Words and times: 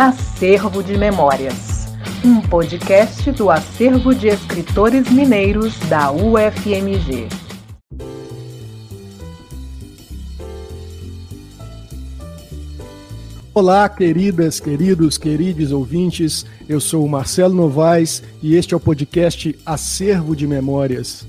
Acervo 0.00 0.80
de 0.80 0.96
Memórias, 0.96 1.88
um 2.24 2.40
podcast 2.40 3.32
do 3.32 3.50
Acervo 3.50 4.14
de 4.14 4.28
Escritores 4.28 5.10
Mineiros 5.10 5.76
da 5.88 6.12
UFMG. 6.12 7.26
Olá, 13.52 13.88
queridas, 13.88 14.60
queridos, 14.60 15.18
queridos 15.18 15.72
ouvintes. 15.72 16.46
Eu 16.68 16.80
sou 16.80 17.04
o 17.04 17.08
Marcelo 17.08 17.52
Novaes 17.52 18.22
e 18.40 18.54
este 18.54 18.74
é 18.74 18.76
o 18.76 18.80
podcast 18.80 19.58
Acervo 19.66 20.36
de 20.36 20.46
Memórias. 20.46 21.26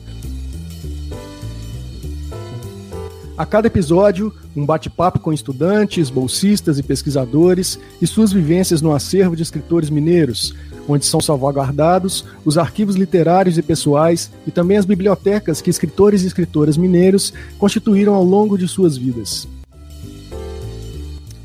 A 3.39 3.45
cada 3.45 3.67
episódio, 3.67 4.33
um 4.53 4.65
bate-papo 4.65 5.17
com 5.17 5.31
estudantes, 5.31 6.09
bolsistas 6.09 6.77
e 6.77 6.83
pesquisadores 6.83 7.79
e 8.01 8.05
suas 8.05 8.33
vivências 8.33 8.81
no 8.81 8.93
acervo 8.93 9.33
de 9.33 9.43
escritores 9.43 9.89
mineiros, 9.89 10.53
onde 10.89 11.05
são 11.05 11.21
salvaguardados 11.21 12.25
os 12.43 12.57
arquivos 12.57 12.97
literários 12.97 13.57
e 13.57 13.61
pessoais 13.61 14.29
e 14.45 14.51
também 14.51 14.75
as 14.75 14.83
bibliotecas 14.83 15.61
que 15.61 15.69
escritores 15.69 16.23
e 16.23 16.27
escritoras 16.27 16.75
mineiros 16.75 17.31
constituíram 17.57 18.13
ao 18.13 18.25
longo 18.25 18.57
de 18.57 18.67
suas 18.67 18.97
vidas. 18.97 19.47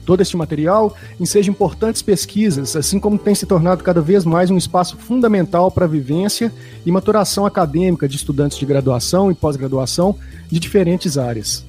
Todo 0.05 0.21
este 0.21 0.37
material 0.37 0.97
enseja 1.21 1.49
importantes 1.49 2.03
pesquisas, 2.03 2.75
assim 2.75 2.99
como 2.99 3.17
tem 3.17 3.37
se 3.37 3.47
tornado 3.47 3.85
cada 3.85 4.01
vez 4.01 4.25
mais 4.25 4.51
um 4.51 4.59
espaço 4.59 4.97
fundamental 4.97 5.71
para 5.71 5.85
a 5.85 5.89
vivência 5.89 6.53
e 6.85 6.91
maturação 6.91 7.47
acadêmica 7.47 8.09
de 8.09 8.17
estudantes 8.17 8.59
de 8.59 8.67
graduação 8.67 9.31
e 9.31 9.35
pós-graduação 9.35 10.17
de 10.51 10.59
diferentes 10.59 11.17
áreas. 11.17 11.65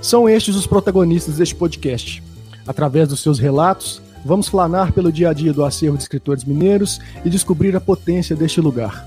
São 0.00 0.28
estes 0.28 0.54
os 0.54 0.66
protagonistas 0.66 1.36
deste 1.36 1.54
podcast. 1.54 2.22
Através 2.66 3.08
dos 3.08 3.20
seus 3.20 3.38
relatos, 3.38 4.00
vamos 4.24 4.48
flanar 4.48 4.92
pelo 4.92 5.10
dia 5.10 5.30
a 5.30 5.32
dia 5.32 5.52
do 5.52 5.64
acervo 5.64 5.96
de 5.96 6.04
escritores 6.04 6.44
mineiros 6.44 7.00
e 7.24 7.30
descobrir 7.30 7.74
a 7.74 7.80
potência 7.80 8.36
deste 8.36 8.60
lugar. 8.60 9.04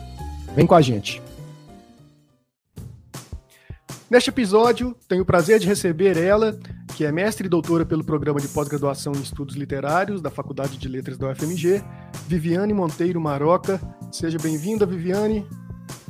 Vem 0.55 0.67
com 0.67 0.75
a 0.75 0.81
gente! 0.81 1.21
Neste 4.09 4.29
episódio, 4.29 4.93
tenho 5.07 5.21
o 5.21 5.25
prazer 5.25 5.57
de 5.57 5.66
receber 5.66 6.17
ela, 6.17 6.59
que 6.97 7.05
é 7.05 7.11
mestre 7.13 7.47
e 7.47 7.49
doutora 7.49 7.85
pelo 7.85 8.03
programa 8.03 8.41
de 8.41 8.49
pós-graduação 8.49 9.13
em 9.13 9.21
estudos 9.21 9.55
literários 9.55 10.21
da 10.21 10.29
Faculdade 10.29 10.77
de 10.77 10.89
Letras 10.89 11.17
da 11.17 11.29
UFMG, 11.29 11.81
Viviane 12.27 12.73
Monteiro 12.73 13.21
Maroca. 13.21 13.79
Seja 14.11 14.38
bem-vinda, 14.38 14.85
Viviane. 14.85 15.45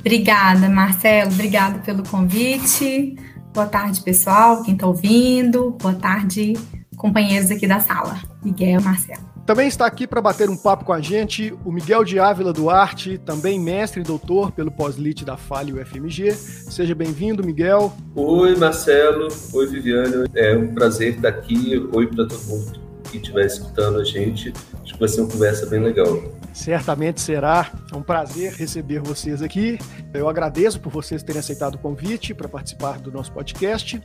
Obrigada, 0.00 0.68
Marcelo. 0.68 1.30
Obrigada 1.30 1.78
pelo 1.78 2.02
convite. 2.02 3.16
Boa 3.52 3.66
tarde, 3.66 4.00
pessoal, 4.00 4.62
quem 4.62 4.72
está 4.72 4.86
ouvindo. 4.86 5.72
Boa 5.72 5.92
tarde, 5.92 6.54
companheiros 6.96 7.50
aqui 7.50 7.66
da 7.66 7.80
sala. 7.80 8.18
Miguel 8.42 8.80
e 8.80 8.82
Marcelo. 8.82 9.20
Também 9.44 9.68
está 9.68 9.84
aqui 9.84 10.06
para 10.06 10.22
bater 10.22 10.48
um 10.48 10.56
papo 10.56 10.86
com 10.86 10.92
a 10.92 11.02
gente 11.02 11.52
o 11.62 11.70
Miguel 11.70 12.02
de 12.02 12.18
Ávila 12.18 12.50
Duarte, 12.50 13.18
também 13.18 13.60
mestre 13.60 14.00
e 14.00 14.04
doutor 14.04 14.52
pelo 14.52 14.70
pós-lit 14.70 15.22
da 15.22 15.36
Fale 15.36 15.70
UFMG. 15.74 16.32
Seja 16.32 16.94
bem-vindo, 16.94 17.44
Miguel. 17.44 17.92
Oi, 18.14 18.56
Marcelo. 18.56 19.28
Oi, 19.52 19.66
Viviane. 19.66 20.30
É 20.34 20.56
um 20.56 20.72
prazer 20.72 21.16
estar 21.16 21.28
aqui. 21.28 21.76
Oi 21.92 22.06
para 22.06 22.26
todo 22.26 22.42
mundo 22.44 22.80
que 23.10 23.18
estiver 23.18 23.44
escutando 23.44 24.00
a 24.00 24.04
gente. 24.04 24.50
Acho 24.82 24.94
que 24.94 25.00
vai 25.00 25.08
ser 25.10 25.20
uma 25.20 25.30
conversa 25.30 25.66
bem 25.66 25.80
legal. 25.80 26.22
Certamente 26.52 27.20
será 27.20 27.70
um 27.94 28.02
prazer 28.02 28.52
receber 28.52 29.00
vocês 29.00 29.42
aqui. 29.42 29.78
Eu 30.12 30.28
agradeço 30.28 30.78
por 30.78 30.92
vocês 30.92 31.22
terem 31.22 31.40
aceitado 31.40 31.76
o 31.76 31.78
convite 31.78 32.34
para 32.34 32.48
participar 32.48 32.98
do 32.98 33.10
nosso 33.10 33.32
podcast. 33.32 34.00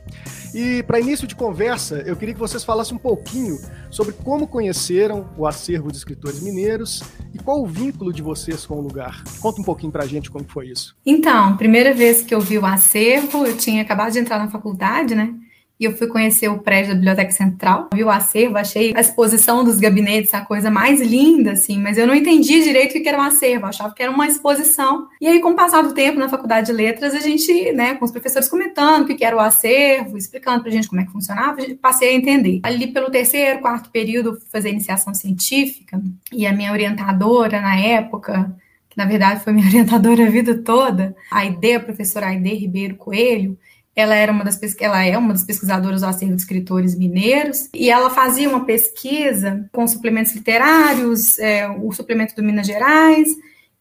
E 0.54 0.82
para 0.84 0.98
início 1.00 1.26
de 1.26 1.36
conversa, 1.36 2.02
eu 2.06 2.16
queria 2.16 2.34
que 2.34 2.40
vocês 2.40 2.64
falassem 2.64 2.96
um 2.96 2.98
pouquinho 2.98 3.58
sobre 3.90 4.14
como 4.14 4.46
conheceram 4.46 5.28
o 5.36 5.46
acervo 5.46 5.90
de 5.90 5.98
escritores 5.98 6.40
mineiros 6.40 7.02
e 7.34 7.38
qual 7.38 7.62
o 7.62 7.66
vínculo 7.66 8.12
de 8.12 8.22
vocês 8.22 8.64
com 8.64 8.76
o 8.76 8.80
lugar. 8.80 9.22
Conta 9.40 9.60
um 9.60 9.64
pouquinho 9.64 9.92
para 9.92 10.04
a 10.04 10.06
gente 10.06 10.30
como 10.30 10.46
foi 10.48 10.68
isso. 10.68 10.96
Então, 11.04 11.56
primeira 11.56 11.92
vez 11.92 12.22
que 12.22 12.34
eu 12.34 12.40
vi 12.40 12.58
o 12.58 12.64
acervo, 12.64 13.46
eu 13.46 13.56
tinha 13.56 13.82
acabado 13.82 14.12
de 14.12 14.18
entrar 14.18 14.38
na 14.38 14.50
faculdade, 14.50 15.14
né? 15.14 15.34
E 15.78 15.84
eu 15.84 15.96
fui 15.96 16.08
conhecer 16.08 16.48
o 16.48 16.58
prédio 16.58 16.88
da 16.88 16.94
Biblioteca 16.94 17.30
Central, 17.30 17.88
vi 17.94 18.02
o 18.02 18.10
acervo, 18.10 18.58
achei 18.58 18.92
a 18.96 19.00
exposição 19.00 19.62
dos 19.62 19.78
gabinetes 19.78 20.34
a 20.34 20.40
coisa 20.40 20.70
mais 20.70 21.00
linda, 21.00 21.52
assim, 21.52 21.80
mas 21.80 21.96
eu 21.96 22.06
não 22.06 22.14
entendi 22.14 22.62
direito 22.62 22.98
o 22.98 23.02
que 23.02 23.08
era 23.08 23.18
um 23.18 23.22
acervo, 23.22 23.66
achava 23.66 23.94
que 23.94 24.02
era 24.02 24.10
uma 24.10 24.26
exposição. 24.26 25.06
E 25.20 25.26
aí, 25.26 25.40
com 25.40 25.50
o 25.50 25.54
passar 25.54 25.82
do 25.82 25.94
tempo 25.94 26.18
na 26.18 26.28
Faculdade 26.28 26.66
de 26.66 26.72
Letras, 26.72 27.14
a 27.14 27.20
gente, 27.20 27.72
né, 27.72 27.94
com 27.94 28.04
os 28.04 28.10
professores 28.10 28.48
comentando 28.48 29.04
o 29.04 29.16
que 29.16 29.24
era 29.24 29.36
o 29.36 29.40
acervo, 29.40 30.18
explicando 30.18 30.62
pra 30.62 30.72
gente 30.72 30.88
como 30.88 31.00
é 31.00 31.04
que 31.04 31.12
funcionava, 31.12 31.58
passei 31.80 32.10
a 32.10 32.14
entender. 32.14 32.60
Ali 32.64 32.88
pelo 32.88 33.10
terceiro, 33.10 33.60
quarto 33.60 33.90
período, 33.90 34.34
fui 34.34 34.48
fazer 34.50 34.70
iniciação 34.70 35.14
científica, 35.14 36.00
e 36.32 36.46
a 36.46 36.52
minha 36.52 36.72
orientadora 36.72 37.60
na 37.60 37.78
época, 37.78 38.52
que 38.90 38.98
na 38.98 39.04
verdade 39.04 39.44
foi 39.44 39.52
minha 39.52 39.66
orientadora 39.68 40.26
a 40.26 40.30
vida 40.30 40.56
toda, 40.56 41.14
a 41.30 41.44
ideia, 41.44 41.76
a 41.76 41.80
professora 41.80 42.26
Aide 42.26 42.54
Ribeiro 42.54 42.96
Coelho, 42.96 43.56
ela 43.98 44.14
era 44.14 44.30
uma 44.30 44.44
das 44.44 44.60
ela 44.78 45.04
é 45.04 45.18
uma 45.18 45.32
das 45.32 45.42
pesquisadoras 45.42 46.02
do 46.02 46.06
acervo 46.06 46.36
de 46.36 46.40
escritores 46.40 46.96
mineiros 46.96 47.68
e 47.74 47.90
ela 47.90 48.08
fazia 48.10 48.48
uma 48.48 48.64
pesquisa 48.64 49.68
com 49.72 49.88
suplementos 49.88 50.32
literários, 50.36 51.36
é, 51.40 51.68
o 51.68 51.90
suplemento 51.90 52.32
do 52.36 52.42
Minas 52.44 52.68
Gerais 52.68 53.28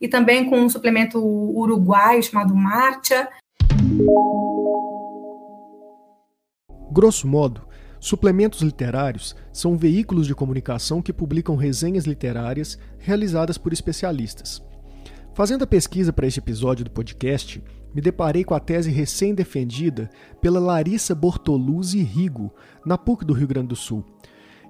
e 0.02 0.08
também 0.08 0.50
com 0.50 0.60
um 0.60 0.70
suplemento 0.70 1.24
uruguaio 1.24 2.24
chamado 2.24 2.56
Marcha. 2.56 3.30
Grosso 6.92 7.28
modo, 7.28 7.68
suplementos 8.00 8.64
literários 8.64 9.36
são 9.54 9.78
veículos 9.78 10.26
de 10.26 10.34
comunicação 10.34 11.00
que 11.00 11.14
publicam 11.14 11.56
resenhas 11.56 12.06
literárias 12.06 12.80
realizadas 12.98 13.56
por 13.60 13.72
especialistas. 13.72 14.66
Fazendo 15.36 15.64
a 15.64 15.68
pesquisa 15.68 16.12
para 16.12 16.26
este 16.26 16.40
episódio 16.40 16.86
do 16.86 16.90
podcast, 16.90 17.62
me 17.94 18.02
deparei 18.02 18.44
com 18.44 18.54
a 18.54 18.60
tese 18.60 18.92
recém-defendida 18.92 20.10
pela 20.42 20.60
Larissa 20.60 21.16
Bortoluzzi 21.16 22.02
Rigo, 22.02 22.54
na 22.86 22.98
PUC 22.98 23.26
do 23.26 23.34
Rio 23.34 23.48
Grande 23.48 23.70
do 23.70 23.76
Sul, 23.76 24.04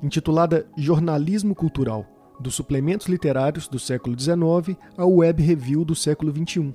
intitulada 0.02 0.68
Jornalismo 0.78 1.54
Cultural, 1.54 2.06
dos 2.40 2.56
suplementos 2.56 3.08
literários 3.08 3.68
do 3.68 3.80
século 3.80 4.18
XIX 4.20 4.78
ao 4.96 5.12
Web 5.12 5.42
Review 5.42 5.84
do 5.84 5.96
século 5.96 6.32
XXI, 6.32 6.74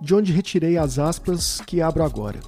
de 0.00 0.14
onde 0.14 0.32
retirei 0.32 0.76
as 0.76 0.98
aspas 0.98 1.60
que 1.66 1.80
abro 1.80 2.04
agora. 2.04 2.40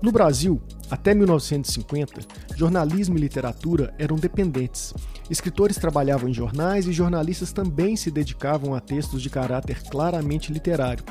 No 0.00 0.10
Brasil, 0.10 0.62
até 0.90 1.14
1950, 1.14 2.20
jornalismo 2.56 3.16
e 3.16 3.20
literatura 3.20 3.94
eram 3.98 4.16
dependentes. 4.16 4.94
Escritores 5.28 5.76
trabalhavam 5.76 6.28
em 6.28 6.32
jornais 6.32 6.88
e 6.88 6.92
jornalistas 6.92 7.52
também 7.52 7.96
se 7.96 8.10
dedicavam 8.10 8.74
a 8.74 8.80
textos 8.80 9.20
de 9.20 9.28
caráter 9.28 9.82
claramente 9.90 10.52
literário. 10.52 11.04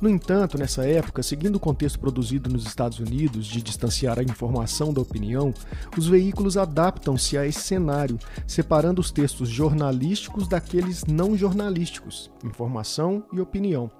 No 0.00 0.08
entanto, 0.08 0.58
nessa 0.58 0.86
época, 0.86 1.22
seguindo 1.22 1.56
o 1.56 1.60
contexto 1.60 1.98
produzido 1.98 2.50
nos 2.50 2.66
Estados 2.66 2.98
Unidos 2.98 3.46
de 3.46 3.62
distanciar 3.62 4.18
a 4.18 4.22
informação 4.22 4.92
da 4.92 5.00
opinião, 5.00 5.52
os 5.96 6.06
veículos 6.06 6.56
adaptam-se 6.56 7.38
a 7.38 7.46
esse 7.46 7.60
cenário, 7.60 8.18
separando 8.46 9.00
os 9.00 9.10
textos 9.10 9.48
jornalísticos 9.48 10.48
daqueles 10.48 11.04
não 11.04 11.36
jornalísticos, 11.36 12.30
informação 12.44 13.24
e 13.32 13.40
opinião. 13.40 13.90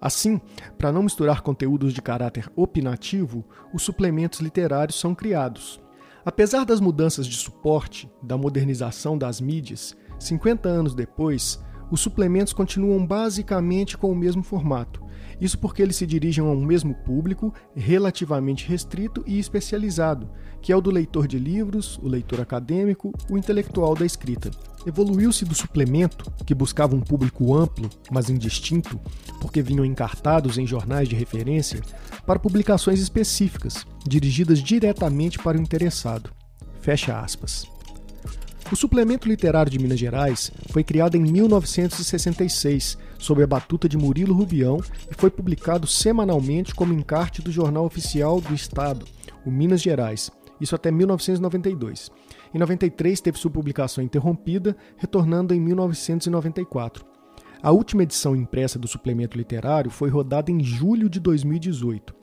Assim, 0.00 0.40
para 0.78 0.90
não 0.90 1.02
misturar 1.02 1.42
conteúdos 1.42 1.92
de 1.92 2.00
caráter 2.00 2.50
opinativo, 2.56 3.44
os 3.72 3.82
suplementos 3.82 4.40
literários 4.40 4.98
são 4.98 5.14
criados. 5.14 5.80
Apesar 6.24 6.64
das 6.64 6.80
mudanças 6.80 7.26
de 7.26 7.36
suporte, 7.36 8.10
da 8.22 8.36
modernização 8.36 9.16
das 9.16 9.40
mídias, 9.40 9.96
50 10.18 10.68
anos 10.68 10.94
depois, 10.94 11.60
os 11.90 12.00
suplementos 12.00 12.52
continuam 12.52 13.06
basicamente 13.06 13.96
com 13.96 14.10
o 14.10 14.16
mesmo 14.16 14.42
formato, 14.42 15.02
isso 15.40 15.58
porque 15.58 15.80
eles 15.80 15.96
se 15.96 16.06
dirigem 16.06 16.44
a 16.44 16.48
um 16.48 16.64
mesmo 16.64 16.94
público 16.94 17.52
relativamente 17.74 18.68
restrito 18.68 19.24
e 19.26 19.38
especializado, 19.38 20.30
que 20.60 20.70
é 20.70 20.76
o 20.76 20.80
do 20.82 20.90
leitor 20.90 21.26
de 21.26 21.38
livros, 21.38 21.98
o 22.02 22.08
leitor 22.08 22.40
acadêmico, 22.40 23.12
o 23.30 23.38
intelectual 23.38 23.94
da 23.94 24.04
escrita. 24.04 24.50
Evoluiu-se 24.86 25.44
do 25.46 25.54
suplemento, 25.54 26.30
que 26.44 26.54
buscava 26.54 26.94
um 26.94 27.00
público 27.00 27.54
amplo, 27.54 27.88
mas 28.10 28.28
indistinto, 28.28 29.00
porque 29.40 29.62
vinham 29.62 29.84
encartados 29.84 30.58
em 30.58 30.66
jornais 30.66 31.08
de 31.08 31.16
referência, 31.16 31.80
para 32.26 32.38
publicações 32.38 33.00
específicas, 33.00 33.86
dirigidas 34.06 34.62
diretamente 34.62 35.38
para 35.38 35.56
o 35.56 35.60
interessado. 35.60 36.30
Fecha 36.80 37.18
aspas. 37.18 37.66
O 38.72 38.76
Suplemento 38.76 39.26
Literário 39.26 39.70
de 39.70 39.80
Minas 39.80 39.98
Gerais 39.98 40.52
foi 40.68 40.84
criado 40.84 41.16
em 41.16 41.20
1966 41.20 42.96
sob 43.18 43.42
a 43.42 43.46
batuta 43.46 43.88
de 43.88 43.98
Murilo 43.98 44.32
Rubião 44.32 44.78
e 45.10 45.14
foi 45.14 45.28
publicado 45.28 45.88
semanalmente 45.88 46.72
como 46.72 46.94
encarte 46.94 47.42
do 47.42 47.50
Jornal 47.50 47.84
Oficial 47.84 48.40
do 48.40 48.54
Estado, 48.54 49.04
o 49.44 49.50
Minas 49.50 49.82
Gerais, 49.82 50.30
isso 50.60 50.76
até 50.76 50.88
1992. 50.92 52.12
Em 52.54 52.58
93 52.58 53.20
teve 53.20 53.38
sua 53.38 53.50
publicação 53.50 54.04
interrompida, 54.04 54.76
retornando 54.96 55.52
em 55.52 55.58
1994. 55.58 57.04
A 57.60 57.72
última 57.72 58.04
edição 58.04 58.36
impressa 58.36 58.78
do 58.78 58.86
suplemento 58.86 59.36
literário 59.36 59.90
foi 59.90 60.10
rodada 60.10 60.48
em 60.52 60.62
julho 60.62 61.10
de 61.10 61.18
2018. 61.18 62.14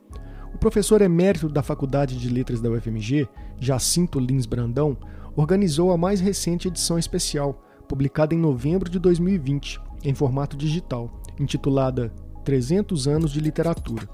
O 0.53 0.57
professor 0.57 1.01
emérito 1.01 1.49
da 1.49 1.61
Faculdade 1.61 2.17
de 2.17 2.29
Letras 2.29 2.61
da 2.61 2.69
UFMG, 2.69 3.27
Jacinto 3.59 4.17
Lins 4.17 4.45
Brandão, 4.45 4.97
organizou 5.37 5.91
a 5.91 5.97
mais 5.97 6.19
recente 6.19 6.67
edição 6.67 6.97
especial, 6.97 7.63
publicada 7.87 8.33
em 8.33 8.39
novembro 8.39 8.89
de 8.89 8.99
2020, 8.99 9.79
em 10.03 10.13
formato 10.13 10.57
digital, 10.57 11.21
intitulada 11.39 12.11
300 12.43 13.07
anos 13.07 13.31
de 13.31 13.39
literatura, 13.39 14.09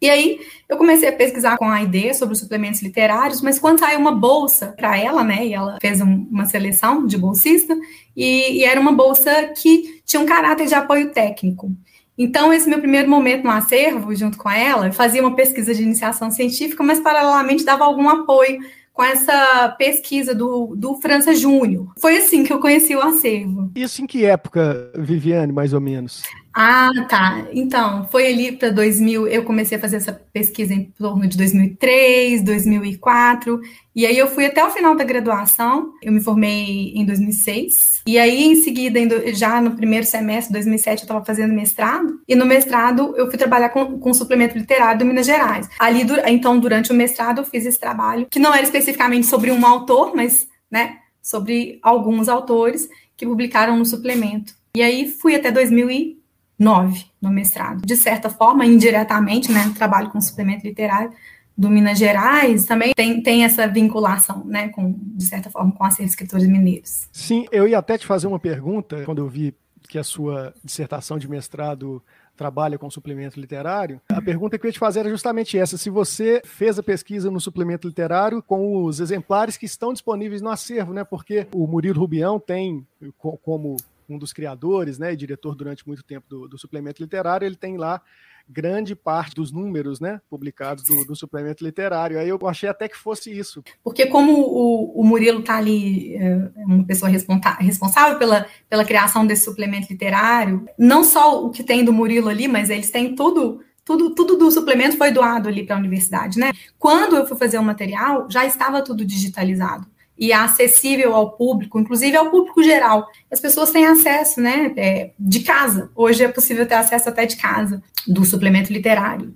E 0.00 0.08
aí, 0.08 0.40
eu 0.66 0.78
comecei 0.78 1.08
a 1.08 1.12
pesquisar 1.12 1.58
com 1.58 1.68
a 1.68 1.82
ideia 1.82 2.14
sobre 2.14 2.32
os 2.32 2.40
suplementos 2.40 2.80
literários, 2.80 3.42
mas 3.42 3.58
quando 3.58 3.80
saiu 3.80 3.98
uma 3.98 4.12
bolsa 4.12 4.68
para 4.68 4.96
ela, 4.96 5.22
né, 5.22 5.46
e 5.46 5.52
ela 5.52 5.76
fez 5.82 6.00
um, 6.00 6.26
uma 6.30 6.46
seleção 6.46 7.06
de 7.06 7.18
bolsista, 7.18 7.76
e, 8.16 8.60
e 8.60 8.64
era 8.64 8.80
uma 8.80 8.92
bolsa 8.92 9.48
que 9.48 10.00
tinha 10.06 10.22
um 10.22 10.26
caráter 10.26 10.66
de 10.66 10.74
apoio 10.74 11.12
técnico. 11.12 11.70
Então, 12.18 12.52
esse 12.52 12.68
meu 12.68 12.80
primeiro 12.80 13.08
momento 13.08 13.44
no 13.44 13.50
acervo, 13.50 14.12
junto 14.14 14.36
com 14.36 14.50
ela, 14.50 14.90
fazia 14.90 15.22
uma 15.22 15.36
pesquisa 15.36 15.72
de 15.72 15.84
iniciação 15.84 16.32
científica, 16.32 16.82
mas 16.82 16.98
paralelamente 16.98 17.64
dava 17.64 17.84
algum 17.84 18.08
apoio 18.08 18.58
com 18.92 19.04
essa 19.04 19.68
pesquisa 19.78 20.34
do, 20.34 20.74
do 20.74 20.96
França 20.96 21.32
Júnior. 21.32 21.92
Foi 22.00 22.16
assim 22.16 22.42
que 22.42 22.52
eu 22.52 22.58
conheci 22.58 22.96
o 22.96 23.00
acervo. 23.00 23.70
Isso 23.76 24.02
em 24.02 24.06
que 24.08 24.24
época, 24.24 24.90
Viviane, 24.98 25.52
mais 25.52 25.72
ou 25.72 25.80
menos? 25.80 26.24
Ah, 26.52 26.90
tá. 27.08 27.46
Então, 27.52 28.08
foi 28.10 28.26
ali 28.26 28.52
para 28.52 28.70
2000, 28.70 29.28
eu 29.28 29.44
comecei 29.44 29.78
a 29.78 29.80
fazer 29.80 29.96
essa 29.96 30.12
pesquisa 30.32 30.74
em 30.74 30.84
torno 30.98 31.26
de 31.26 31.36
2003, 31.36 32.42
2004, 32.42 33.60
e 33.94 34.06
aí 34.06 34.16
eu 34.16 34.28
fui 34.28 34.46
até 34.46 34.64
o 34.64 34.70
final 34.70 34.96
da 34.96 35.04
graduação, 35.04 35.92
eu 36.02 36.12
me 36.12 36.20
formei 36.20 36.92
em 36.94 37.04
2006, 37.04 38.02
e 38.06 38.18
aí 38.18 38.44
em 38.44 38.56
seguida, 38.56 38.98
já 39.34 39.60
no 39.60 39.76
primeiro 39.76 40.06
semestre 40.06 40.48
de 40.48 40.54
2007, 40.54 41.00
eu 41.00 41.04
estava 41.04 41.24
fazendo 41.24 41.54
mestrado, 41.54 42.20
e 42.26 42.34
no 42.34 42.46
mestrado 42.46 43.14
eu 43.16 43.28
fui 43.28 43.38
trabalhar 43.38 43.68
com, 43.68 43.98
com 43.98 44.14
suplemento 44.14 44.58
literário 44.58 44.98
do 44.98 45.04
Minas 45.04 45.26
Gerais. 45.26 45.68
Ali, 45.78 46.06
então, 46.26 46.58
durante 46.58 46.90
o 46.90 46.94
mestrado, 46.94 47.40
eu 47.40 47.44
fiz 47.44 47.66
esse 47.66 47.78
trabalho, 47.78 48.26
que 48.30 48.38
não 48.38 48.54
era 48.54 48.62
especificamente 48.62 49.26
sobre 49.26 49.50
um 49.52 49.64
autor, 49.64 50.12
mas, 50.14 50.48
né, 50.70 50.98
sobre 51.22 51.78
alguns 51.82 52.28
autores 52.28 52.88
que 53.16 53.26
publicaram 53.26 53.76
no 53.76 53.84
suplemento. 53.84 54.54
E 54.74 54.82
aí 54.82 55.10
fui 55.10 55.34
até 55.34 55.50
2000 55.50 56.17
nove 56.58 57.06
no 57.20 57.30
mestrado. 57.30 57.84
De 57.84 57.96
certa 57.96 58.28
forma, 58.28 58.66
indiretamente, 58.66 59.52
né, 59.52 59.72
trabalho 59.76 60.10
com 60.10 60.20
suplemento 60.20 60.66
literário 60.66 61.12
do 61.56 61.68
Minas 61.68 61.98
Gerais, 61.98 62.66
também 62.66 62.92
tem, 62.94 63.22
tem 63.22 63.44
essa 63.44 63.66
vinculação, 63.66 64.44
né, 64.44 64.68
com, 64.68 64.94
de 64.98 65.24
certa 65.24 65.50
forma, 65.50 65.72
com 65.72 65.84
as 65.84 65.98
escritores 65.98 66.46
mineiros. 66.46 67.08
Sim, 67.12 67.46
eu 67.50 67.66
ia 67.66 67.78
até 67.78 67.98
te 67.98 68.06
fazer 68.06 68.26
uma 68.26 68.38
pergunta, 68.38 69.02
quando 69.04 69.18
eu 69.18 69.28
vi 69.28 69.54
que 69.88 69.98
a 69.98 70.04
sua 70.04 70.54
dissertação 70.62 71.18
de 71.18 71.28
mestrado 71.28 72.02
trabalha 72.36 72.78
com 72.78 72.88
suplemento 72.88 73.40
literário, 73.40 74.00
a 74.08 74.22
pergunta 74.22 74.56
que 74.56 74.64
eu 74.64 74.68
ia 74.68 74.72
te 74.72 74.78
fazer 74.78 75.00
era 75.00 75.08
justamente 75.08 75.58
essa: 75.58 75.76
se 75.76 75.90
você 75.90 76.40
fez 76.44 76.78
a 76.78 76.82
pesquisa 76.82 77.30
no 77.30 77.40
suplemento 77.40 77.88
literário 77.88 78.40
com 78.40 78.84
os 78.84 79.00
exemplares 79.00 79.56
que 79.56 79.66
estão 79.66 79.92
disponíveis 79.92 80.40
no 80.40 80.48
acervo, 80.48 80.92
né? 80.92 81.02
Porque 81.02 81.48
o 81.52 81.66
Murilo 81.66 81.98
Rubião 81.98 82.38
tem 82.38 82.86
como 83.18 83.76
um 84.08 84.18
dos 84.18 84.32
criadores, 84.32 84.98
né, 84.98 85.12
e 85.12 85.16
diretor 85.16 85.54
durante 85.54 85.86
muito 85.86 86.02
tempo 86.02 86.26
do, 86.28 86.48
do, 86.48 86.58
suplemento 86.58 87.02
literário, 87.02 87.46
ele 87.46 87.56
tem 87.56 87.76
lá 87.76 88.00
grande 88.48 88.96
parte 88.96 89.34
dos 89.34 89.52
números, 89.52 90.00
né, 90.00 90.20
publicados 90.30 90.84
do, 90.84 91.04
do, 91.04 91.14
suplemento 91.14 91.62
literário. 91.62 92.18
Aí 92.18 92.28
eu 92.28 92.38
achei 92.48 92.68
até 92.68 92.88
que 92.88 92.96
fosse 92.96 93.30
isso. 93.30 93.62
Porque 93.84 94.06
como 94.06 94.32
o, 94.32 95.00
o 95.00 95.04
Murilo 95.04 95.40
está 95.40 95.56
ali, 95.56 96.14
é 96.16 96.50
uma 96.56 96.84
pessoa 96.84 97.10
responsável 97.10 98.18
pela, 98.18 98.46
pela 98.68 98.84
criação 98.84 99.26
desse 99.26 99.44
suplemento 99.44 99.88
literário, 99.90 100.66
não 100.78 101.04
só 101.04 101.44
o 101.44 101.50
que 101.50 101.62
tem 101.62 101.84
do 101.84 101.92
Murilo 101.92 102.28
ali, 102.28 102.48
mas 102.48 102.70
eles 102.70 102.90
têm 102.90 103.14
tudo 103.14 103.60
tudo, 103.84 104.14
tudo 104.14 104.36
do 104.36 104.50
suplemento 104.50 104.98
foi 104.98 105.10
doado 105.10 105.48
ali 105.48 105.64
para 105.64 105.74
a 105.74 105.78
universidade, 105.78 106.38
né? 106.38 106.52
Quando 106.78 107.16
eu 107.16 107.26
fui 107.26 107.38
fazer 107.38 107.56
o 107.56 107.62
material, 107.62 108.26
já 108.30 108.44
estava 108.44 108.82
tudo 108.82 109.02
digitalizado 109.02 109.86
e 110.18 110.32
acessível 110.32 111.14
ao 111.14 111.32
público, 111.32 111.78
inclusive 111.78 112.16
ao 112.16 112.30
público 112.30 112.62
geral. 112.62 113.06
As 113.30 113.40
pessoas 113.40 113.70
têm 113.70 113.86
acesso, 113.86 114.40
né, 114.40 114.72
é, 114.76 115.10
de 115.18 115.40
casa. 115.40 115.90
Hoje 115.94 116.24
é 116.24 116.28
possível 116.28 116.66
ter 116.66 116.74
acesso 116.74 117.08
até 117.08 117.24
de 117.24 117.36
casa 117.36 117.82
do 118.06 118.24
suplemento 118.24 118.72
literário. 118.72 119.32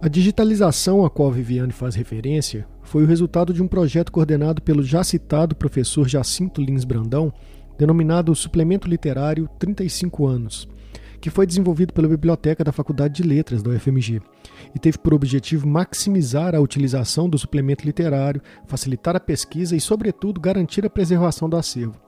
A 0.00 0.08
digitalização 0.08 1.04
a 1.04 1.10
qual 1.10 1.30
a 1.30 1.32
Viviane 1.32 1.72
faz 1.72 1.94
referência 1.94 2.66
foi 2.82 3.02
o 3.02 3.06
resultado 3.06 3.52
de 3.52 3.62
um 3.62 3.66
projeto 3.66 4.12
coordenado 4.12 4.62
pelo 4.62 4.82
já 4.82 5.02
citado 5.02 5.56
professor 5.56 6.08
Jacinto 6.08 6.60
Lins 6.60 6.84
Brandão, 6.84 7.32
denominado 7.76 8.34
Suplemento 8.34 8.88
Literário 8.88 9.48
35 9.58 10.26
anos, 10.26 10.68
que 11.20 11.30
foi 11.30 11.46
desenvolvido 11.46 11.92
pela 11.92 12.08
Biblioteca 12.08 12.62
da 12.62 12.72
Faculdade 12.72 13.14
de 13.14 13.28
Letras 13.28 13.62
da 13.62 13.70
UFMG 13.70 14.20
e 14.74 14.78
teve 14.78 14.98
por 14.98 15.14
objetivo 15.14 15.66
maximizar 15.66 16.54
a 16.54 16.60
utilização 16.60 17.28
do 17.28 17.38
suplemento 17.38 17.84
literário, 17.84 18.42
facilitar 18.66 19.16
a 19.16 19.20
pesquisa 19.20 19.76
e, 19.76 19.80
sobretudo, 19.80 20.40
garantir 20.40 20.84
a 20.84 20.90
preservação 20.90 21.48
do 21.48 21.56
acervo. 21.56 22.06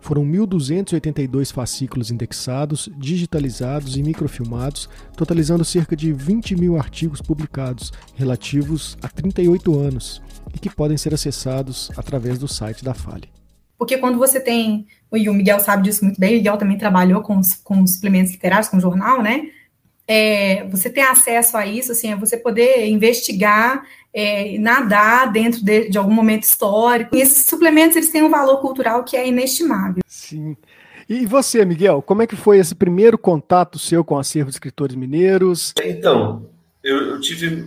Foram 0.00 0.24
1.282 0.24 1.52
fascículos 1.52 2.10
indexados, 2.10 2.88
digitalizados 2.96 3.96
e 3.96 4.02
microfilmados, 4.02 4.88
totalizando 5.16 5.64
cerca 5.64 5.96
de 5.96 6.12
20 6.12 6.56
mil 6.56 6.76
artigos 6.76 7.20
publicados, 7.20 7.92
relativos 8.14 8.96
a 9.02 9.08
38 9.08 9.78
anos, 9.78 10.22
e 10.54 10.58
que 10.58 10.70
podem 10.70 10.96
ser 10.96 11.12
acessados 11.12 11.90
através 11.96 12.38
do 12.38 12.46
site 12.46 12.84
da 12.84 12.94
Fale. 12.94 13.37
Porque 13.78 13.96
quando 13.96 14.18
você 14.18 14.40
tem, 14.40 14.86
e 15.12 15.28
o 15.28 15.34
Miguel 15.34 15.60
sabe 15.60 15.84
disso 15.84 16.04
muito 16.04 16.18
bem, 16.18 16.34
o 16.34 16.36
Miguel 16.38 16.58
também 16.58 16.76
trabalhou 16.76 17.22
com, 17.22 17.40
com 17.62 17.86
suplementos 17.86 18.32
literários, 18.32 18.68
com 18.68 18.80
jornal, 18.80 19.22
né? 19.22 19.50
É, 20.06 20.66
você 20.68 20.90
ter 20.90 21.02
acesso 21.02 21.56
a 21.56 21.66
isso, 21.66 21.92
assim, 21.92 22.10
é 22.10 22.16
você 22.16 22.36
poder 22.36 22.86
investigar, 22.88 23.86
é, 24.12 24.58
nadar 24.58 25.30
dentro 25.30 25.62
de, 25.62 25.90
de, 25.90 25.98
algum 25.98 26.12
momento 26.12 26.42
histórico. 26.42 27.14
E 27.14 27.20
esses 27.20 27.46
suplementos, 27.46 27.96
eles 27.96 28.10
têm 28.10 28.22
um 28.22 28.30
valor 28.30 28.60
cultural 28.60 29.04
que 29.04 29.16
é 29.16 29.28
inestimável. 29.28 30.02
Sim. 30.06 30.56
E 31.08 31.24
você, 31.24 31.64
Miguel, 31.64 32.02
como 32.02 32.22
é 32.22 32.26
que 32.26 32.36
foi 32.36 32.58
esse 32.58 32.74
primeiro 32.74 33.16
contato 33.16 33.78
seu 33.78 34.02
com 34.02 34.14
o 34.14 34.18
acervo 34.18 34.50
de 34.50 34.56
escritores 34.56 34.96
mineiros? 34.96 35.72
Então, 35.82 36.48
eu, 36.82 36.96
eu 36.96 37.20
tive, 37.20 37.66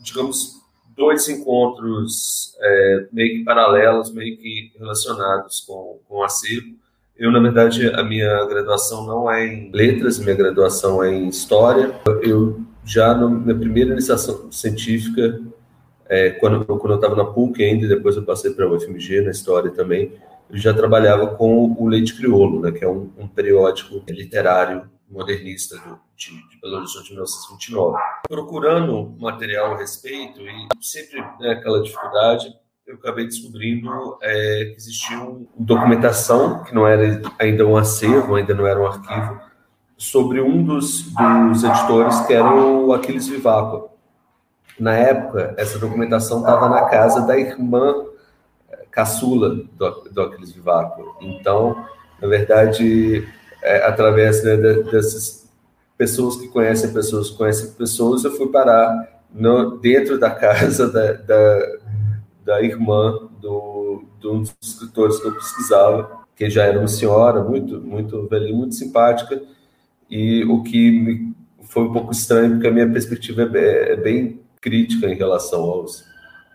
digamos, 0.00 0.61
dois 1.02 1.28
encontros 1.28 2.56
é, 2.60 3.06
meio 3.12 3.38
que 3.38 3.44
paralelos, 3.44 4.12
meio 4.12 4.36
que 4.36 4.70
relacionados 4.78 5.60
com, 5.66 5.98
com 6.08 6.18
o 6.18 6.22
acervo. 6.22 6.76
Eu, 7.18 7.32
na 7.32 7.40
verdade, 7.40 7.88
a 7.88 8.04
minha 8.04 8.46
graduação 8.46 9.04
não 9.04 9.28
é 9.28 9.44
em 9.44 9.72
letras, 9.72 10.20
minha 10.20 10.36
graduação 10.36 11.02
é 11.02 11.12
em 11.12 11.28
história. 11.28 11.92
Eu 12.22 12.60
já 12.84 13.14
na 13.14 13.54
primeira 13.54 13.92
iniciação 13.92 14.50
científica, 14.52 15.40
é, 16.08 16.30
quando, 16.30 16.64
quando 16.64 16.92
eu 16.92 16.96
estava 16.96 17.16
na 17.16 17.24
PUC 17.24 17.64
ainda, 17.64 17.88
depois 17.88 18.16
eu 18.16 18.22
passei 18.22 18.52
para 18.52 18.64
a 18.64 18.70
UFMG, 18.70 19.22
na 19.22 19.32
história 19.32 19.70
também, 19.72 20.12
eu 20.50 20.56
já 20.56 20.72
trabalhava 20.72 21.34
com 21.34 21.76
o 21.78 21.88
Leite 21.88 22.14
Crioulo, 22.14 22.60
né, 22.60 22.70
que 22.70 22.84
é 22.84 22.88
um, 22.88 23.10
um 23.18 23.26
periódico 23.26 24.02
literário 24.08 24.82
modernista 25.12 25.76
do, 25.76 25.98
de, 26.16 26.30
de 26.48 26.60
Belo 26.60 26.78
Horizonte 26.78 27.04
de 27.04 27.12
1929. 27.12 27.98
Procurando 28.28 29.14
material 29.20 29.74
a 29.74 29.78
respeito, 29.78 30.40
e 30.40 30.68
sempre 30.80 31.20
né, 31.38 31.52
aquela 31.52 31.82
dificuldade, 31.82 32.52
eu 32.86 32.96
acabei 32.96 33.26
descobrindo 33.26 34.18
é, 34.22 34.64
que 34.70 34.76
existia 34.76 35.18
uma 35.18 35.46
documentação, 35.56 36.64
que 36.64 36.74
não 36.74 36.86
era 36.86 37.22
ainda 37.38 37.66
um 37.66 37.76
acervo, 37.76 38.34
ainda 38.34 38.54
não 38.54 38.66
era 38.66 38.80
um 38.80 38.86
arquivo, 38.86 39.40
sobre 39.96 40.40
um 40.40 40.64
dos, 40.64 41.12
dos 41.12 41.62
editores, 41.62 42.20
que 42.22 42.32
era 42.32 42.52
o 42.52 42.92
Aquiles 42.92 43.28
Vivaco. 43.28 43.90
Na 44.80 44.94
época, 44.94 45.54
essa 45.56 45.78
documentação 45.78 46.40
estava 46.40 46.68
na 46.68 46.86
casa 46.86 47.24
da 47.24 47.38
irmã 47.38 48.06
é, 48.68 48.84
caçula 48.90 49.50
do, 49.50 49.90
do 50.10 50.22
Aquiles 50.22 50.52
Vivaco. 50.52 51.16
Então, 51.20 51.86
na 52.20 52.26
verdade, 52.26 53.28
é, 53.62 53.84
através 53.84 54.42
né, 54.44 54.56
dessas 54.56 55.48
pessoas 55.96 56.36
que 56.36 56.48
conhecem 56.48 56.92
pessoas 56.92 57.30
que 57.30 57.36
conhecem 57.36 57.70
pessoas, 57.72 58.24
eu 58.24 58.32
fui 58.32 58.48
parar 58.48 59.22
no, 59.32 59.78
dentro 59.78 60.18
da 60.18 60.30
casa 60.30 60.90
da, 60.90 61.12
da, 61.12 61.66
da 62.44 62.62
irmã 62.62 63.28
do, 63.40 64.04
de 64.20 64.28
um 64.28 64.40
dos 64.40 64.54
escritores 64.60 65.18
que 65.20 65.28
eu 65.28 65.34
pesquisava, 65.34 66.22
que 66.34 66.50
já 66.50 66.64
era 66.64 66.78
uma 66.78 66.88
senhora 66.88 67.42
muito, 67.42 67.80
muito 67.80 68.26
velha, 68.28 68.52
muito 68.52 68.74
simpática, 68.74 69.40
e 70.10 70.44
o 70.44 70.62
que 70.62 70.90
me 70.90 71.32
foi 71.62 71.84
um 71.84 71.92
pouco 71.92 72.12
estranho, 72.12 72.52
porque 72.52 72.66
a 72.66 72.70
minha 72.70 72.90
perspectiva 72.90 73.50
é, 73.54 73.92
é 73.92 73.96
bem 73.96 74.40
crítica 74.60 75.06
em 75.06 75.14
relação 75.14 75.62
aos, 75.62 76.04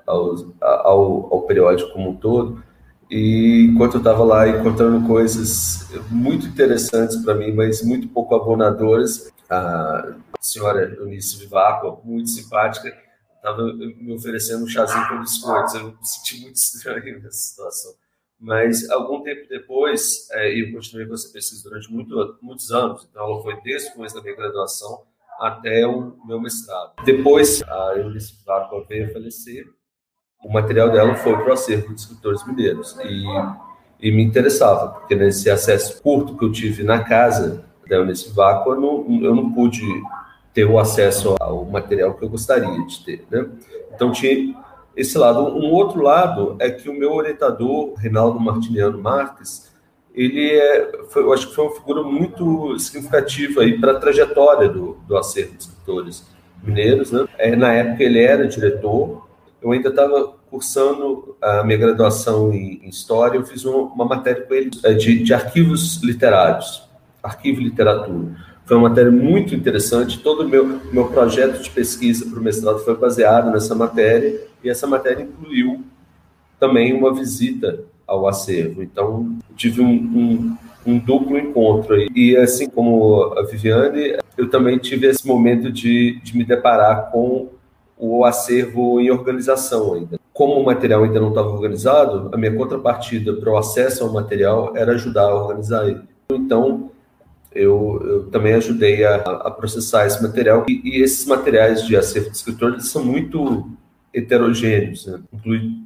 aos 0.05 0.45
ao, 0.61 1.33
ao 1.33 1.41
periódico 1.43 1.91
como 1.91 2.11
um 2.11 2.15
todo. 2.15 2.61
E 3.09 3.69
enquanto 3.71 3.95
eu 3.95 3.99
estava 3.99 4.23
lá 4.23 4.47
encontrando 4.47 5.07
coisas 5.07 5.87
muito 6.09 6.45
interessantes 6.47 7.17
para 7.17 7.35
mim, 7.35 7.53
mas 7.53 7.81
muito 7.81 8.07
pouco 8.09 8.35
abonadoras, 8.35 9.31
a 9.49 10.15
senhora 10.41 10.95
Eunice 10.99 11.37
Vivaco, 11.39 12.01
muito 12.03 12.29
simpática, 12.29 12.93
estava 13.35 13.63
me 13.63 14.13
oferecendo 14.13 14.65
um 14.65 14.67
chazinho 14.67 15.07
com 15.07 15.19
biscoitos. 15.19 15.73
Eu 15.75 15.85
me 15.85 15.95
senti 16.01 16.41
muito 16.41 16.55
estranho 16.57 17.21
nessa 17.21 17.37
situação. 17.37 17.93
Mas 18.39 18.87
algum 18.89 19.23
tempo 19.23 19.47
depois, 19.49 20.27
é, 20.31 20.59
eu 20.59 20.71
continuei 20.71 21.07
com 21.07 21.13
essa 21.13 21.31
pesquisa 21.31 21.63
durante 21.63 21.91
muito, 21.91 22.37
muitos 22.41 22.71
anos, 22.71 23.07
então 23.09 23.23
ela 23.23 23.41
foi 23.41 23.59
desde 23.61 23.89
o 23.89 23.93
começo 23.93 24.13
da 24.13 24.21
minha 24.21 24.35
graduação 24.35 25.05
até 25.39 25.87
o 25.87 26.15
meu 26.23 26.39
mestrado. 26.39 26.93
Depois, 27.03 27.63
a 27.63 27.93
Eunice 27.97 28.35
Vivaco 28.37 28.85
veio 28.87 29.09
a 29.09 29.13
falecer 29.13 29.65
o 30.43 30.51
material 30.51 30.89
dela 30.89 31.15
foi 31.15 31.35
para 31.35 31.49
o 31.49 31.53
acervo 31.53 31.93
de 31.93 32.01
escritores 32.01 32.45
mineiros. 32.45 32.97
E, 33.03 33.25
e 33.99 34.11
me 34.11 34.23
interessava, 34.23 34.89
porque 34.89 35.15
nesse 35.15 35.49
acesso 35.49 36.01
curto 36.01 36.37
que 36.37 36.45
eu 36.45 36.51
tive 36.51 36.83
na 36.83 37.03
casa 37.03 37.65
da 37.87 37.97
Eunice 37.97 38.33
Vácuo, 38.33 38.73
eu 38.73 38.81
não, 38.81 39.23
eu 39.23 39.35
não 39.35 39.51
pude 39.51 39.83
ter 40.53 40.65
o 40.65 40.79
acesso 40.79 41.35
ao 41.39 41.65
material 41.65 42.13
que 42.13 42.23
eu 42.23 42.29
gostaria 42.29 42.85
de 42.85 43.03
ter. 43.03 43.25
Né? 43.29 43.47
Então 43.93 44.11
tinha 44.11 44.55
esse 44.95 45.17
lado. 45.17 45.39
Um 45.55 45.71
outro 45.71 46.01
lado 46.01 46.55
é 46.59 46.69
que 46.69 46.89
o 46.89 46.93
meu 46.93 47.13
orientador, 47.13 47.93
Reinaldo 47.95 48.39
Martiniano 48.39 48.97
Marques, 48.99 49.71
ele 50.13 50.51
é, 50.51 51.03
foi, 51.09 51.21
eu 51.21 51.31
acho 51.31 51.49
que 51.49 51.55
foi 51.55 51.65
uma 51.65 51.75
figura 51.75 52.01
muito 52.01 52.77
significativa 52.79 53.61
para 53.79 53.91
a 53.91 53.99
trajetória 53.99 54.67
do, 54.67 54.97
do 55.07 55.15
acervo 55.15 55.55
de 55.55 55.63
escritores 55.63 56.25
mineiros. 56.63 57.11
Né? 57.11 57.27
É, 57.37 57.55
na 57.55 57.71
época 57.73 58.03
ele 58.03 58.19
era 58.19 58.47
diretor 58.47 59.26
eu 59.67 59.73
ainda 59.73 59.89
estava 59.89 60.33
cursando 60.49 61.35
a 61.41 61.63
minha 61.63 61.77
graduação 61.77 62.53
em, 62.53 62.81
em 62.83 62.89
História, 62.89 63.37
eu 63.37 63.45
fiz 63.45 63.65
uma, 63.65 63.79
uma 63.93 64.05
matéria 64.05 64.43
com 64.43 64.53
ele 64.53 64.71
é, 64.83 64.93
de, 64.93 65.23
de, 65.23 65.33
arquivos 65.33 66.01
literários, 66.01 66.83
arquivo 67.21 67.59
e 67.59 67.65
literatura. 67.65 68.35
Foi 68.65 68.77
uma 68.77 68.89
matéria 68.89 69.11
muito 69.11 69.53
interessante, 69.53 70.19
todo 70.19 70.43
o 70.43 70.47
meu, 70.47 70.79
meu 70.91 71.07
projeto 71.07 71.61
de 71.61 71.69
pesquisa 71.69 72.25
para 72.29 72.39
o 72.39 72.43
mestrado 72.43 72.79
foi 72.79 72.95
baseado 72.95 73.51
nessa 73.51 73.75
matéria, 73.75 74.41
e 74.63 74.69
essa 74.69 74.87
matéria 74.87 75.23
incluiu 75.23 75.83
também 76.59 76.93
uma 76.93 77.13
visita 77.13 77.83
ao 78.05 78.27
acervo. 78.27 78.81
Então, 78.81 79.37
tive 79.55 79.81
um, 79.81 79.85
um, 79.85 80.57
um 80.85 80.97
duplo 80.97 81.37
encontro 81.37 81.93
aí. 81.93 82.07
E 82.15 82.35
assim 82.37 82.69
como 82.69 83.33
a 83.37 83.43
Viviane, 83.43 84.17
eu 84.37 84.49
também 84.49 84.77
tive 84.77 85.07
esse 85.07 85.27
momento 85.27 85.71
de, 85.71 86.19
de 86.23 86.37
me 86.37 86.43
deparar 86.43 87.11
com 87.11 87.49
o 87.97 88.23
acervo 88.23 88.99
em 88.99 89.09
organização 89.09 89.93
ainda. 89.93 90.19
Como 90.33 90.53
o 90.53 90.65
material 90.65 91.03
ainda 91.03 91.19
não 91.19 91.29
estava 91.29 91.49
organizado, 91.49 92.29
a 92.31 92.37
minha 92.37 92.55
contrapartida 92.55 93.33
para 93.33 93.51
o 93.51 93.57
acesso 93.57 94.03
ao 94.03 94.13
material 94.13 94.73
era 94.75 94.93
ajudar 94.93 95.23
a 95.23 95.35
organizar 95.35 95.87
ele. 95.87 96.01
Então, 96.31 96.91
eu, 97.51 97.99
eu 98.05 98.23
também 98.27 98.53
ajudei 98.53 99.03
a, 99.03 99.15
a, 99.15 99.51
processar 99.51 100.05
esse 100.05 100.21
material. 100.21 100.65
E, 100.69 100.81
e, 100.83 101.01
esses 101.01 101.25
materiais 101.25 101.85
de 101.85 101.95
acervo 101.95 102.29
de 102.29 102.37
escritor 102.37 102.79
são 102.81 103.03
muito 103.03 103.67
heterogêneos, 104.13 105.07
né? 105.07 105.19
inclui 105.33 105.79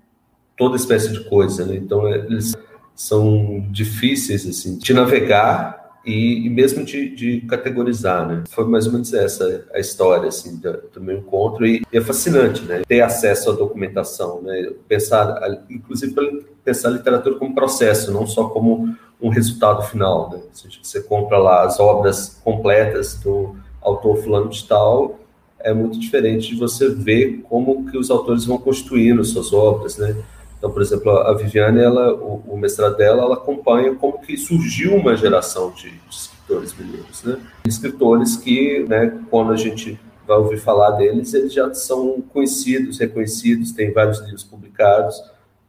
toda 0.58 0.76
espécie 0.76 1.14
de 1.14 1.24
coisa. 1.30 1.66
Né? 1.66 1.76
Então, 1.78 2.08
eles 2.08 2.54
são 2.94 3.66
difíceis 3.72 4.46
assim, 4.46 4.78
de 4.78 4.94
navegar 4.94 5.81
e, 6.06 6.46
e 6.46 6.50
mesmo 6.50 6.84
de, 6.84 7.10
de, 7.16 7.42
categorizar, 7.42 8.28
né? 8.28 8.44
Foi 8.50 8.66
mais 8.66 8.88
ou 8.88 8.94
menos 8.94 9.14
essa 9.14 9.66
a 9.74 9.80
história, 9.80 10.30
assim, 10.30 10.58
do, 10.58 10.84
do 10.94 11.02
meu 11.02 11.18
encontro 11.18 11.66
e, 11.66 11.84
e, 11.92 11.98
é 11.98 12.02
fascinante, 12.02 12.64
né? 12.64 12.82
Ter 12.88 13.02
acesso 13.02 13.52
à 13.52 13.54
documentação, 13.54 14.42
né? 14.42 14.72
Pensar, 14.88 15.40
inclusive, 15.70 16.16
pensar 16.64 16.90
a 16.90 16.92
literatura 16.92 17.36
como 17.36 17.54
processo, 17.54 18.12
não 18.12 18.26
só 18.26 18.50
como 18.50 18.96
um 19.22 19.30
resultado 19.30 19.84
final, 19.84 20.32
né? 20.32 20.40
Você 20.82 21.02
compra 21.02 21.38
lá 21.38 21.64
as 21.66 21.80
obras 21.80 22.40
completas 22.44 23.16
do 23.16 23.56
autor 23.82 24.18
fulano 24.18 24.50
de 24.50 24.68
tal, 24.68 25.20
é 25.60 25.74
muito 25.74 26.00
diferente 26.00 26.50
de 26.50 26.56
você 26.56 26.90
ver 26.90 27.44
como 27.48 27.86
que 27.90 27.98
os 27.98 28.10
autores 28.10 28.46
vão 28.46 28.58
construindo 28.58 29.24
suas 29.24 29.54
obras, 29.54 29.98
né? 29.98 30.16
Então, 30.62 30.70
por 30.70 30.84
exemplo, 30.84 31.10
a 31.10 31.34
Viviane, 31.34 31.80
ela, 31.80 32.14
o, 32.14 32.44
o 32.50 32.56
mestrado 32.56 32.96
dela, 32.96 33.24
ela 33.24 33.34
acompanha 33.34 33.96
como 33.96 34.22
que 34.22 34.38
surgiu 34.38 34.94
uma 34.94 35.18
geração 35.18 35.72
de, 35.72 35.90
de 35.90 36.00
escritores 36.12 36.76
mineiros, 36.78 37.24
né? 37.24 37.40
Escritores 37.66 38.38
que, 38.38 38.86
né, 38.88 39.20
quando 39.32 39.54
a 39.54 39.58
gente 39.58 40.00
vai 40.28 40.38
ouvir 40.38 40.60
falar 40.60 40.92
deles, 40.92 41.34
eles 41.34 41.52
já 41.52 41.74
são 41.74 42.22
conhecidos, 42.22 43.00
reconhecidos, 43.00 43.72
têm 43.72 43.92
vários 43.92 44.20
livros 44.20 44.44
publicados, 44.44 45.20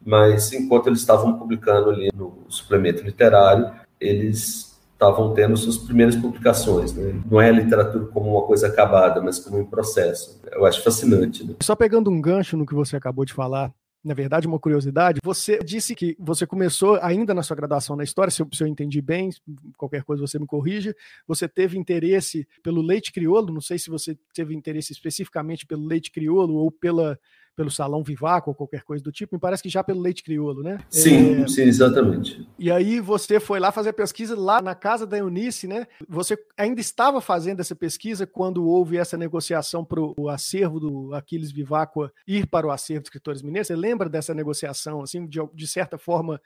mas 0.04 0.52
enquanto 0.52 0.88
eles 0.88 0.98
estavam 0.98 1.38
publicando 1.38 1.88
ali 1.88 2.10
no 2.14 2.44
suplemento 2.50 3.02
literário, 3.02 3.72
eles 3.98 4.78
estavam 4.92 5.32
tendo 5.32 5.56
suas 5.56 5.78
primeiras 5.78 6.16
publicações. 6.16 6.92
Né? 6.92 7.18
Não 7.30 7.40
é 7.40 7.48
a 7.48 7.52
literatura 7.52 8.04
como 8.04 8.30
uma 8.36 8.46
coisa 8.46 8.66
acabada, 8.66 9.22
mas 9.22 9.38
como 9.38 9.58
um 9.58 9.64
processo. 9.64 10.38
Eu 10.52 10.66
acho 10.66 10.84
fascinante. 10.84 11.46
Né? 11.46 11.54
Só 11.62 11.74
pegando 11.74 12.10
um 12.10 12.20
gancho 12.20 12.58
no 12.58 12.66
que 12.66 12.74
você 12.74 12.94
acabou 12.94 13.24
de 13.24 13.32
falar, 13.32 13.72
na 14.04 14.14
verdade, 14.14 14.46
uma 14.46 14.58
curiosidade. 14.58 15.20
Você 15.22 15.58
disse 15.58 15.94
que 15.94 16.16
você 16.18 16.46
começou 16.46 16.98
ainda 17.00 17.32
na 17.32 17.42
sua 17.42 17.56
graduação 17.56 17.94
na 17.94 18.02
história, 18.02 18.30
se 18.30 18.42
eu, 18.42 18.48
se 18.52 18.62
eu 18.62 18.66
entendi 18.66 19.00
bem, 19.00 19.30
qualquer 19.76 20.02
coisa 20.02 20.26
você 20.26 20.38
me 20.38 20.46
corrige. 20.46 20.94
Você 21.26 21.48
teve 21.48 21.78
interesse 21.78 22.46
pelo 22.62 22.82
leite 22.82 23.12
crioulo, 23.12 23.52
não 23.52 23.60
sei 23.60 23.78
se 23.78 23.88
você 23.88 24.18
teve 24.34 24.54
interesse 24.54 24.92
especificamente 24.92 25.64
pelo 25.66 25.86
leite 25.86 26.10
crioulo 26.10 26.54
ou 26.54 26.70
pela 26.70 27.18
pelo 27.54 27.70
salão 27.70 28.02
Vivaco 28.02 28.50
ou 28.50 28.54
qualquer 28.54 28.82
coisa 28.82 29.02
do 29.02 29.12
tipo, 29.12 29.34
me 29.34 29.40
parece 29.40 29.62
que 29.62 29.68
já 29.68 29.84
pelo 29.84 30.00
leite 30.00 30.22
crioulo, 30.22 30.62
né? 30.62 30.78
Sim, 30.88 31.42
é... 31.42 31.48
sim, 31.48 31.62
exatamente. 31.62 32.46
E 32.58 32.70
aí 32.70 33.00
você 33.00 33.38
foi 33.38 33.60
lá 33.60 33.70
fazer 33.70 33.92
pesquisa 33.92 34.38
lá 34.38 34.62
na 34.62 34.74
casa 34.74 35.06
da 35.06 35.18
Eunice, 35.18 35.66
né? 35.66 35.86
Você 36.08 36.38
ainda 36.56 36.80
estava 36.80 37.20
fazendo 37.20 37.60
essa 37.60 37.74
pesquisa 37.74 38.26
quando 38.26 38.64
houve 38.64 38.96
essa 38.96 39.16
negociação 39.16 39.84
para 39.84 40.00
o 40.00 40.28
acervo 40.28 40.80
do 40.80 41.14
Aquiles 41.14 41.52
Vivaco 41.52 42.10
ir 42.26 42.46
para 42.46 42.66
o 42.66 42.70
acervo 42.70 43.02
de 43.02 43.08
escritores 43.08 43.42
mineiros. 43.42 43.66
Você 43.66 43.76
lembra 43.76 44.08
dessa 44.08 44.34
negociação, 44.34 45.02
assim, 45.02 45.26
de, 45.26 45.40
de 45.54 45.66
certa 45.66 45.98
forma 45.98 46.40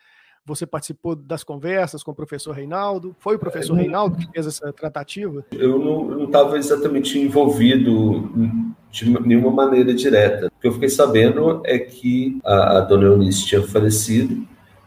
você 0.46 0.64
participou 0.64 1.16
das 1.16 1.42
conversas 1.42 2.02
com 2.04 2.12
o 2.12 2.14
professor 2.14 2.52
Reinaldo? 2.52 3.16
Foi 3.18 3.34
o 3.34 3.38
professor 3.38 3.76
é, 3.76 3.82
Reinaldo 3.82 4.16
que 4.16 4.30
fez 4.30 4.46
essa 4.46 4.72
tratativa? 4.72 5.44
Eu 5.50 5.78
não 5.78 6.24
estava 6.24 6.56
exatamente 6.56 7.18
envolvido 7.18 8.30
de 8.90 9.10
nenhuma 9.20 9.50
maneira 9.50 9.92
direta. 9.92 10.46
O 10.46 10.60
que 10.60 10.68
eu 10.68 10.72
fiquei 10.72 10.88
sabendo 10.88 11.60
é 11.64 11.78
que 11.78 12.38
a, 12.44 12.78
a 12.78 12.80
dona 12.82 13.06
Eunice 13.06 13.44
tinha 13.44 13.62
falecido 13.62 14.46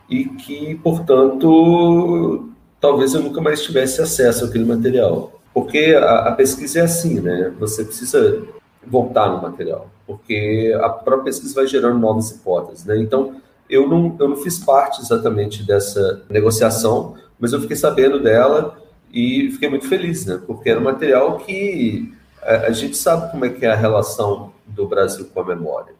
e 0.09 0.25
que, 0.25 0.75
portanto, 0.75 2.49
talvez 2.79 3.13
eu 3.13 3.21
nunca 3.21 3.41
mais 3.41 3.61
tivesse 3.61 4.01
acesso 4.01 4.45
àquele 4.45 4.65
material. 4.65 5.39
Porque 5.53 5.93
a, 5.99 6.29
a 6.29 6.31
pesquisa 6.31 6.79
é 6.79 6.83
assim, 6.83 7.19
né? 7.19 7.53
Você 7.59 7.83
precisa 7.83 8.43
voltar 8.87 9.29
no 9.29 9.41
material, 9.41 9.89
porque 10.07 10.73
a 10.81 10.89
própria 10.89 11.25
pesquisa 11.25 11.53
vai 11.53 11.67
gerando 11.67 11.99
novas 11.99 12.31
hipóteses, 12.31 12.85
né? 12.85 12.97
Então, 12.97 13.35
eu 13.69 13.87
não, 13.87 14.15
eu 14.19 14.29
não 14.29 14.35
fiz 14.35 14.57
parte 14.57 15.01
exatamente 15.01 15.63
dessa 15.63 16.23
negociação, 16.29 17.15
mas 17.39 17.53
eu 17.53 17.61
fiquei 17.61 17.75
sabendo 17.75 18.19
dela 18.19 18.77
e 19.13 19.49
fiquei 19.51 19.69
muito 19.69 19.87
feliz, 19.87 20.25
né? 20.25 20.41
Porque 20.45 20.69
era 20.69 20.79
um 20.79 20.83
material 20.83 21.37
que 21.37 22.13
a, 22.41 22.67
a 22.67 22.71
gente 22.71 22.97
sabe 22.97 23.31
como 23.31 23.45
é 23.45 23.49
que 23.49 23.65
é 23.65 23.71
a 23.71 23.75
relação 23.75 24.51
do 24.65 24.87
Brasil 24.87 25.25
com 25.33 25.41
a 25.41 25.45
memória. 25.45 25.93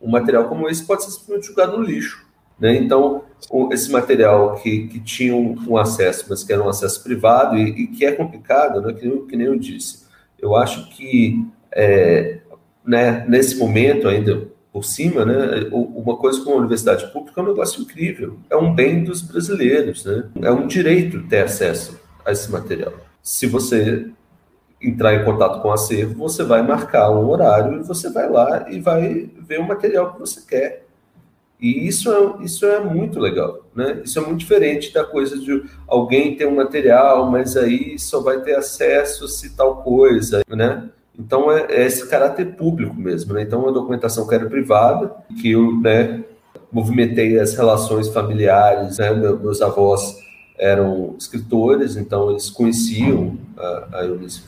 Um 0.00 0.10
material 0.10 0.44
como 0.44 0.68
esse 0.68 0.84
pode 0.84 1.04
ser 1.04 1.10
simplesmente 1.10 1.48
jogado 1.48 1.76
no 1.76 1.82
lixo. 1.82 2.24
Né? 2.58 2.76
Então, 2.76 3.22
esse 3.70 3.90
material 3.90 4.54
que, 4.56 4.86
que 4.88 5.00
tinha 5.00 5.34
um, 5.34 5.56
um, 5.68 5.76
acesso, 5.76 6.26
mas 6.28 6.42
que 6.42 6.52
era 6.52 6.62
um 6.62 6.68
acesso 6.68 7.02
privado 7.02 7.56
e, 7.56 7.68
e 7.68 7.86
que 7.88 8.04
é 8.04 8.12
complicado, 8.12 8.80
né? 8.80 8.92
que, 8.94 9.08
que, 9.10 9.36
nem 9.36 9.46
eu 9.46 9.58
disse, 9.58 10.06
eu 10.38 10.56
acho 10.56 10.88
que 10.90 11.46
é, 11.70 12.38
né, 12.84 13.26
nesse 13.28 13.58
momento 13.58 14.08
ainda, 14.08 14.48
por 14.76 14.84
cima, 14.84 15.24
né, 15.24 15.70
uma 15.72 16.18
coisa 16.18 16.44
como 16.44 16.56
a 16.56 16.58
universidade 16.58 17.10
pública 17.10 17.40
é 17.40 17.44
um 17.44 17.46
negócio 17.46 17.80
incrível. 17.80 18.36
É 18.50 18.56
um 18.58 18.74
bem 18.74 19.02
dos 19.02 19.22
brasileiros, 19.22 20.04
né? 20.04 20.24
É 20.42 20.50
um 20.50 20.66
direito 20.66 21.26
ter 21.28 21.44
acesso 21.44 21.98
a 22.22 22.30
esse 22.30 22.52
material. 22.52 22.92
Se 23.22 23.46
você 23.46 24.10
entrar 24.78 25.14
em 25.14 25.24
contato 25.24 25.62
com 25.62 25.68
o 25.68 25.72
acervo, 25.72 26.18
você 26.18 26.44
vai 26.44 26.60
marcar 26.60 27.10
um 27.10 27.26
horário 27.26 27.80
e 27.80 27.84
você 27.84 28.10
vai 28.10 28.28
lá 28.28 28.70
e 28.70 28.78
vai 28.78 29.30
ver 29.38 29.60
o 29.60 29.66
material 29.66 30.12
que 30.12 30.20
você 30.20 30.42
quer. 30.46 30.84
E 31.58 31.88
isso 31.88 32.12
é, 32.12 32.44
isso 32.44 32.66
é 32.66 32.78
muito 32.78 33.18
legal, 33.18 33.64
né? 33.74 34.02
Isso 34.04 34.18
é 34.18 34.22
muito 34.22 34.40
diferente 34.40 34.92
da 34.92 35.04
coisa 35.04 35.38
de 35.38 35.64
alguém 35.88 36.36
ter 36.36 36.46
um 36.46 36.56
material, 36.56 37.30
mas 37.30 37.56
aí 37.56 37.98
só 37.98 38.20
vai 38.20 38.42
ter 38.42 38.56
acesso 38.56 39.26
se 39.26 39.56
tal 39.56 39.82
coisa, 39.82 40.42
né? 40.46 40.90
Então, 41.18 41.50
é, 41.50 41.66
é 41.70 41.86
esse 41.86 42.06
caráter 42.08 42.56
público 42.56 42.94
mesmo. 42.94 43.34
Né? 43.34 43.42
Então, 43.42 43.60
é 43.60 43.62
uma 43.64 43.72
documentação 43.72 44.26
que 44.26 44.34
era 44.34 44.46
privada, 44.46 45.14
que 45.40 45.52
eu 45.52 45.80
né, 45.80 46.24
movimentei 46.70 47.38
as 47.38 47.54
relações 47.54 48.08
familiares. 48.08 48.98
Né? 48.98 49.12
meus 49.12 49.62
avós 49.62 50.16
eram 50.58 51.14
escritores, 51.18 51.96
então 51.96 52.30
eles 52.30 52.50
conheciam 52.50 53.36
a, 53.56 53.98
a 53.98 54.04
Eunice. 54.04 54.42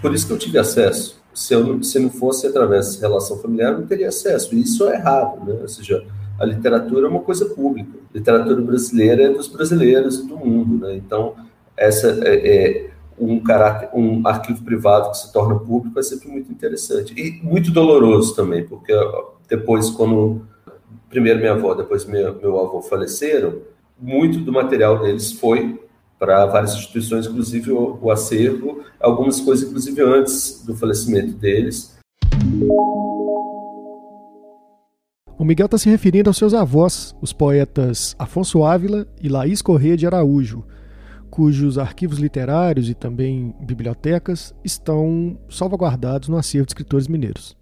Por 0.00 0.14
isso 0.14 0.26
que 0.26 0.32
eu 0.32 0.38
tive 0.38 0.58
acesso. 0.58 1.20
se, 1.32 1.54
eu, 1.54 1.82
se 1.82 1.98
não 1.98 2.10
fosse 2.10 2.46
através 2.46 2.96
da 2.96 3.08
relação 3.08 3.38
familiar, 3.38 3.72
eu 3.72 3.80
não 3.80 3.86
teria 3.86 4.08
acesso. 4.08 4.54
E 4.54 4.60
isso 4.60 4.88
é 4.88 4.96
errado, 4.96 5.44
né? 5.44 5.58
Ou 5.60 5.68
seja, 5.68 6.04
a 6.38 6.44
literatura 6.44 7.06
é 7.06 7.10
uma 7.10 7.20
coisa 7.20 7.46
pública. 7.46 7.90
A 8.14 8.18
literatura 8.18 8.60
brasileira 8.60 9.24
é 9.24 9.28
dos 9.28 9.48
brasileiros 9.48 10.18
e 10.20 10.26
do 10.26 10.36
mundo, 10.36 10.86
né? 10.86 10.94
Então, 10.96 11.34
essa 11.76 12.18
é, 12.22 12.34
é 12.34 12.90
um 13.20 13.38
caráter, 13.40 13.90
um 13.94 14.26
arquivo 14.26 14.64
privado 14.64 15.10
que 15.10 15.18
se 15.18 15.32
torna 15.32 15.58
público 15.58 15.98
é 15.98 16.02
sempre 16.02 16.28
muito 16.28 16.50
interessante 16.50 17.14
e 17.14 17.44
muito 17.44 17.70
doloroso 17.70 18.34
também, 18.34 18.66
porque 18.66 18.92
depois 19.48 19.90
quando 19.90 20.46
primeiro 21.08 21.38
minha 21.38 21.52
avó, 21.52 21.74
depois 21.74 22.04
meu, 22.06 22.34
meu 22.40 22.58
avô 22.58 22.80
faleceram, 22.80 23.58
muito 23.98 24.38
do 24.38 24.52
material 24.52 25.00
deles 25.00 25.32
foi 25.32 25.78
para 26.18 26.46
várias 26.46 26.74
instituições, 26.74 27.26
inclusive 27.26 27.72
o, 27.72 27.98
o 28.00 28.10
acervo, 28.10 28.82
algumas 28.98 29.40
coisas 29.40 29.68
inclusive 29.68 30.02
antes 30.02 30.64
do 30.64 30.74
falecimento 30.74 31.32
deles. 31.32 31.98
O 35.38 35.44
Miguel 35.44 35.66
está 35.66 35.78
se 35.78 35.88
referindo 35.88 36.28
aos 36.28 36.36
seus 36.36 36.52
avós, 36.52 37.14
os 37.20 37.32
poetas 37.32 38.14
Afonso 38.18 38.62
Ávila 38.62 39.06
e 39.22 39.28
Laís 39.28 39.62
Corrêa 39.62 39.96
de 39.96 40.06
Araújo, 40.06 40.64
cujos 41.30 41.78
arquivos 41.78 42.18
literários 42.18 42.90
e 42.90 42.94
também 42.94 43.54
bibliotecas 43.60 44.54
estão 44.64 45.38
salvaguardados 45.48 46.28
no 46.28 46.36
acervo 46.36 46.66
de 46.66 46.72
escritores 46.72 47.06
mineiros. 47.06 47.56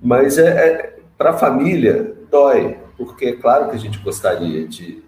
Mas 0.00 0.38
é, 0.38 0.48
é 0.48 0.96
para 1.18 1.30
a 1.30 1.34
família 1.34 2.14
dói, 2.30 2.78
porque 2.96 3.26
é 3.26 3.32
claro 3.32 3.70
que 3.70 3.76
a 3.76 3.78
gente 3.78 3.98
gostaria 3.98 4.66
de, 4.66 5.02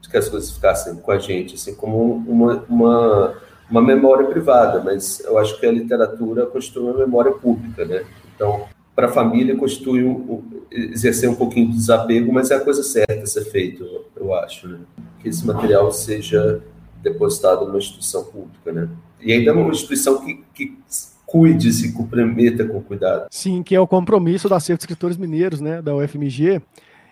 de, 0.00 0.08
que 0.08 0.16
as 0.16 0.28
coisas 0.28 0.50
ficassem 0.50 0.96
com 0.96 1.10
a 1.10 1.18
gente, 1.18 1.54
assim 1.54 1.74
como 1.74 2.16
uma, 2.26 2.64
uma, 2.68 3.34
uma 3.70 3.82
memória 3.82 4.26
privada, 4.26 4.82
mas 4.82 5.20
eu 5.20 5.38
acho 5.38 5.58
que 5.58 5.66
a 5.66 5.72
literatura 5.72 6.46
constitui 6.46 6.82
uma 6.82 6.98
memória 6.98 7.32
pública, 7.32 7.84
né? 7.84 8.04
Então, 8.34 8.66
para 8.94 9.06
a 9.06 9.10
família 9.10 9.56
constitui 9.56 10.04
um, 10.04 10.42
exercer 10.70 11.28
um 11.28 11.34
pouquinho 11.34 11.68
de 11.68 11.76
desapego, 11.76 12.32
mas 12.32 12.50
é 12.50 12.56
a 12.56 12.60
coisa 12.60 12.82
certa 12.82 13.22
a 13.22 13.26
ser 13.26 13.44
feito, 13.46 13.84
eu 14.16 14.32
acho, 14.34 14.68
né? 14.68 14.78
Que 15.20 15.28
esse 15.28 15.44
material 15.46 15.90
seja 15.90 16.62
depositado 17.04 17.66
numa 17.66 17.78
instituição 17.78 18.24
pública, 18.24 18.72
né? 18.72 18.88
E 19.20 19.32
ainda 19.32 19.52
uma 19.52 19.70
instituição 19.70 20.24
que, 20.24 20.42
que 20.54 20.76
cuide, 21.24 21.72
se 21.72 21.92
comprometa 21.92 22.66
com 22.66 22.82
cuidado. 22.82 23.26
Sim, 23.30 23.62
que 23.62 23.74
é 23.74 23.80
o 23.80 23.86
compromisso 23.86 24.48
da 24.48 24.56
Acervo 24.56 24.78
de 24.78 24.84
Escritores 24.84 25.16
Mineiros, 25.16 25.60
né, 25.60 25.80
da 25.80 25.94
UFMG, 25.94 26.60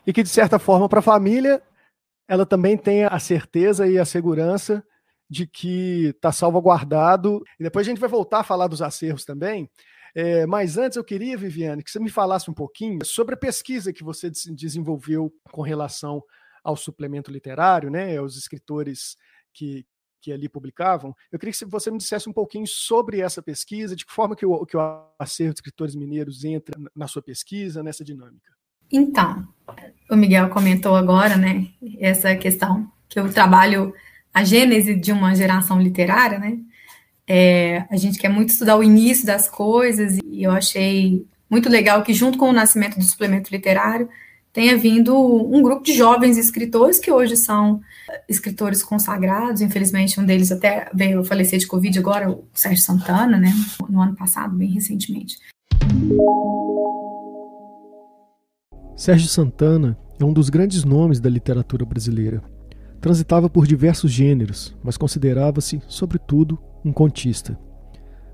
e 0.07 0.13
que, 0.13 0.23
de 0.23 0.29
certa 0.29 0.59
forma, 0.59 0.89
para 0.89 0.99
a 0.99 1.03
família, 1.03 1.63
ela 2.29 2.47
também 2.47 2.77
tem 2.77 3.05
a 3.05 3.19
certeza 3.19 3.87
e 3.87 3.99
a 3.99 4.05
segurança 4.05 4.85
de 5.29 5.47
que 5.47 6.09
está 6.09 6.31
salvaguardado. 6.31 7.43
E 7.59 7.63
depois 7.63 7.87
a 7.87 7.91
gente 7.91 8.01
vai 8.01 8.09
voltar 8.09 8.41
a 8.41 8.45
falar 8.45 8.67
dos 8.67 8.83
acervos 8.83 9.25
também. 9.25 9.71
É, 10.15 10.47
mas 10.47 10.77
antes 10.77 10.97
eu 10.97 11.05
queria, 11.05 11.39
Viviane, 11.39 11.83
que 11.83 11.91
você 11.91 11.99
me 11.99 12.11
falasse 12.11 12.51
um 12.51 12.55
pouquinho 12.55 13.05
sobre 13.05 13.35
a 13.35 13.39
pesquisa 13.39 13.93
que 13.93 14.05
você 14.05 14.31
desenvolveu 14.31 15.33
com 15.51 15.63
relação 15.63 16.23
ao 16.63 16.77
suplemento 16.77 17.31
literário, 17.31 17.91
né, 17.91 18.21
os 18.21 18.37
escritores 18.37 19.17
que, 19.53 19.85
que 20.21 20.33
ali 20.33 20.49
publicavam. 20.49 21.15
Eu 21.31 21.39
queria 21.39 21.53
que 21.53 21.65
você 21.65 21.91
me 21.91 21.99
dissesse 21.99 22.29
um 22.29 22.33
pouquinho 22.33 22.67
sobre 22.67 23.21
essa 23.21 23.43
pesquisa, 23.43 23.97
de 23.97 24.07
que 24.07 24.13
forma 24.13 24.37
que 24.37 24.47
o, 24.47 24.65
que 24.65 24.77
o 24.77 25.05
acervo 25.19 25.55
de 25.55 25.59
escritores 25.59 25.95
mineiros 25.95 26.45
entra 26.45 26.79
na 26.95 27.09
sua 27.09 27.23
pesquisa, 27.23 27.83
nessa 27.83 28.05
dinâmica. 28.05 28.53
Então, 28.91 29.49
o 30.11 30.17
Miguel 30.17 30.51
comentou 30.51 30.95
agora, 30.95 31.37
né, 31.37 31.69
essa 31.99 32.37
questão 32.37 32.91
que 33.09 33.19
eu 33.19 33.33
trabalho 33.33 33.95
a 34.33 34.45
gênese 34.45 34.95
de 34.95 35.13
uma 35.13 35.35
geração 35.35 35.81
literária, 35.81 36.39
né? 36.39 36.59
É, 37.27 37.87
a 37.91 37.97
gente 37.97 38.19
quer 38.19 38.29
muito 38.29 38.51
estudar 38.51 38.77
o 38.77 38.83
início 38.83 39.27
das 39.27 39.49
coisas 39.49 40.19
e 40.25 40.43
eu 40.43 40.51
achei 40.51 41.27
muito 41.49 41.69
legal 41.69 42.03
que 42.03 42.15
junto 42.15 42.39
com 42.39 42.49
o 42.49 42.53
nascimento 42.53 42.99
do 42.99 43.05
suplemento 43.05 43.51
literário 43.51 44.09
tenha 44.53 44.77
vindo 44.77 45.17
um 45.17 45.63
grupo 45.63 45.83
de 45.83 45.95
jovens 45.95 46.37
escritores 46.37 46.99
que 46.99 47.11
hoje 47.11 47.37
são 47.37 47.81
escritores 48.29 48.83
consagrados. 48.83 49.63
Infelizmente, 49.63 50.21
um 50.21 50.27
deles 50.27 50.53
até 50.53 50.91
veio 50.93 51.25
falecer 51.25 51.59
de 51.59 51.67
Covid 51.67 51.99
agora, 51.99 52.31
o 52.31 52.45
Sérgio 52.53 52.85
Santana, 52.85 53.39
né? 53.39 53.53
No 53.89 54.03
ano 54.03 54.15
passado, 54.15 54.55
bem 54.55 54.71
recentemente. 54.71 55.39
Sérgio 58.95 59.29
Santana 59.29 59.99
é 60.21 60.25
um 60.25 60.33
dos 60.33 60.51
grandes 60.51 60.85
nomes 60.85 61.19
da 61.19 61.31
literatura 61.31 61.87
brasileira. 61.87 62.43
Transitava 63.01 63.49
por 63.49 63.67
diversos 63.67 64.13
gêneros, 64.13 64.77
mas 64.85 64.97
considerava-se, 64.97 65.83
sobretudo, 65.89 66.59
um 66.85 66.93
contista. 66.93 67.59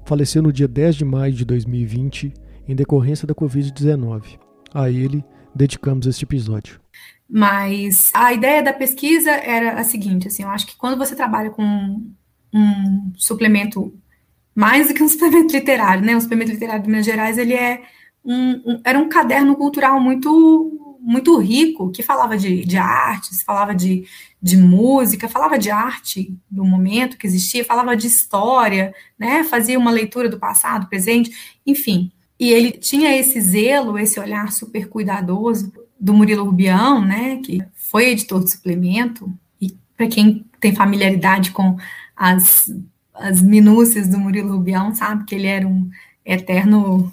Faleceu 0.04 0.42
no 0.42 0.52
dia 0.52 0.68
10 0.68 0.96
de 0.96 1.04
maio 1.04 1.32
de 1.32 1.44
2020 1.44 2.34
em 2.66 2.74
decorrência 2.74 3.26
da 3.26 3.34
Covid-19. 3.34 4.38
A 4.74 4.90
ele 4.90 5.24
dedicamos 5.54 6.06
este 6.06 6.24
episódio. 6.24 6.80
Mas 7.28 8.10
a 8.14 8.32
ideia 8.32 8.62
da 8.62 8.72
pesquisa 8.72 9.30
era 9.30 9.78
a 9.78 9.84
seguinte, 9.84 10.28
assim, 10.28 10.42
eu 10.42 10.48
acho 10.48 10.66
que 10.66 10.76
quando 10.76 10.96
você 10.96 11.14
trabalha 11.14 11.50
com 11.50 11.62
um 12.52 13.12
suplemento 13.16 13.92
mais 14.54 14.88
do 14.88 14.94
que 14.94 15.02
um 15.02 15.08
suplemento 15.08 15.54
literário, 15.54 16.04
né? 16.04 16.16
O 16.16 16.20
suplemento 16.20 16.52
literário 16.52 16.82
de 16.82 16.88
Minas 16.88 17.04
Gerais, 17.04 17.36
ele 17.36 17.54
é 17.54 17.82
um, 18.24 18.50
um, 18.72 18.80
era 18.84 18.98
um 18.98 19.08
caderno 19.08 19.54
cultural 19.56 20.00
muito 20.00 20.84
muito 21.00 21.38
rico, 21.38 21.90
que 21.90 22.02
falava 22.02 22.36
de, 22.36 22.66
de 22.66 22.76
artes, 22.76 23.42
falava 23.42 23.74
de, 23.74 24.04
de 24.42 24.56
música, 24.56 25.28
falava 25.28 25.58
de 25.58 25.70
arte 25.70 26.36
do 26.50 26.64
momento 26.64 27.16
que 27.16 27.26
existia, 27.26 27.64
falava 27.64 27.96
de 27.96 28.06
história, 28.06 28.92
né? 29.18 29.44
Fazia 29.44 29.78
uma 29.78 29.90
leitura 29.90 30.28
do 30.28 30.38
passado, 30.38 30.88
presente, 30.88 31.58
enfim. 31.64 32.12
E 32.38 32.52
ele 32.52 32.72
tinha 32.72 33.16
esse 33.16 33.40
zelo, 33.40 33.98
esse 33.98 34.20
olhar 34.20 34.52
super 34.52 34.88
cuidadoso 34.88 35.72
do 35.98 36.14
Murilo 36.14 36.44
Rubião, 36.44 37.04
né, 37.04 37.40
que 37.44 37.60
foi 37.74 38.10
editor 38.10 38.44
de 38.44 38.52
suplemento, 38.52 39.32
e 39.60 39.76
para 39.96 40.06
quem 40.06 40.44
tem 40.60 40.74
familiaridade 40.74 41.50
com 41.50 41.76
as, 42.16 42.70
as 43.12 43.42
minúcias 43.42 44.06
do 44.06 44.18
Murilo 44.18 44.52
Rubião, 44.52 44.94
sabe 44.94 45.24
que 45.24 45.34
ele 45.34 45.48
era 45.48 45.66
um 45.66 45.90
eterno 46.24 47.12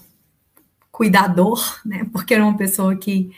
cuidador, 0.92 1.80
né, 1.84 2.08
porque 2.12 2.36
era 2.36 2.44
uma 2.44 2.56
pessoa 2.56 2.96
que, 2.96 3.32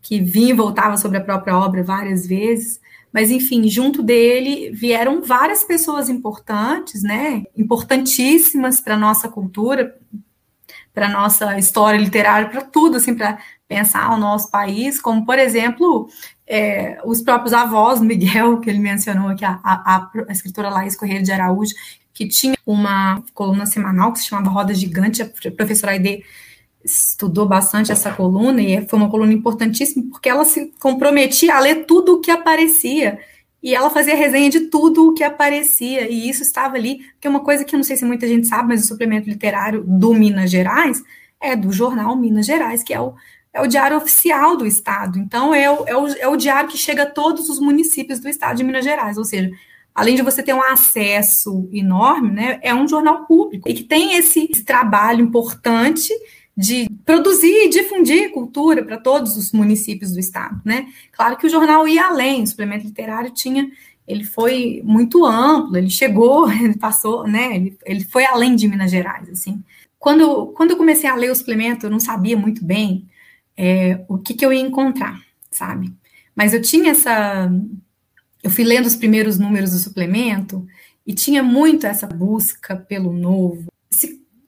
que 0.00 0.20
vinha 0.20 0.50
e 0.50 0.56
voltava 0.56 0.96
sobre 0.96 1.18
a 1.18 1.24
própria 1.24 1.58
obra 1.58 1.82
várias 1.82 2.26
vezes, 2.26 2.80
mas 3.12 3.30
enfim, 3.30 3.68
junto 3.68 4.02
dele 4.02 4.70
vieram 4.70 5.20
várias 5.22 5.64
pessoas 5.64 6.08
importantes, 6.08 7.02
né, 7.02 7.42
importantíssimas 7.56 8.80
para 8.80 8.94
a 8.94 8.98
nossa 8.98 9.28
cultura, 9.28 9.98
para 10.92 11.08
nossa 11.08 11.58
história 11.58 11.98
literária, 11.98 12.48
para 12.48 12.62
tudo, 12.62 12.96
assim, 12.96 13.14
para 13.14 13.38
pensar 13.66 14.12
o 14.12 14.18
nosso 14.18 14.50
país, 14.50 15.00
como, 15.00 15.24
por 15.24 15.38
exemplo, 15.38 16.08
é, 16.46 17.00
os 17.04 17.22
próprios 17.22 17.54
avós, 17.54 18.00
Miguel, 18.00 18.60
que 18.60 18.68
ele 18.68 18.78
mencionou 18.78 19.28
aqui, 19.28 19.44
a, 19.44 19.58
a, 19.64 20.10
a 20.28 20.32
escritora 20.32 20.68
Laís 20.68 20.94
Correia 20.94 21.22
de 21.22 21.32
Araújo, 21.32 21.74
que 22.12 22.28
tinha 22.28 22.54
uma 22.66 23.22
coluna 23.32 23.64
semanal 23.64 24.12
que 24.12 24.18
se 24.18 24.26
chamava 24.26 24.50
Roda 24.50 24.74
Gigante, 24.74 25.22
a 25.22 25.50
professora 25.56 25.92
Aide 25.92 26.22
estudou 26.84 27.46
bastante 27.46 27.92
essa 27.92 28.12
coluna, 28.12 28.60
e 28.60 28.86
foi 28.86 28.98
uma 28.98 29.08
coluna 29.08 29.32
importantíssima, 29.32 30.04
porque 30.10 30.28
ela 30.28 30.44
se 30.44 30.72
comprometia 30.78 31.54
a 31.54 31.60
ler 31.60 31.86
tudo 31.86 32.16
o 32.16 32.20
que 32.20 32.30
aparecia, 32.30 33.18
e 33.62 33.74
ela 33.74 33.90
fazia 33.90 34.16
resenha 34.16 34.50
de 34.50 34.60
tudo 34.62 35.08
o 35.08 35.14
que 35.14 35.22
aparecia, 35.22 36.10
e 36.10 36.28
isso 36.28 36.42
estava 36.42 36.74
ali, 36.76 37.06
que 37.20 37.26
é 37.26 37.30
uma 37.30 37.40
coisa 37.40 37.64
que 37.64 37.74
eu 37.74 37.78
não 37.78 37.84
sei 37.84 37.96
se 37.96 38.04
muita 38.04 38.26
gente 38.26 38.46
sabe, 38.48 38.68
mas 38.68 38.84
o 38.84 38.88
suplemento 38.88 39.28
literário 39.28 39.84
do 39.86 40.12
Minas 40.12 40.50
Gerais 40.50 41.02
é 41.40 41.54
do 41.54 41.70
jornal 41.70 42.16
Minas 42.16 42.46
Gerais, 42.46 42.82
que 42.82 42.92
é 42.92 43.00
o, 43.00 43.14
é 43.52 43.60
o 43.60 43.66
diário 43.66 43.96
oficial 43.96 44.56
do 44.56 44.66
Estado. 44.66 45.18
Então, 45.18 45.54
é 45.54 45.70
o, 45.70 45.86
é, 45.86 45.96
o, 45.96 46.06
é 46.08 46.28
o 46.28 46.36
diário 46.36 46.68
que 46.68 46.76
chega 46.76 47.04
a 47.04 47.10
todos 47.10 47.48
os 47.48 47.60
municípios 47.60 48.18
do 48.18 48.28
Estado 48.28 48.56
de 48.56 48.64
Minas 48.64 48.84
Gerais, 48.84 49.16
ou 49.16 49.24
seja, 49.24 49.50
além 49.94 50.16
de 50.16 50.22
você 50.22 50.42
ter 50.42 50.54
um 50.54 50.62
acesso 50.62 51.68
enorme, 51.72 52.32
né, 52.32 52.58
é 52.62 52.74
um 52.74 52.88
jornal 52.88 53.26
público, 53.26 53.68
e 53.68 53.74
que 53.74 53.84
tem 53.84 54.16
esse, 54.16 54.48
esse 54.50 54.64
trabalho 54.64 55.24
importante 55.24 56.12
de 56.56 56.88
produzir 57.04 57.64
e 57.64 57.70
difundir 57.70 58.30
cultura 58.30 58.84
para 58.84 58.98
todos 58.98 59.36
os 59.36 59.52
municípios 59.52 60.12
do 60.12 60.20
estado, 60.20 60.60
né? 60.64 60.86
Claro 61.10 61.36
que 61.36 61.46
o 61.46 61.50
jornal 61.50 61.88
ia 61.88 62.06
além, 62.06 62.42
o 62.42 62.46
suplemento 62.46 62.86
literário 62.86 63.30
tinha, 63.30 63.70
ele 64.06 64.24
foi 64.24 64.82
muito 64.84 65.24
amplo, 65.24 65.76
ele 65.76 65.88
chegou, 65.88 66.50
ele 66.52 66.76
passou, 66.76 67.26
né? 67.26 67.56
Ele, 67.56 67.78
ele 67.86 68.04
foi 68.04 68.24
além 68.26 68.54
de 68.54 68.68
Minas 68.68 68.90
Gerais, 68.90 69.28
assim. 69.30 69.62
Quando, 69.98 70.48
quando 70.48 70.72
eu 70.72 70.76
comecei 70.76 71.08
a 71.08 71.14
ler 71.14 71.30
o 71.30 71.34
suplemento, 71.34 71.86
eu 71.86 71.90
não 71.90 72.00
sabia 72.00 72.36
muito 72.36 72.64
bem 72.64 73.08
é, 73.56 74.04
o 74.08 74.18
que, 74.18 74.34
que 74.34 74.44
eu 74.44 74.52
ia 74.52 74.60
encontrar, 74.60 75.20
sabe? 75.50 75.92
Mas 76.34 76.52
eu 76.52 76.60
tinha 76.60 76.90
essa, 76.90 77.50
eu 78.42 78.50
fui 78.50 78.64
lendo 78.64 78.86
os 78.86 78.96
primeiros 78.96 79.38
números 79.38 79.70
do 79.70 79.78
suplemento 79.78 80.66
e 81.06 81.14
tinha 81.14 81.42
muito 81.42 81.86
essa 81.86 82.06
busca 82.06 82.76
pelo 82.76 83.12
novo, 83.12 83.72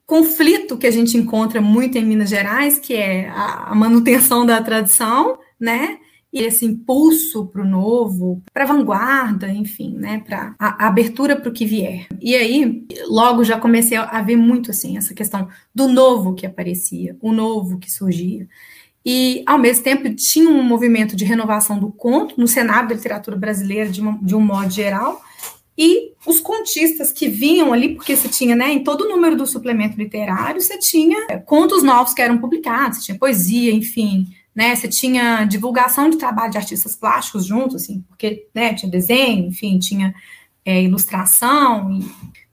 conflito 0.05 0.77
que 0.77 0.87
a 0.87 0.91
gente 0.91 1.17
encontra 1.17 1.61
muito 1.61 1.97
em 1.97 2.05
Minas 2.05 2.29
Gerais, 2.29 2.77
que 2.77 2.93
é 2.93 3.29
a, 3.29 3.73
manutenção 3.75 4.45
da 4.45 4.61
tradição, 4.61 5.37
né? 5.59 5.99
e 6.35 6.41
esse 6.41 6.65
impulso 6.65 7.45
para 7.45 7.61
o 7.61 7.65
novo, 7.65 8.43
para 8.53 8.65
a 8.65 8.67
vanguarda, 8.67 9.49
enfim, 9.49 9.95
né, 9.95 10.21
para 10.27 10.53
a, 10.59 10.85
abertura 10.85 11.33
para 11.33 11.49
o 11.49 11.53
que 11.53 11.65
vier. 11.65 12.07
E 12.19 12.35
aí, 12.35 12.85
logo 13.07 13.41
já 13.45 13.57
comecei 13.57 13.95
a 13.97 14.21
ver 14.21 14.35
muito 14.35 14.69
assim 14.69 14.97
essa 14.97 15.13
questão 15.13 15.47
do 15.73 15.87
novo 15.87 16.35
que 16.35 16.45
aparecia, 16.45 17.15
o 17.21 17.31
novo 17.31 17.79
que 17.79 17.89
surgia. 17.89 18.49
E, 19.05 19.43
ao 19.45 19.57
mesmo 19.57 19.85
tempo, 19.85 20.13
tinha 20.13 20.49
um 20.49 20.61
movimento 20.61 21.15
de 21.15 21.23
renovação 21.23 21.79
do 21.79 21.89
conto 21.89 22.37
no 22.37 22.49
cenário 22.49 22.89
da 22.89 22.95
literatura 22.95 23.37
brasileira, 23.37 23.89
de, 23.89 24.01
uma, 24.01 24.19
de 24.21 24.35
um 24.35 24.41
modo 24.41 24.69
geral, 24.69 25.21
e 25.77 26.13
os 26.25 26.39
contistas 26.39 27.11
que 27.11 27.27
vinham 27.27 27.73
ali, 27.73 27.95
porque 27.95 28.15
você 28.15 28.29
tinha, 28.29 28.55
né, 28.55 28.71
em 28.71 28.83
todo 28.83 29.01
o 29.01 29.09
número 29.09 29.35
do 29.35 29.45
suplemento 29.45 29.97
literário, 29.97 30.61
você 30.61 30.79
tinha 30.79 31.25
é, 31.29 31.37
contos 31.37 31.83
novos 31.83 32.13
que 32.13 32.21
eram 32.21 32.37
publicados, 32.37 32.99
você 32.99 33.05
tinha 33.05 33.17
poesia, 33.17 33.73
enfim, 33.73 34.27
né, 34.55 34.73
você 34.73 34.87
tinha 34.87 35.43
divulgação 35.43 36.09
de 36.09 36.17
trabalho 36.17 36.51
de 36.51 36.57
artistas 36.57 36.95
plásticos 36.95 37.45
juntos, 37.45 37.83
assim, 37.83 38.05
porque, 38.07 38.47
né, 38.55 38.73
tinha 38.73 38.89
desenho, 38.89 39.47
enfim, 39.47 39.77
tinha 39.77 40.15
é, 40.63 40.81
ilustração, 40.81 41.99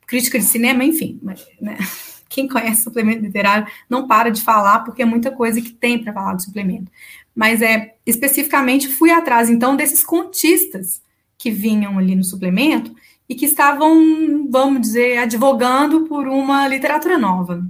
crítica 0.04 0.38
de 0.38 0.44
cinema, 0.44 0.84
enfim, 0.84 1.20
né, 1.60 1.78
quem 2.28 2.48
conhece 2.48 2.82
suplemento 2.82 3.22
literário 3.22 3.68
não 3.88 4.08
para 4.08 4.30
de 4.30 4.42
falar, 4.42 4.80
porque 4.80 5.02
é 5.02 5.06
muita 5.06 5.30
coisa 5.30 5.62
que 5.62 5.70
tem 5.70 6.02
para 6.02 6.12
falar 6.12 6.34
do 6.34 6.42
suplemento. 6.42 6.90
Mas 7.34 7.62
é 7.62 7.94
especificamente 8.04 8.88
fui 8.88 9.10
atrás 9.10 9.48
então 9.48 9.76
desses 9.76 10.02
contistas 10.04 11.02
que 11.38 11.50
vinham 11.50 11.98
ali 11.98 12.14
no 12.14 12.24
suplemento 12.24 12.94
e 13.32 13.34
que 13.34 13.46
estavam, 13.46 14.46
vamos 14.50 14.82
dizer, 14.82 15.16
advogando 15.16 16.02
por 16.02 16.28
uma 16.28 16.68
literatura 16.68 17.16
nova. 17.16 17.64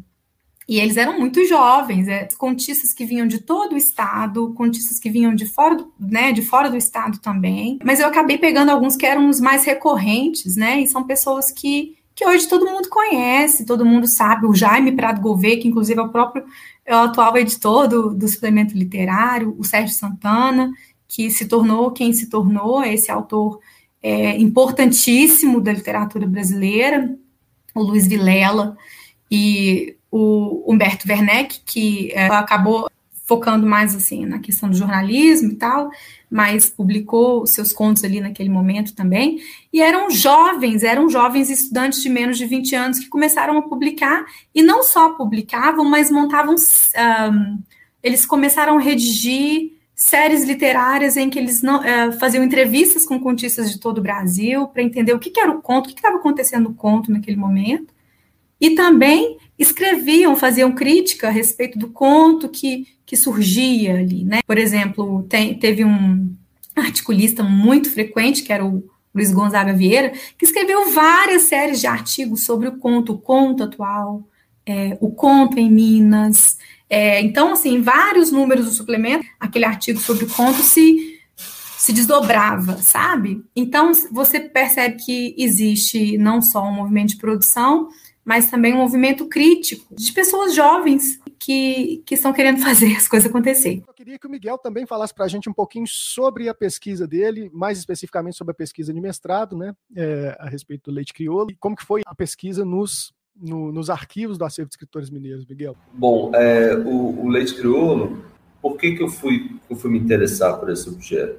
E 0.69 0.81
eles 0.81 0.97
eram 0.97 1.21
muito 1.21 1.47
jovens, 1.47 2.09
é, 2.09 2.27
contistas 2.37 2.93
que 2.93 3.05
vinham 3.05 3.29
de 3.29 3.39
todo 3.39 3.75
o 3.75 3.77
estado, 3.77 4.53
contistas 4.55 4.99
que 4.99 5.09
vinham 5.09 5.33
de 5.33 5.47
fora, 5.47 5.77
do, 5.77 5.93
né, 6.01 6.33
de 6.33 6.43
fora 6.43 6.69
do 6.69 6.77
estado 6.77 7.21
também. 7.21 7.79
Mas 7.85 8.01
eu 8.01 8.09
acabei 8.09 8.39
pegando 8.39 8.71
alguns 8.71 8.97
que 8.97 9.07
eram 9.07 9.29
os 9.29 9.39
mais 9.39 9.65
recorrentes, 9.65 10.57
né? 10.57 10.81
E 10.81 10.89
são 10.89 11.05
pessoas 11.05 11.53
que, 11.53 11.97
que 12.13 12.27
hoje 12.27 12.49
todo 12.49 12.67
mundo 12.67 12.89
conhece, 12.89 13.65
todo 13.65 13.87
mundo 13.87 14.09
sabe. 14.09 14.47
O 14.47 14.55
Jaime 14.55 14.91
Prado 14.91 15.21
Gouveia, 15.21 15.61
que 15.61 15.69
inclusive 15.69 16.01
é 16.01 16.03
o 16.03 16.09
próprio 16.09 16.45
é 16.85 16.97
o 16.97 17.01
atual 17.01 17.37
editor 17.37 17.87
do, 17.87 18.13
do 18.13 18.27
suplemento 18.27 18.77
literário, 18.77 19.55
o 19.57 19.63
Sérgio 19.63 19.95
Santana, 19.95 20.73
que 21.07 21.31
se 21.31 21.47
tornou 21.47 21.93
quem 21.93 22.13
se 22.13 22.29
tornou, 22.29 22.83
esse 22.83 23.13
autor 23.13 23.61
é, 24.03 24.37
importantíssimo 24.39 25.61
da 25.61 25.73
literatura 25.73 26.27
brasileira, 26.27 27.17
o 27.75 27.83
Luiz 27.83 28.07
Vilela 28.07 28.77
e 29.31 29.97
o 30.11 30.65
Humberto 30.71 31.09
Werneck, 31.09 31.61
que 31.65 32.11
é, 32.13 32.27
acabou 32.27 32.91
focando 33.25 33.67
mais 33.67 33.95
assim 33.95 34.27
na 34.27 34.41
questão 34.41 34.69
do 34.69 34.77
jornalismo 34.77 35.53
e 35.53 35.55
tal, 35.55 35.91
mas 36.31 36.69
publicou 36.69 37.47
seus 37.47 37.73
contos 37.73 38.05
ali 38.05 38.21
naquele 38.21 38.51
momento 38.51 38.95
também. 38.95 39.41
E 39.73 39.81
eram 39.81 40.11
jovens, 40.11 40.83
eram 40.83 41.09
jovens 41.09 41.49
estudantes 41.49 42.03
de 42.03 42.11
menos 42.11 42.37
de 42.37 42.45
20 42.45 42.75
anos 42.75 42.99
que 42.99 43.09
começaram 43.09 43.57
a 43.57 43.63
publicar, 43.63 44.25
e 44.55 44.63
não 44.63 44.83
só 44.83 45.11
publicavam, 45.15 45.85
mas 45.85 46.11
montavam. 46.11 46.55
Um, 46.55 47.59
eles 48.03 48.27
começaram 48.27 48.77
a 48.77 48.81
redigir 48.81 49.73
séries 50.03 50.43
literárias 50.43 51.17
em 51.17 51.31
que 51.31 51.39
eles 51.39 51.63
não, 51.63 51.79
uh, 51.79 52.13
faziam 52.19 52.43
entrevistas 52.43 53.07
com 53.07 53.21
contistas 53.21 53.71
de 53.71 53.79
todo 53.79 53.99
o 53.99 54.03
Brasil 54.03 54.67
para 54.67 54.83
entender 54.83 55.13
o 55.13 55.19
que, 55.19 55.31
que, 55.31 55.39
era 55.39 55.53
o 55.53 55.63
conto, 55.63 55.87
o 55.87 55.89
que 55.91 55.95
estava 55.95 56.17
acontecendo 56.17 56.65
no 56.65 56.75
conto 56.75 57.13
naquele 57.13 57.37
momento, 57.37 57.95
e 58.61 58.71
também 58.71 59.39
escreviam, 59.57 60.35
faziam 60.35 60.73
crítica 60.73 61.29
a 61.29 61.31
respeito 61.31 61.79
do 61.79 61.89
conto 61.89 62.49
que, 62.49 62.89
que 63.07 63.17
surgia 63.17 63.95
ali, 63.95 64.25
né? 64.25 64.41
Por 64.45 64.59
exemplo, 64.59 65.23
tem, 65.29 65.55
teve 65.57 65.85
um 65.85 66.35
articulista 66.75 67.45
muito 67.45 67.89
frequente, 67.89 68.43
que 68.43 68.53
era 68.53 68.65
o 68.67 68.83
Luiz 69.15 69.31
Gonzaga 69.31 69.73
Vieira, 69.73 70.13
que 70.37 70.45
escreveu 70.45 70.91
várias 70.91 71.43
séries 71.43 71.81
de 71.81 71.87
artigos 71.87 72.45
sobre 72.45 72.67
o 72.67 72.77
conto, 72.77 73.13
o 73.13 73.19
conto 73.19 73.63
atual, 73.63 74.25
é, 74.67 74.97
o 75.01 75.11
conto 75.11 75.59
em 75.59 75.71
Minas, 75.71 76.59
é, 76.95 77.23
então, 77.23 77.53
assim, 77.53 77.81
vários 77.81 78.31
números 78.31 78.67
do 78.67 78.71
suplemento, 78.71 79.27
aquele 79.41 79.65
artigo 79.65 79.99
sobre 79.99 80.25
o 80.25 80.29
conto 80.29 80.59
se, 80.59 81.19
se 81.79 81.91
desdobrava, 81.91 82.77
sabe? 82.83 83.43
Então, 83.57 83.93
você 84.11 84.39
percebe 84.39 85.03
que 85.03 85.35
existe 85.39 86.19
não 86.19 86.43
só 86.43 86.63
um 86.63 86.75
movimento 86.75 87.09
de 87.09 87.17
produção, 87.17 87.89
mas 88.23 88.51
também 88.51 88.75
um 88.75 88.77
movimento 88.77 89.27
crítico 89.27 89.95
de 89.95 90.13
pessoas 90.13 90.55
jovens 90.55 91.19
que, 91.39 92.03
que 92.05 92.15
estão 92.15 92.31
querendo 92.31 92.61
fazer 92.63 92.95
as 92.95 93.09
coisas 93.09 93.31
acontecer. 93.31 93.83
Eu 93.89 93.95
queria 93.95 94.19
que 94.19 94.27
o 94.27 94.31
Miguel 94.31 94.59
também 94.59 94.85
falasse 94.85 95.15
para 95.15 95.25
a 95.25 95.29
gente 95.29 95.49
um 95.49 95.55
pouquinho 95.55 95.87
sobre 95.89 96.47
a 96.51 96.55
pesquisa 96.55 97.07
dele, 97.07 97.51
mais 97.55 97.79
especificamente 97.79 98.37
sobre 98.37 98.53
a 98.53 98.55
pesquisa 98.55 98.93
de 98.93 99.01
mestrado, 99.01 99.57
né, 99.57 99.73
é, 99.97 100.37
a 100.39 100.47
respeito 100.47 100.91
do 100.91 100.95
leite 100.95 101.15
crioulo, 101.15 101.51
e 101.51 101.57
como 101.57 101.75
que 101.75 101.87
foi 101.87 102.03
a 102.05 102.15
pesquisa 102.15 102.67
nos 102.67 103.15
no, 103.41 103.73
nos 103.73 103.91
arquivos 103.91 104.39
do 104.39 104.45
acervo 104.45 104.69
de 104.69 104.75
escritores 104.75 105.11
mineiros, 105.11 105.45
Miguel? 105.47 105.77
Bom, 105.93 106.31
é, 106.35 106.75
o, 106.75 107.25
o, 107.25 107.29
leite 107.29 107.55
crioulo, 107.55 108.23
por 108.61 108.77
que, 108.77 108.93
que 108.93 109.03
eu, 109.03 109.09
fui, 109.09 109.57
eu 109.69 109.77
fui 109.77 109.91
me 109.91 109.99
interessar 109.99 110.59
por 110.59 110.71
esse 110.71 110.89
objeto? 110.89 111.39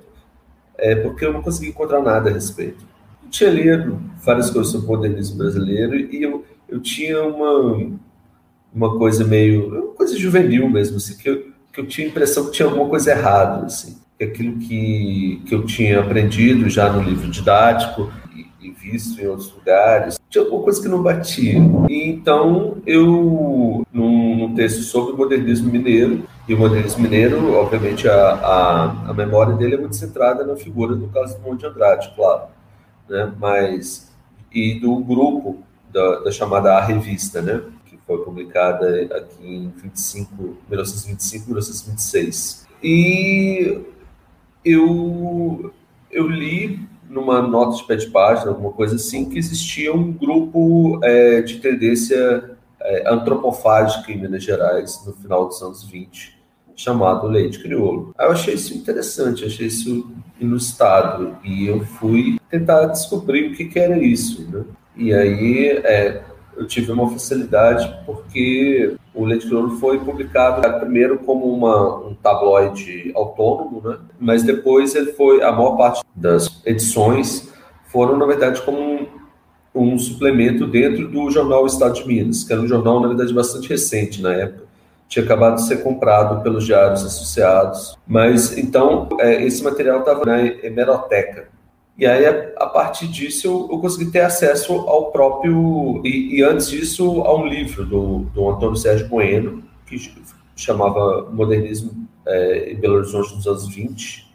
É 0.77 0.95
porque 0.95 1.25
eu 1.25 1.31
não 1.31 1.41
consegui 1.41 1.69
encontrar 1.69 2.01
nada 2.01 2.29
a 2.29 2.33
respeito. 2.33 2.85
Eu 3.23 3.29
tinha 3.29 3.49
lido 3.49 4.01
várias 4.23 4.49
coisas 4.49 4.71
sobre 4.71 4.87
o 4.87 4.89
modernismo 4.89 5.37
brasileiro 5.37 5.95
e 5.95 6.23
eu, 6.23 6.43
eu 6.67 6.79
tinha 6.79 7.21
uma, 7.23 7.91
uma 8.73 8.97
coisa 8.97 9.23
meio, 9.23 9.67
uma 9.67 9.93
coisa 9.93 10.17
juvenil 10.17 10.69
mesmo, 10.69 10.97
assim, 10.97 11.15
que 11.15 11.29
eu, 11.29 11.53
que 11.71 11.79
eu 11.79 11.87
tinha 11.87 12.07
a 12.07 12.09
impressão 12.09 12.45
que 12.45 12.51
tinha 12.51 12.67
alguma 12.67 12.89
coisa 12.89 13.11
errada, 13.11 13.65
assim, 13.65 13.97
aquilo 14.21 14.57
que, 14.57 15.41
que 15.45 15.55
eu 15.55 15.65
tinha 15.65 15.99
aprendido 15.99 16.69
já 16.69 16.91
no 16.91 17.01
livro 17.01 17.29
didático 17.29 18.11
visto 18.93 19.19
em 19.19 19.27
outros 19.27 19.51
lugares, 19.51 20.19
tinha 20.29 20.43
alguma 20.43 20.63
coisa 20.63 20.81
que 20.81 20.87
não 20.87 21.01
batia. 21.01 21.59
E 21.89 22.09
então 22.09 22.77
eu, 22.85 23.85
num, 23.91 24.37
num, 24.37 24.53
texto 24.53 24.83
sobre 24.83 25.13
o 25.13 25.17
modernismo 25.17 25.71
mineiro, 25.71 26.23
e 26.47 26.53
o 26.53 26.57
modernismo 26.57 27.01
mineiro, 27.01 27.53
obviamente, 27.53 28.07
a, 28.07 28.33
a, 28.33 29.09
a 29.09 29.13
memória 29.13 29.55
dele 29.55 29.75
é 29.75 29.77
muito 29.77 29.95
centrada 29.95 30.45
na 30.45 30.55
figura 30.55 30.95
do 30.95 31.07
Carlos 31.07 31.33
Drummond 31.33 31.57
de 31.57 31.65
Andrade, 31.65 32.13
claro, 32.15 32.43
né? 33.09 33.33
mas 33.39 34.11
e 34.53 34.79
do 34.79 34.97
grupo 34.97 35.63
da, 35.91 36.19
da 36.19 36.31
chamada 36.31 36.73
A 36.73 36.85
Revista, 36.85 37.41
né? 37.41 37.61
que 37.85 37.97
foi 38.05 38.23
publicada 38.23 39.07
aqui 39.15 39.43
em 39.43 39.73
25, 39.81 40.57
1925, 40.69 41.45
1926. 41.47 42.67
E 42.83 43.81
eu, 44.63 45.73
eu 46.11 46.27
li 46.27 46.92
numa 47.13 47.41
nota 47.41 47.77
de 47.77 47.83
pé 47.83 47.95
de 47.95 48.07
página, 48.07 48.51
alguma 48.51 48.71
coisa 48.71 48.95
assim, 48.95 49.29
que 49.29 49.37
existia 49.37 49.93
um 49.93 50.11
grupo 50.11 50.99
é, 51.03 51.41
de 51.41 51.59
tendência 51.59 52.51
é, 52.81 53.09
antropofágica 53.09 54.11
em 54.11 54.19
Minas 54.19 54.43
Gerais 54.43 55.01
no 55.05 55.13
final 55.13 55.47
dos 55.47 55.61
anos 55.61 55.83
20, 55.83 56.37
chamado 56.75 57.27
Leite 57.27 57.59
Crioulo. 57.61 58.13
Aí 58.17 58.27
eu 58.27 58.31
achei 58.31 58.55
isso 58.55 58.73
interessante, 58.73 59.45
achei 59.45 59.67
isso 59.67 60.11
inusitado, 60.39 61.37
e 61.43 61.67
eu 61.67 61.81
fui 61.81 62.39
tentar 62.49 62.87
descobrir 62.87 63.51
o 63.51 63.55
que, 63.55 63.65
que 63.65 63.79
era 63.79 63.97
isso. 63.97 64.41
Né? 64.49 64.63
E 64.97 65.13
aí 65.13 65.67
é, 65.83 66.23
eu 66.57 66.67
tive 66.67 66.91
uma 66.91 67.09
facilidade 67.09 67.93
porque 68.05 68.95
o 69.13 69.25
Leite 69.25 69.45
Crioulo 69.45 69.77
foi 69.77 69.99
publicado 69.99 70.79
primeiro 70.79 71.19
como 71.19 71.45
uma, 71.45 72.07
um 72.07 72.13
tabloide 72.15 73.11
autônomo, 73.15 73.81
né? 73.83 73.97
mas 74.19 74.43
depois 74.43 74.95
ele 74.95 75.13
foi, 75.13 75.43
a 75.43 75.51
maior 75.51 75.75
parte 75.75 76.03
das 76.15 76.61
edições 76.65 77.51
foram, 77.87 78.17
na 78.17 78.25
verdade, 78.25 78.61
como 78.63 78.79
um, 78.79 79.07
um 79.75 79.97
suplemento 79.99 80.65
dentro 80.65 81.07
do 81.07 81.29
jornal 81.29 81.65
Estado 81.65 81.93
de 81.93 82.07
Minas, 82.07 82.43
que 82.43 82.51
era 82.51 82.61
um 82.61 82.67
jornal, 82.67 82.99
na 82.99 83.07
verdade, 83.07 83.33
bastante 83.33 83.69
recente 83.69 84.21
na 84.21 84.33
época. 84.33 84.63
Tinha 85.07 85.23
acabado 85.23 85.55
de 85.55 85.67
ser 85.67 85.83
comprado 85.83 86.41
pelos 86.41 86.65
diários 86.65 87.05
associados. 87.05 87.95
Mas, 88.07 88.57
então, 88.57 89.09
é, 89.19 89.43
esse 89.43 89.63
material 89.63 89.99
estava 89.99 90.25
na 90.25 90.41
hemeroteca, 90.41 91.49
e 91.97 92.07
aí, 92.07 92.25
a, 92.57 92.65
partir 92.65 93.07
disso, 93.07 93.45
eu, 93.45 93.69
eu, 93.71 93.79
consegui 93.79 94.09
ter 94.09 94.21
acesso 94.21 94.73
ao 94.73 95.11
próprio. 95.11 96.01
E, 96.03 96.37
e, 96.37 96.43
antes 96.43 96.69
disso, 96.69 97.21
a 97.21 97.35
um 97.37 97.45
livro 97.45 97.85
do, 97.85 98.19
do 98.33 98.49
Antônio 98.49 98.75
Sérgio 98.75 99.07
Bueno, 99.07 99.63
que 99.85 100.11
chamava 100.55 101.29
Modernismo 101.31 102.07
é, 102.25 102.71
em 102.71 102.75
Belo 102.75 102.95
Horizonte 102.95 103.35
dos 103.35 103.45
anos 103.45 103.67
20, 103.67 104.27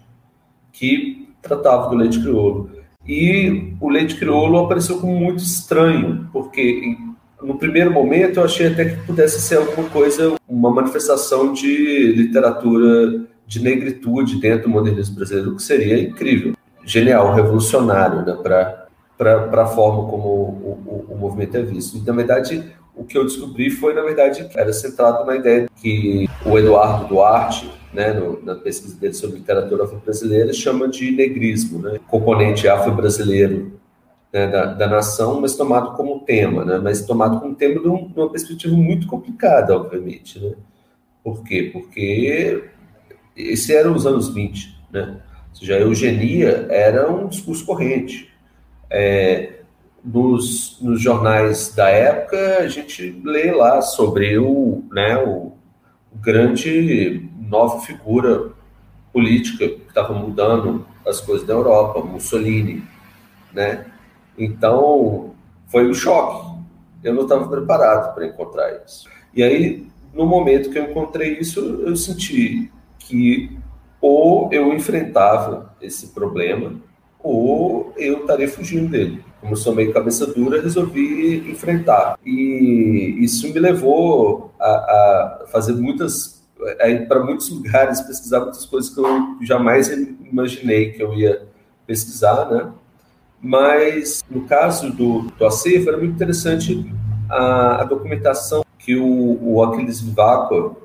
que 0.73 1.29
tratava 1.43 1.89
do 1.89 1.97
leite 1.97 2.21
crioulo. 2.21 2.71
E 3.05 3.75
o 3.81 3.89
leite 3.89 4.15
crioulo 4.17 4.59
apareceu 4.59 5.01
como 5.01 5.19
muito 5.19 5.43
estranho, 5.43 6.29
porque 6.33 6.97
no 7.43 7.59
primeiro 7.59 7.91
momento 7.91 8.39
eu 8.39 8.45
achei 8.45 8.69
até 8.69 8.85
que 8.85 9.07
pudesse 9.07 9.41
ser 9.41 9.57
alguma 9.57 9.89
coisa, 9.89 10.37
uma 10.47 10.71
manifestação 10.71 11.53
de 11.53 12.13
literatura 12.13 13.27
de 13.47 13.63
negritude 13.63 14.39
dentro 14.39 14.65
do 14.65 14.69
modernismo 14.69 15.17
brasileiro, 15.17 15.57
que 15.57 15.63
seria 15.63 16.01
incrível 16.01 16.55
genial, 16.89 17.35
revolucionário 17.35 18.25
né, 18.25 18.35
para 19.17 19.63
a 19.63 19.67
forma 19.67 20.11
como 20.11 20.29
o, 20.29 21.07
o, 21.09 21.15
o, 21.15 21.19
movimento 21.19 21.57
é 21.57 21.63
visto. 21.63 21.99
E, 21.99 22.01
na 22.01 22.15
verdade, 22.15 22.65
o 22.97 23.05
que 23.05 23.17
eu 23.17 23.25
descobri 23.25 23.71
foi, 23.71 23.93
na 23.93 24.03
verdade, 24.03 24.49
que 24.49 24.59
era 24.59 24.73
centrado 24.73 25.25
na 25.27 25.37
ideia 25.37 25.69
que 25.77 26.29
o 26.47 26.59
Eduardo 26.59 27.09
Duarte, 27.09 27.71
né, 27.93 28.13
no, 28.13 28.43
na 28.43 28.55
pesquisa 28.55 28.99
dele 28.99 29.13
sobre 29.13 29.39
literatura 29.39 29.85
afro-brasileira, 29.85 30.53
chama 30.53 30.89
de 30.89 31.11
negrismo, 31.11 31.79
né, 31.79 32.01
componente 32.09 32.67
afro-brasileiro 32.67 33.79
né, 34.33 34.47
da, 34.47 34.67
da, 34.67 34.87
nação, 34.87 35.41
mas 35.41 35.57
tomado 35.57 35.95
como 35.95 36.21
tema, 36.21 36.65
né, 36.65 36.79
mas 36.83 37.05
tomado 37.05 37.39
como 37.39 37.55
tema 37.55 37.81
de, 37.81 37.89
um, 37.89 38.09
de 38.09 38.19
uma 38.19 38.31
perspectiva 38.31 38.75
muito 38.75 39.07
complicada, 39.07 39.77
obviamente. 39.77 40.41
Né. 40.41 40.55
Por 41.23 41.43
quê? 41.45 41.71
Porque 41.71 42.65
esse 43.37 43.75
era 43.75 43.91
os 43.91 44.07
anos 44.07 44.33
20, 44.33 44.75
né, 44.91 45.21
ou 45.59 45.67
seja, 45.67 45.75
a 45.75 45.81
eugenia 45.81 46.67
era 46.71 47.11
um 47.11 47.27
discurso 47.27 47.67
corrente. 47.67 48.33
É, 48.89 49.55
nos, 50.05 50.79
nos 50.81 51.03
jornais 51.03 51.75
da 51.75 51.89
época, 51.89 52.59
a 52.59 52.69
gente 52.69 53.21
lê 53.25 53.51
lá 53.51 53.83
sobre 53.83 54.39
o, 54.39 54.85
né, 54.93 55.19
o, 55.19 55.53
o 56.13 56.19
grande 56.21 57.29
nova 57.41 57.81
figura 57.81 58.53
política 59.13 59.69
que 59.69 59.89
estava 59.89 60.15
mudando 60.15 60.87
as 61.05 61.21
coisas 61.21 61.47
da 61.47 61.55
Europa, 61.55 62.01
Mussolini, 62.01 62.85
né? 63.53 63.87
Então, 64.39 65.35
foi 65.67 65.89
um 65.91 65.95
choque. 65.95 66.57
Eu 67.03 67.15
não 67.15 67.23
estava 67.23 67.49
preparado 67.49 68.15
para 68.15 68.27
encontrar 68.27 68.81
isso. 68.87 69.09
E 69.35 69.43
aí, 69.43 69.89
no 70.15 70.25
momento 70.25 70.71
que 70.71 70.79
eu 70.79 70.85
encontrei 70.85 71.39
isso, 71.39 71.61
eu 71.61 71.97
senti 71.97 72.71
que 72.99 73.59
ou 74.01 74.49
eu 74.53 74.73
enfrentava 74.73 75.75
esse 75.81 76.09
problema, 76.09 76.75
ou 77.19 77.93
eu 77.97 78.21
estaria 78.21 78.49
fugindo 78.49 78.91
dele. 78.91 79.25
Como 79.41 79.53
eu 79.53 79.57
sou 79.57 79.75
meio 79.75 79.93
cabeça 79.93 80.27
dura, 80.27 80.61
resolvi 80.61 81.51
enfrentar. 81.51 82.19
E 82.25 83.17
isso 83.21 83.53
me 83.53 83.59
levou 83.59 84.53
a, 84.59 84.69
a 84.69 85.45
fazer 85.53 85.73
muitas. 85.75 86.43
a 86.81 86.89
ir 86.89 87.07
para 87.07 87.23
muitos 87.23 87.49
lugares, 87.51 88.01
pesquisar 88.01 88.41
muitas 88.41 88.67
coisas 88.67 88.93
que 88.93 89.01
eu 89.01 89.37
jamais 89.43 89.89
imaginei 89.89 90.93
que 90.93 91.03
eu 91.03 91.15
ia 91.15 91.47
pesquisar, 91.87 92.51
né? 92.51 92.73
Mas 93.41 94.25
no 94.29 94.43
caso 94.43 94.93
do, 94.93 95.23
do 95.23 95.47
acervo, 95.47 95.89
era 95.89 95.99
muito 95.99 96.15
interessante 96.15 96.93
a, 97.31 97.83
a 97.83 97.85
documentação 97.85 98.65
que 98.79 98.97
o, 98.97 99.39
o 99.41 99.63
Aquiles 99.63 100.01
Vivaco 100.01 100.77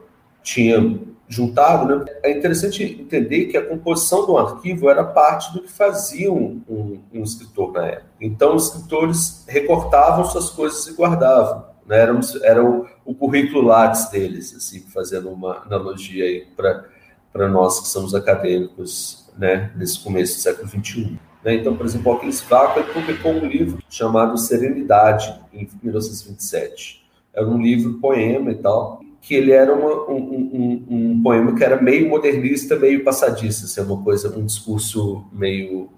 tinha 0.43 0.99
juntado, 1.27 1.95
né? 1.95 2.05
é 2.21 2.31
interessante 2.31 2.83
entender 2.83 3.45
que 3.45 3.57
a 3.57 3.65
composição 3.65 4.25
do 4.25 4.38
arquivo 4.38 4.89
era 4.89 5.03
parte 5.03 5.51
do 5.53 5.62
que 5.62 5.71
fazia 5.71 6.31
um, 6.31 6.62
um, 6.69 6.99
um 7.13 7.23
escritor 7.23 7.71
na 7.71 7.86
época. 7.86 8.09
Então, 8.19 8.55
os 8.55 8.67
escritores 8.67 9.45
recortavam 9.47 10.25
suas 10.25 10.49
coisas 10.49 10.88
e 10.88 10.93
guardavam. 10.93 11.65
Né? 11.86 11.99
Era, 11.99 12.19
era 12.43 12.63
o, 12.63 12.88
o 13.05 13.15
currículo 13.15 13.62
Lattes 13.62 14.09
deles, 14.09 14.53
assim, 14.55 14.81
fazendo 14.81 15.29
uma 15.29 15.63
analogia 15.65 16.25
aí 16.25 16.47
para 16.55 17.49
nós 17.49 17.79
que 17.79 17.88
somos 17.88 18.13
acadêmicos 18.13 19.29
né, 19.38 19.71
nesse 19.75 19.99
começo 20.03 20.36
do 20.36 20.41
século 20.41 20.67
XXI. 20.67 21.19
Né? 21.43 21.55
Então, 21.55 21.75
por 21.75 21.86
exemplo, 21.86 22.13
Aquiles 22.13 22.41
Vaco 22.41 22.81
publicou 22.93 23.33
um 23.33 23.45
livro 23.45 23.79
chamado 23.89 24.38
Serenidade, 24.38 25.33
em 25.51 25.67
1927. 25.81 27.03
Era 27.33 27.47
um 27.47 27.62
livro, 27.62 27.99
poema 27.99 28.51
e 28.51 28.55
tal, 28.55 29.02
que 29.23 29.36
ele 29.36 29.53
era 29.53 29.73
uma, 29.73 30.12
um, 30.12 30.17
um, 30.17 30.86
um, 30.89 31.23
poema 31.23 31.55
que 31.55 31.63
era 31.63 31.81
meio 31.81 32.09
modernista, 32.09 32.75
meio 32.75 33.05
passadista, 33.05 33.65
assim, 33.65 33.79
uma 33.79 34.03
coisa, 34.03 34.38
um 34.38 34.45
discurso 34.45 35.25
meio 35.31 35.89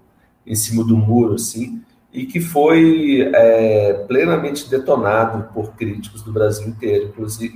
em 0.46 0.54
cima 0.54 0.84
do 0.84 0.96
muro, 0.96 1.34
assim, 1.34 1.82
e 2.12 2.24
que 2.24 2.40
foi 2.40 3.28
é, 3.34 3.94
plenamente 4.06 4.70
detonado 4.70 5.52
por 5.52 5.72
críticos 5.72 6.22
do 6.22 6.32
Brasil 6.32 6.68
inteiro, 6.68 7.08
inclusive 7.08 7.50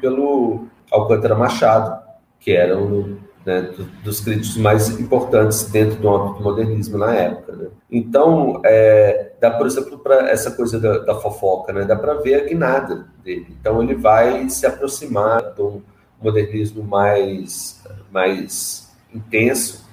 pelo 0.00 0.66
Alcântara 0.90 1.34
Machado, 1.34 2.02
que 2.40 2.52
era 2.52 2.78
um 2.78 3.18
né, 3.44 3.74
dos 4.02 4.20
críticos 4.20 4.56
mais 4.56 4.88
importantes 4.88 5.64
dentro 5.64 5.96
do 5.96 6.08
âmbito 6.08 6.38
do 6.38 6.44
modernismo 6.44 6.98
na 6.98 7.14
época. 7.14 7.52
Né? 7.52 7.68
Então, 7.90 8.60
é, 8.64 9.32
dá, 9.40 9.50
por 9.50 9.66
exemplo, 9.66 9.98
para 9.98 10.30
essa 10.30 10.52
coisa 10.52 10.78
da, 10.78 10.98
da 10.98 11.14
fofoca, 11.16 11.72
né, 11.72 11.84
dá 11.84 11.96
para 11.96 12.14
ver 12.14 12.34
a 12.34 12.44
guinada 12.44 13.06
dele. 13.24 13.48
Então, 13.60 13.82
ele 13.82 13.94
vai 13.94 14.48
se 14.48 14.66
aproximar 14.66 15.54
um 15.58 15.82
modernismo 16.20 16.84
mais, 16.84 17.82
mais 18.10 18.92
intenso, 19.12 19.84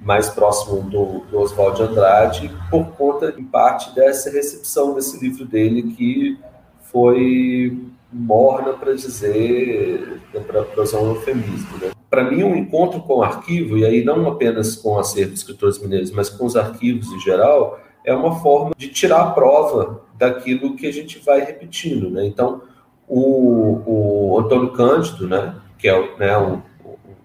mais 0.00 0.28
próximo 0.28 0.82
do, 0.82 1.20
do 1.30 1.38
Oswald 1.40 1.76
de 1.76 1.82
Andrade, 1.82 2.56
por 2.70 2.86
conta, 2.92 3.34
em 3.36 3.44
parte, 3.44 3.94
dessa 3.94 4.30
recepção 4.30 4.94
desse 4.94 5.18
livro 5.20 5.44
dele, 5.44 5.94
que 5.96 6.38
foi 6.82 7.86
morna 8.12 8.72
para 8.72 8.94
dizer, 8.94 10.20
para 10.46 10.82
usar 10.82 10.98
um 10.98 11.10
eufemismo. 11.10 11.78
Né? 11.78 11.90
Para 12.10 12.30
mim, 12.30 12.42
um 12.42 12.56
encontro 12.56 13.00
com 13.02 13.18
o 13.18 13.22
arquivo, 13.22 13.76
e 13.76 13.84
aí 13.84 14.02
não 14.02 14.26
apenas 14.28 14.74
com 14.74 14.94
o 14.94 14.98
acervo 14.98 15.32
de 15.32 15.38
escritores 15.38 15.78
mineiros, 15.78 16.10
mas 16.10 16.30
com 16.30 16.46
os 16.46 16.56
arquivos 16.56 17.12
em 17.12 17.20
geral, 17.20 17.78
é 18.04 18.14
uma 18.14 18.40
forma 18.40 18.72
de 18.76 18.88
tirar 18.88 19.20
a 19.20 19.30
prova 19.32 20.00
daquilo 20.16 20.74
que 20.74 20.86
a 20.86 20.92
gente 20.92 21.18
vai 21.18 21.40
repetindo. 21.40 22.10
Né? 22.10 22.26
Então, 22.26 22.62
o, 23.06 23.82
o 23.86 24.40
Antônio 24.40 24.72
Cândido, 24.72 25.28
né, 25.28 25.54
que 25.78 25.88
é 25.88 26.16
né, 26.18 26.38
um, 26.38 26.62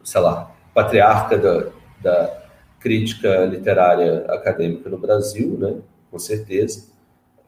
sei 0.04 0.20
lá, 0.20 0.52
patriarca 0.74 1.38
da, 1.38 1.68
da 2.02 2.44
crítica 2.80 3.46
literária 3.46 4.26
acadêmica 4.30 4.90
no 4.90 4.98
Brasil, 4.98 5.58
né, 5.58 5.76
com 6.12 6.20
certeza, 6.20 6.92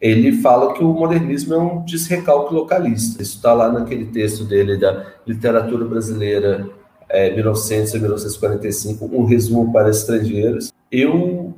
ele 0.00 0.40
fala 0.40 0.74
que 0.74 0.82
o 0.82 0.92
modernismo 0.92 1.54
é 1.54 1.58
um 1.58 1.84
desrecalque 1.84 2.52
localista. 2.52 3.22
Isso 3.22 3.36
está 3.36 3.52
lá 3.52 3.70
naquele 3.70 4.06
texto 4.06 4.44
dele 4.44 4.76
da 4.76 5.06
literatura 5.26 5.84
brasileira 5.84 6.68
é, 7.08 7.34
1900 7.34 7.94
a 7.94 7.98
1945, 7.98 9.04
um 9.12 9.24
resumo 9.24 9.72
para 9.72 9.90
estrangeiros. 9.90 10.72
Eu 10.90 11.54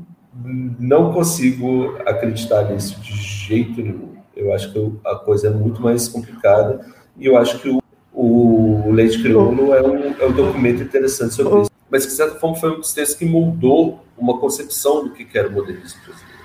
não 0.78 1.12
consigo 1.12 1.96
acreditar 2.06 2.70
nisso 2.70 3.00
de 3.00 3.12
jeito 3.12 3.82
nenhum. 3.82 4.16
Eu 4.36 4.52
acho 4.52 4.72
que 4.72 4.92
a 5.04 5.16
coisa 5.16 5.48
é 5.48 5.50
muito 5.50 5.82
mais 5.82 6.08
complicada 6.08 6.86
e 7.16 7.26
eu 7.26 7.36
acho 7.36 7.58
que 7.58 7.68
o, 7.68 7.80
o 8.12 8.92
Leite 8.92 9.20
Crioulo 9.20 9.74
é 9.74 9.82
um, 9.82 10.14
é 10.20 10.26
um 10.26 10.32
documento 10.32 10.82
interessante 10.82 11.34
sobre 11.34 11.62
isso. 11.62 11.70
Mas, 11.90 12.04
de 12.04 12.12
certa 12.12 12.38
forma, 12.38 12.56
foi 12.56 12.70
um 12.72 12.80
dos 12.80 12.92
textos 12.92 13.18
que 13.18 13.24
moldou 13.24 14.04
uma 14.16 14.38
concepção 14.38 15.04
do 15.04 15.10
que 15.10 15.26
era 15.36 15.48
o 15.48 15.52
modernismo 15.52 16.00
brasileiro. 16.04 16.38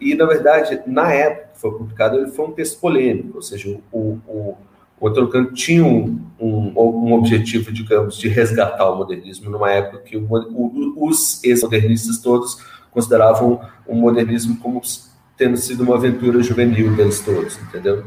E, 0.00 0.14
na 0.14 0.26
verdade, 0.26 0.80
na 0.86 1.12
época 1.12 1.50
que 1.54 1.60
foi 1.60 1.72
publicado, 1.72 2.18
ele 2.18 2.30
foi 2.30 2.46
um 2.46 2.52
texto 2.52 2.78
polêmico, 2.78 3.36
ou 3.36 3.42
seja, 3.42 3.76
o, 3.90 4.18
o, 4.26 4.56
Antônio 5.02 5.28
Cândido 5.28 5.54
tinha 5.54 5.84
um, 5.84 6.18
um, 6.40 6.72
um, 6.76 7.12
objetivo, 7.12 7.70
digamos, 7.70 8.16
de 8.16 8.28
resgatar 8.28 8.88
o 8.90 8.96
modernismo 8.96 9.50
numa 9.50 9.70
época 9.70 9.98
que 9.98 10.16
o, 10.16 10.26
o, 10.26 11.08
os 11.08 11.42
ex-modernistas 11.44 12.18
todos 12.18 12.58
consideravam 12.90 13.60
o 13.86 13.94
modernismo 13.94 14.56
como 14.56 14.80
tendo 15.36 15.56
sido 15.58 15.82
uma 15.82 15.96
aventura 15.96 16.42
juvenil 16.42 16.96
deles 16.96 17.20
todos, 17.20 17.58
entendeu? 17.58 18.04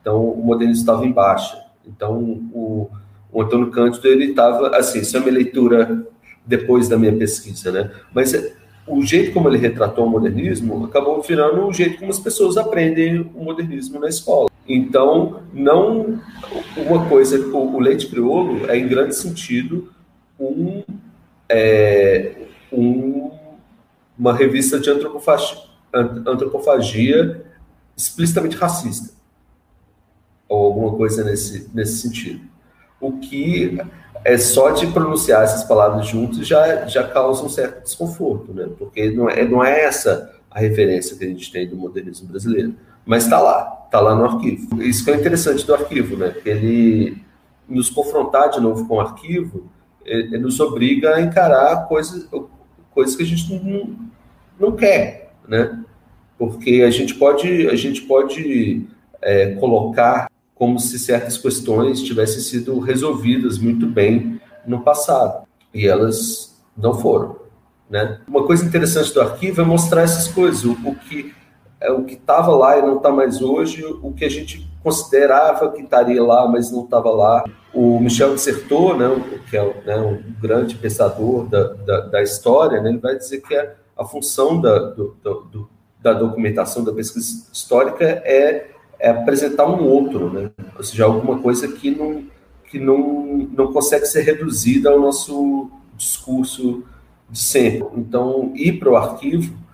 Então, 0.00 0.24
o 0.24 0.42
modernismo 0.42 0.82
estava 0.82 1.04
em 1.04 1.12
baixa. 1.12 1.62
Então, 1.86 2.18
o, 2.52 2.90
o 3.30 3.42
Antônio 3.42 3.70
Cândido, 3.70 4.08
ele 4.08 4.30
estava, 4.30 4.74
assim, 4.74 5.00
isso 5.00 5.16
é 5.16 5.20
uma 5.20 5.30
leitura 5.30 6.06
depois 6.46 6.88
da 6.88 6.96
minha 6.96 7.14
pesquisa, 7.14 7.70
né? 7.70 7.90
Mas 8.14 8.32
o 8.86 9.02
jeito 9.02 9.32
como 9.32 9.48
ele 9.48 9.58
retratou 9.58 10.06
o 10.06 10.08
modernismo 10.08 10.84
acabou 10.84 11.20
virando 11.20 11.66
o 11.66 11.72
jeito 11.72 11.98
como 11.98 12.10
as 12.10 12.20
pessoas 12.20 12.56
aprendem 12.56 13.20
o 13.34 13.44
modernismo 13.44 13.98
na 13.98 14.08
escola. 14.08 14.48
Então, 14.68 15.42
não 15.52 16.20
uma 16.76 17.08
coisa, 17.08 17.38
o, 17.38 17.76
o 17.76 17.80
leite 17.80 18.08
crioulo 18.08 18.68
é 18.70 18.76
em 18.76 18.88
grande 18.88 19.14
sentido 19.14 19.92
um, 20.38 20.82
é, 21.48 22.46
um, 22.72 23.30
uma 24.18 24.34
revista 24.34 24.78
de 24.78 24.90
antropofagia, 24.90 25.58
antropofagia 25.92 27.44
explicitamente 27.96 28.56
racista 28.56 29.14
ou 30.48 30.66
alguma 30.66 30.96
coisa 30.96 31.24
nesse, 31.24 31.70
nesse 31.74 31.98
sentido. 31.98 32.40
O 33.00 33.18
que 33.18 33.78
é 34.24 34.36
só 34.38 34.70
de 34.70 34.86
pronunciar 34.88 35.44
essas 35.44 35.64
palavras 35.64 36.06
juntos 36.06 36.46
já, 36.46 36.86
já 36.86 37.06
causa 37.06 37.44
um 37.44 37.48
certo 37.48 37.84
desconforto, 37.84 38.52
né? 38.52 38.68
Porque 38.78 39.10
não 39.10 39.28
é, 39.28 39.44
não 39.46 39.64
é 39.64 39.84
essa 39.84 40.34
a 40.50 40.60
referência 40.60 41.16
que 41.16 41.24
a 41.24 41.28
gente 41.28 41.50
tem 41.52 41.68
do 41.68 41.76
modernismo 41.76 42.28
brasileiro. 42.28 42.74
Mas 43.04 43.24
está 43.24 43.40
lá, 43.40 43.85
está 43.96 44.00
lá 44.00 44.14
no 44.14 44.24
arquivo. 44.24 44.82
Isso 44.82 45.04
que 45.04 45.10
é 45.10 45.16
interessante 45.16 45.66
do 45.66 45.74
arquivo, 45.74 46.16
né? 46.16 46.34
Ele 46.44 47.22
nos 47.68 47.88
confrontar 47.88 48.50
de 48.50 48.60
novo 48.60 48.86
com 48.86 48.96
o 48.96 49.00
arquivo, 49.00 49.70
ele 50.04 50.38
nos 50.38 50.60
obriga 50.60 51.16
a 51.16 51.20
encarar 51.20 51.88
coisas, 51.88 52.28
coisas 52.92 53.16
que 53.16 53.22
a 53.22 53.26
gente 53.26 53.52
não, 53.52 53.96
não 54.58 54.76
quer, 54.76 55.32
né? 55.48 55.82
Porque 56.38 56.84
a 56.86 56.90
gente 56.90 57.14
pode, 57.14 57.66
a 57.68 57.74
gente 57.74 58.02
pode 58.02 58.86
é, 59.20 59.54
colocar 59.54 60.30
como 60.54 60.78
se 60.78 60.98
certas 60.98 61.36
questões 61.36 62.02
tivessem 62.02 62.40
sido 62.40 62.78
resolvidas 62.78 63.58
muito 63.58 63.86
bem 63.86 64.40
no 64.66 64.80
passado 64.80 65.46
e 65.74 65.86
elas 65.86 66.62
não 66.76 66.94
foram, 66.94 67.36
né? 67.90 68.20
Uma 68.28 68.44
coisa 68.44 68.64
interessante 68.64 69.12
do 69.12 69.20
arquivo 69.20 69.60
é 69.60 69.64
mostrar 69.64 70.02
essas 70.02 70.28
coisas, 70.28 70.64
o, 70.64 70.72
o 70.84 70.94
que 70.94 71.34
é 71.86 71.92
o 71.92 72.02
que 72.02 72.14
estava 72.14 72.54
lá 72.54 72.76
e 72.76 72.82
não 72.82 72.96
está 72.96 73.12
mais 73.12 73.40
hoje, 73.40 73.84
o 73.84 74.12
que 74.12 74.24
a 74.24 74.28
gente 74.28 74.68
considerava 74.82 75.70
que 75.70 75.82
estaria 75.82 76.22
lá, 76.22 76.48
mas 76.48 76.70
não 76.72 76.84
estava 76.84 77.10
lá. 77.10 77.44
O 77.72 78.00
Michel 78.00 78.34
Dissertor, 78.34 78.96
né, 78.96 79.40
que 79.48 79.56
é 79.56 79.82
né, 79.84 79.96
um 79.96 80.20
grande 80.40 80.74
pensador 80.74 81.48
da, 81.48 81.74
da, 81.74 82.00
da 82.00 82.22
história, 82.22 82.80
né, 82.82 82.90
ele 82.90 82.98
vai 82.98 83.16
dizer 83.16 83.40
que 83.40 83.54
a, 83.54 83.74
a 83.96 84.04
função 84.04 84.60
da, 84.60 84.78
do, 84.78 85.16
do, 85.22 85.70
da 86.02 86.12
documentação, 86.12 86.82
da 86.82 86.92
pesquisa 86.92 87.48
histórica 87.52 88.04
é, 88.04 88.66
é, 88.98 89.10
apresentar 89.10 89.66
um 89.66 89.86
outro, 89.86 90.32
né, 90.32 90.50
ou 90.76 90.82
seja, 90.82 91.04
alguma 91.04 91.38
coisa 91.38 91.68
que 91.68 91.90
não, 91.90 92.24
que 92.68 92.80
não, 92.80 93.48
não 93.52 93.72
consegue 93.72 94.06
ser 94.06 94.22
reduzida 94.22 94.90
ao 94.90 94.98
nosso 94.98 95.70
discurso 95.96 96.82
de 97.30 97.38
sempre. 97.38 97.88
Então, 97.96 98.50
ir 98.56 98.78
para 98.80 98.90
o 98.90 98.96
arquivo 98.96 99.65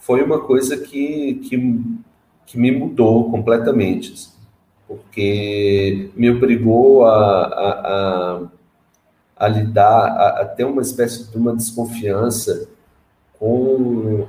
foi 0.00 0.22
uma 0.22 0.40
coisa 0.40 0.76
que, 0.76 1.34
que, 1.44 1.84
que 2.46 2.58
me 2.58 2.72
mudou 2.72 3.30
completamente, 3.30 4.28
porque 4.88 6.10
me 6.16 6.30
obrigou 6.30 7.04
a, 7.04 7.44
a, 7.44 7.70
a, 7.70 8.42
a 9.36 9.48
lidar, 9.48 10.06
a, 10.06 10.40
a, 10.40 10.44
ter 10.46 10.64
uma 10.64 10.82
espécie 10.82 11.30
de 11.30 11.36
uma 11.36 11.54
desconfiança 11.54 12.68
com 13.38 14.26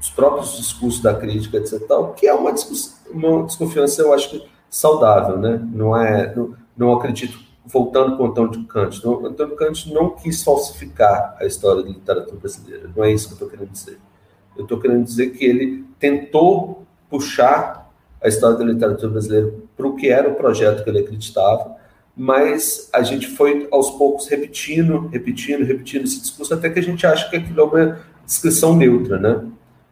os 0.00 0.10
próprios 0.10 0.56
discursos 0.56 1.02
da 1.02 1.14
crítica, 1.14 1.56
etc. 1.56 1.84
Tal, 1.88 2.12
que 2.12 2.26
é 2.26 2.34
uma, 2.34 2.54
uma 3.10 3.42
desconfiança, 3.44 4.02
eu 4.02 4.12
acho 4.12 4.30
que 4.30 4.46
saudável, 4.70 5.38
né? 5.38 5.60
Não 5.72 5.96
é, 5.96 6.34
não, 6.36 6.54
não 6.76 6.92
acredito 6.92 7.38
voltando 7.64 8.16
com 8.16 8.22
o 8.22 8.26
Antônio 8.26 8.64
Kant, 8.64 9.02
Antônio 9.04 9.56
Kant 9.56 9.92
não 9.92 10.10
quis 10.10 10.44
falsificar 10.44 11.36
a 11.40 11.44
história 11.44 11.82
da 11.82 11.88
literatura 11.88 12.36
brasileira, 12.36 12.88
não 12.94 13.02
é 13.02 13.10
isso 13.10 13.26
que 13.26 13.32
eu 13.32 13.46
estou 13.46 13.48
querendo 13.48 13.72
dizer. 13.72 13.98
Eu 14.56 14.64
estou 14.64 14.80
querendo 14.80 15.04
dizer 15.04 15.30
que 15.30 15.44
ele 15.44 15.84
tentou 15.98 16.84
puxar 17.08 17.90
a 18.22 18.28
história 18.28 18.56
da 18.56 18.64
literatura 18.64 19.12
brasileira 19.12 19.52
para 19.76 19.86
o 19.86 19.94
que 19.94 20.08
era 20.08 20.28
o 20.28 20.34
projeto 20.34 20.82
que 20.82 20.90
ele 20.90 21.00
acreditava, 21.00 21.76
mas 22.16 22.88
a 22.92 23.02
gente 23.02 23.26
foi 23.26 23.68
aos 23.70 23.90
poucos 23.90 24.26
repetindo, 24.28 25.08
repetindo, 25.08 25.64
repetindo 25.64 26.04
esse 26.04 26.20
discurso 26.20 26.54
até 26.54 26.70
que 26.70 26.78
a 26.78 26.82
gente 26.82 27.06
acha 27.06 27.28
que 27.28 27.36
aquilo 27.36 27.60
é 27.60 27.64
uma 27.64 27.98
descrição 28.24 28.74
neutra, 28.74 29.18
né? 29.18 29.44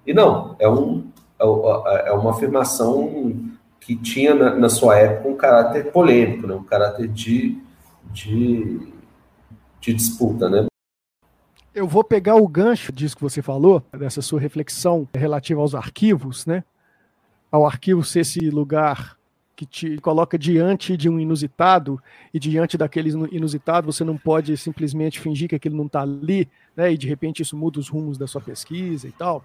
E 0.06 0.14
não, 0.14 0.56
é, 0.58 0.68
um, 0.68 1.06
é, 1.38 2.08
é 2.08 2.12
uma 2.12 2.30
afirmação 2.30 3.42
que 3.80 3.94
tinha 3.94 4.34
na, 4.34 4.54
na, 4.54 4.68
sua 4.70 4.96
época 4.96 5.28
um 5.28 5.36
caráter 5.36 5.92
polêmico, 5.92 6.46
né? 6.46 6.54
um 6.54 6.64
caráter 6.64 7.06
de, 7.06 7.58
de, 8.10 8.80
de 9.80 9.92
disputa, 9.92 10.48
né? 10.48 10.66
Eu 11.74 11.88
vou 11.88 12.04
pegar 12.04 12.36
o 12.36 12.46
gancho 12.46 12.92
disso 12.92 13.16
que 13.16 13.22
você 13.22 13.42
falou, 13.42 13.82
dessa 13.92 14.22
sua 14.22 14.38
reflexão 14.38 15.08
relativa 15.12 15.60
aos 15.60 15.74
arquivos, 15.74 16.46
né? 16.46 16.62
Ao 17.50 17.66
arquivo 17.66 18.04
ser 18.04 18.20
esse 18.20 18.38
lugar 18.48 19.18
que 19.56 19.66
te 19.66 19.98
coloca 19.98 20.38
diante 20.38 20.96
de 20.96 21.08
um 21.08 21.18
inusitado 21.18 22.00
e 22.32 22.38
diante 22.38 22.76
daquele 22.78 23.10
inusitado 23.32 23.92
você 23.92 24.04
não 24.04 24.16
pode 24.16 24.56
simplesmente 24.56 25.20
fingir 25.20 25.48
que 25.48 25.54
aquilo 25.54 25.76
não 25.76 25.86
está 25.86 26.02
ali, 26.02 26.48
né? 26.76 26.92
E 26.92 26.96
de 26.96 27.08
repente 27.08 27.42
isso 27.42 27.56
muda 27.56 27.80
os 27.80 27.88
rumos 27.88 28.16
da 28.16 28.28
sua 28.28 28.40
pesquisa 28.40 29.08
e 29.08 29.12
tal. 29.12 29.44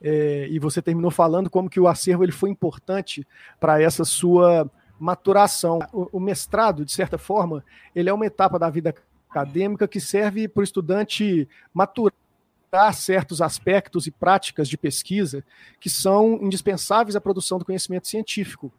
É, 0.00 0.46
e 0.50 0.58
você 0.58 0.80
terminou 0.80 1.10
falando 1.10 1.50
como 1.50 1.68
que 1.68 1.80
o 1.80 1.88
acervo 1.88 2.24
ele 2.24 2.32
foi 2.32 2.48
importante 2.48 3.26
para 3.60 3.82
essa 3.82 4.04
sua 4.04 4.70
maturação. 4.98 5.78
O, 5.92 6.08
o, 6.12 6.20
mestrado, 6.20 6.84
de 6.84 6.92
certa 6.92 7.18
forma, 7.18 7.62
ele 7.94 8.08
é 8.08 8.12
uma 8.12 8.26
etapa 8.26 8.58
da 8.58 8.70
vida 8.70 8.94
acadêmica 9.36 9.86
que 9.86 10.00
serve 10.00 10.48
para 10.48 10.62
o 10.62 10.64
estudante 10.64 11.48
maturar 11.72 12.12
certos 12.94 13.40
aspectos 13.42 14.06
e 14.06 14.10
práticas 14.10 14.68
de 14.68 14.76
pesquisa 14.76 15.44
que 15.80 15.88
são 15.88 16.38
indispensáveis 16.42 17.16
à 17.16 17.20
produção 17.20 17.58
do 17.58 17.64
conhecimento 17.64 18.08
científico 18.08 18.72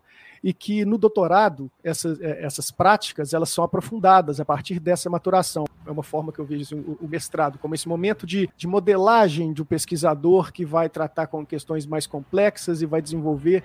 e 0.44 0.54
que 0.54 0.86
no 0.86 0.98
doutorado 0.98 1.72
essas, 1.84 2.20
é, 2.22 2.44
essas 2.44 2.70
práticas 2.70 3.34
elas 3.34 3.50
são 3.50 3.64
aprofundadas 3.64 4.40
a 4.40 4.46
partir 4.46 4.80
dessa 4.80 5.10
maturação. 5.10 5.66
É 5.86 5.92
uma 5.92 6.04
forma 6.04 6.32
que 6.32 6.40
eu 6.40 6.46
vejo 6.46 6.62
assim, 6.62 6.98
o, 7.02 7.08
mestrado 7.08 7.58
como 7.58 7.74
esse 7.74 7.88
momento 7.88 8.26
de, 8.26 8.50
de 8.56 8.68
modelagem 8.68 9.52
de 9.52 9.62
um 9.62 9.66
pesquisador 9.66 10.52
que 10.52 10.66
vai 10.66 10.90
tratar 10.90 11.28
com 11.28 11.46
questões 11.46 11.86
mais 11.86 12.06
complexas 12.06 12.82
e 12.82 12.86
vai 12.86 13.02
desenvolver 13.02 13.64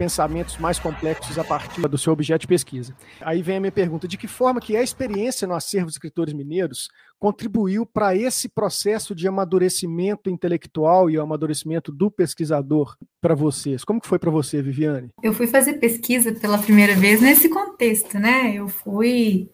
pensamentos 0.00 0.56
mais 0.56 0.78
complexos 0.78 1.38
a 1.38 1.44
partir 1.44 1.82
do 1.82 1.98
seu 1.98 2.10
objeto 2.10 2.40
de 2.40 2.46
pesquisa. 2.46 2.96
Aí 3.20 3.42
vem 3.42 3.58
a 3.58 3.60
minha 3.60 3.70
pergunta: 3.70 4.08
de 4.08 4.16
que 4.16 4.26
forma 4.26 4.58
que 4.58 4.74
a 4.74 4.82
experiência 4.82 5.46
no 5.46 5.52
acervo 5.52 5.88
dos 5.88 5.96
escritores 5.96 6.32
mineiros 6.32 6.88
contribuiu 7.18 7.84
para 7.84 8.16
esse 8.16 8.48
processo 8.48 9.14
de 9.14 9.28
amadurecimento 9.28 10.30
intelectual 10.30 11.10
e 11.10 11.18
o 11.18 11.22
amadurecimento 11.22 11.92
do 11.92 12.10
pesquisador 12.10 12.96
para 13.20 13.34
vocês? 13.34 13.84
Como 13.84 14.00
que 14.00 14.08
foi 14.08 14.18
para 14.18 14.30
você, 14.30 14.62
Viviane? 14.62 15.10
Eu 15.22 15.34
fui 15.34 15.46
fazer 15.46 15.74
pesquisa 15.74 16.32
pela 16.32 16.56
primeira 16.56 16.94
vez 16.94 17.20
nesse 17.20 17.50
contexto, 17.50 18.18
né? 18.18 18.54
Eu 18.54 18.68
fui 18.68 19.50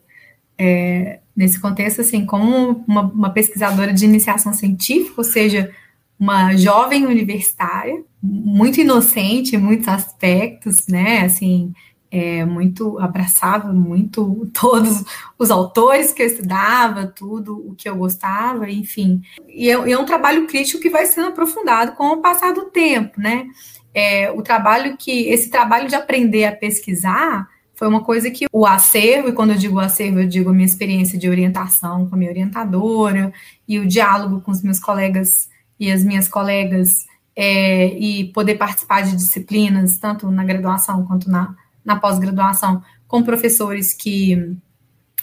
é, 0.57 1.19
nesse 1.35 1.61
contexto 1.61 2.03
assim 2.03 2.25
como 2.25 2.85
uma, 2.87 3.03
uma 3.03 3.31
pesquisadora 3.31 3.93
de 3.93 4.05
iniciação 4.05 4.53
científica, 4.53 5.15
ou 5.17 5.25
seja, 5.25 5.75
uma 6.19 6.57
jovem 6.57 7.05
universitária, 7.05 8.03
muito 8.27 8.81
inocente 8.81 9.55
em 9.55 9.59
muitos 9.59 9.89
aspectos, 9.89 10.87
né? 10.89 11.21
Assim, 11.21 11.73
é, 12.11 12.45
muito 12.45 12.99
abraçava 12.99 13.73
muito 13.73 14.49
todos 14.59 15.05
os 15.39 15.51
autores 15.51 16.13
que 16.13 16.23
eu 16.23 16.27
estudava, 16.27 17.07
tudo 17.07 17.57
o 17.69 17.75
que 17.75 17.89
eu 17.89 17.97
gostava, 17.97 18.71
enfim. 18.71 19.23
E 19.49 19.69
é, 19.71 19.73
é 19.73 19.99
um 19.99 20.05
trabalho 20.05 20.47
crítico 20.47 20.83
que 20.83 20.91
vai 20.91 21.07
sendo 21.07 21.29
aprofundado 21.29 21.93
com 21.93 22.09
o 22.09 22.23
passar 22.23 22.53
do 22.53 22.67
tempo, 22.67 23.21
né? 23.21 23.47
É, 23.95 24.31
o 24.31 24.43
trabalho 24.43 24.97
que 24.97 25.29
esse 25.29 25.51
trabalho 25.51 25.89
de 25.89 25.95
aprender 25.95 26.45
a 26.45 26.53
pesquisar 26.53 27.49
foi 27.75 27.89
uma 27.89 28.03
coisa 28.03 28.31
que 28.31 28.47
o 28.51 28.67
acervo, 28.67 29.29
e 29.29 29.33
quando 29.33 29.51
eu 29.51 29.57
digo 29.57 29.79
acervo, 29.79 30.21
eu 30.21 30.27
digo 30.27 30.51
a 30.51 30.53
minha 30.53 30.65
experiência 30.67 31.19
de 31.19 31.29
orientação 31.29 32.09
com 32.09 32.15
a 32.15 32.19
minha 32.19 32.31
orientadora 32.31 33.33
e 33.69 33.79
o 33.79 33.87
diálogo 33.87 34.41
com 34.41 34.51
os 34.51 34.63
meus 34.63 34.81
colegas 34.81 35.49
e 35.79 35.93
as 35.93 36.03
minhas 36.03 36.27
colegas 36.27 37.07
é, 37.37 37.89
e 37.99 38.33
poder 38.33 38.55
participar 38.57 39.03
de 39.03 39.15
disciplinas, 39.15 39.99
tanto 39.99 40.31
na 40.31 40.43
graduação 40.43 41.05
quanto 41.07 41.31
na, 41.31 41.55
na 41.85 41.97
pós-graduação, 41.97 42.83
com 43.07 43.23
professores 43.23 43.93
que, 43.93 44.57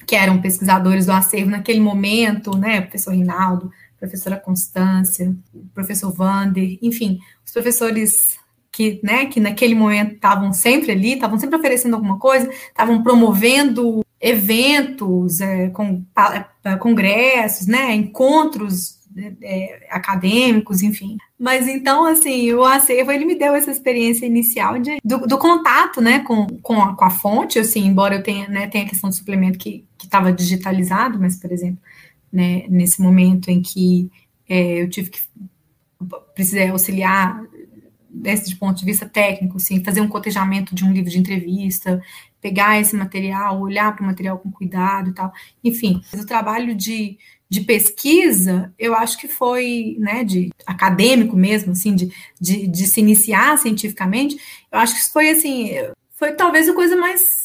que 0.05 0.15
eram 0.15 0.39
pesquisadores 0.39 1.07
do 1.07 1.11
acervo 1.11 1.49
naquele 1.49 1.79
momento, 1.79 2.55
né, 2.55 2.81
professor 2.81 3.15
Rinaldo, 3.15 3.71
professora 3.99 4.37
Constância, 4.37 5.35
professor 5.73 6.11
Vander, 6.11 6.77
enfim, 6.81 7.19
os 7.43 7.51
professores 7.51 8.37
que, 8.71 8.99
né, 9.03 9.25
que 9.25 9.39
naquele 9.39 9.75
momento 9.75 10.15
estavam 10.15 10.53
sempre 10.53 10.91
ali, 10.91 11.13
estavam 11.13 11.39
sempre 11.39 11.57
oferecendo 11.57 11.95
alguma 11.95 12.19
coisa, 12.19 12.49
estavam 12.49 13.01
promovendo 13.01 14.03
eventos, 14.19 15.41
é, 15.41 15.69
com, 15.69 16.03
congressos, 16.79 17.67
né, 17.67 17.93
encontros 17.93 19.02
é, 19.41 19.87
acadêmicos, 19.89 20.81
enfim. 20.81 21.17
Mas 21.39 21.67
então, 21.67 22.05
assim, 22.05 22.51
o 22.53 22.63
acervo, 22.63 23.11
ele 23.11 23.25
me 23.25 23.35
deu 23.35 23.53
essa 23.55 23.71
experiência 23.71 24.25
inicial 24.25 24.79
de, 24.79 24.97
do, 25.03 25.27
do 25.27 25.37
contato, 25.37 26.01
né, 26.01 26.19
com, 26.19 26.47
com, 26.61 26.81
a, 26.81 26.95
com 26.95 27.05
a 27.05 27.09
fonte, 27.09 27.59
assim, 27.59 27.85
embora 27.85 28.15
eu 28.15 28.23
tenha, 28.23 28.47
né, 28.47 28.67
tenha 28.67 28.85
a 28.85 28.89
questão 28.89 29.09
do 29.09 29.15
suplemento 29.15 29.59
que 29.59 29.85
estava 30.01 30.31
digitalizado, 30.31 31.19
mas, 31.19 31.37
por 31.37 31.51
exemplo, 31.51 31.79
né, 32.31 32.65
nesse 32.69 33.01
momento 33.01 33.49
em 33.49 33.61
que 33.61 34.09
é, 34.49 34.81
eu 34.81 34.89
tive 34.89 35.09
que 35.09 35.19
precisei 36.33 36.69
auxiliar 36.69 37.41
desse 38.09 38.55
ponto 38.55 38.77
de 38.77 38.85
vista 38.85 39.07
técnico, 39.07 39.57
assim, 39.57 39.83
fazer 39.83 40.01
um 40.01 40.07
cotejamento 40.07 40.75
de 40.75 40.85
um 40.85 40.91
livro 40.91 41.09
de 41.09 41.17
entrevista, 41.17 42.01
pegar 42.39 42.79
esse 42.79 42.95
material, 42.95 43.59
olhar 43.59 43.95
para 43.95 44.03
o 44.03 44.05
material 44.05 44.37
com 44.37 44.51
cuidado 44.51 45.09
e 45.09 45.13
tal. 45.13 45.33
Enfim, 45.63 46.01
o 46.13 46.25
trabalho 46.25 46.75
de, 46.75 47.17
de 47.53 47.61
pesquisa, 47.61 48.73
eu 48.79 48.95
acho 48.95 49.15
que 49.19 49.27
foi, 49.27 49.95
né, 49.99 50.23
de 50.23 50.49
acadêmico 50.65 51.35
mesmo, 51.37 51.73
assim, 51.73 51.93
de, 51.93 52.11
de, 52.41 52.67
de 52.67 52.87
se 52.87 52.99
iniciar 52.99 53.59
cientificamente, 53.59 54.35
eu 54.71 54.79
acho 54.79 54.95
que 54.95 55.01
isso 55.01 55.13
foi, 55.13 55.29
assim, 55.29 55.69
foi 56.17 56.31
talvez 56.33 56.67
a 56.67 56.73
coisa 56.73 56.95
mais 56.95 57.43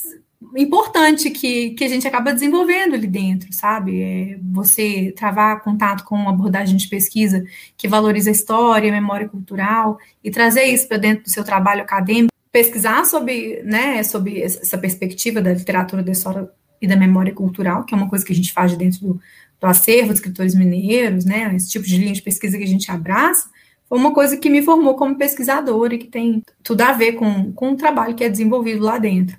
importante 0.57 1.29
que, 1.29 1.71
que 1.71 1.85
a 1.85 1.88
gente 1.88 2.09
acaba 2.09 2.33
desenvolvendo 2.33 2.94
ali 2.94 3.07
dentro, 3.07 3.53
sabe? 3.53 4.01
É 4.01 4.38
você 4.42 5.12
travar 5.14 5.61
contato 5.62 6.05
com 6.05 6.14
uma 6.14 6.31
abordagem 6.31 6.77
de 6.77 6.88
pesquisa 6.88 7.44
que 7.77 7.87
valoriza 7.87 8.31
a 8.31 8.33
história, 8.33 8.88
a 8.88 8.94
memória 8.94 9.29
cultural 9.29 9.99
e 10.25 10.31
trazer 10.31 10.64
isso 10.64 10.88
para 10.88 10.97
dentro 10.97 11.25
do 11.25 11.31
seu 11.31 11.44
trabalho 11.44 11.83
acadêmico, 11.83 12.33
pesquisar 12.51 13.05
sobre, 13.05 13.62
né, 13.62 14.03
sobre 14.03 14.41
essa 14.41 14.78
perspectiva 14.78 15.43
da 15.43 15.53
literatura 15.53 16.03
da 16.03 16.12
história 16.12 16.49
e 16.80 16.87
da 16.87 16.97
memória 16.97 17.35
cultural, 17.35 17.85
que 17.85 17.93
é 17.93 17.97
uma 17.97 18.09
coisa 18.09 18.24
que 18.24 18.32
a 18.32 18.37
gente 18.37 18.53
faz 18.53 18.74
dentro 18.76 19.01
do, 19.01 19.20
do 19.61 19.66
acervo 19.66 20.09
de 20.09 20.14
escritores 20.14 20.54
mineiros, 20.54 21.24
né, 21.24 21.52
esse 21.54 21.68
tipo 21.68 21.84
de 21.84 21.98
linha 21.98 22.12
de 22.12 22.22
pesquisa 22.22 22.56
que 22.56 22.64
a 22.64 22.68
gente 22.68 22.90
abraça, 22.90 23.48
foi 23.88 23.98
uma 23.98 24.12
coisa 24.12 24.36
que 24.36 24.50
me 24.50 24.62
formou 24.62 24.94
como 24.96 25.16
pesquisadora 25.16 25.94
e 25.94 25.98
que 25.98 26.06
tem 26.06 26.42
tudo 26.62 26.82
a 26.82 26.92
ver 26.92 27.12
com, 27.12 27.52
com 27.52 27.72
o 27.72 27.76
trabalho 27.76 28.14
que 28.14 28.22
é 28.22 28.28
desenvolvido 28.28 28.84
lá 28.84 28.98
dentro. 28.98 29.36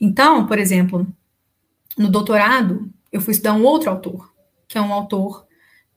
Então, 0.00 0.46
por 0.46 0.58
exemplo, 0.58 1.06
no 1.96 2.10
doutorado, 2.10 2.90
eu 3.12 3.20
fui 3.20 3.32
estudar 3.32 3.54
um 3.54 3.64
outro 3.64 3.90
autor, 3.90 4.32
que 4.66 4.76
é 4.76 4.80
um 4.80 4.92
autor 4.92 5.46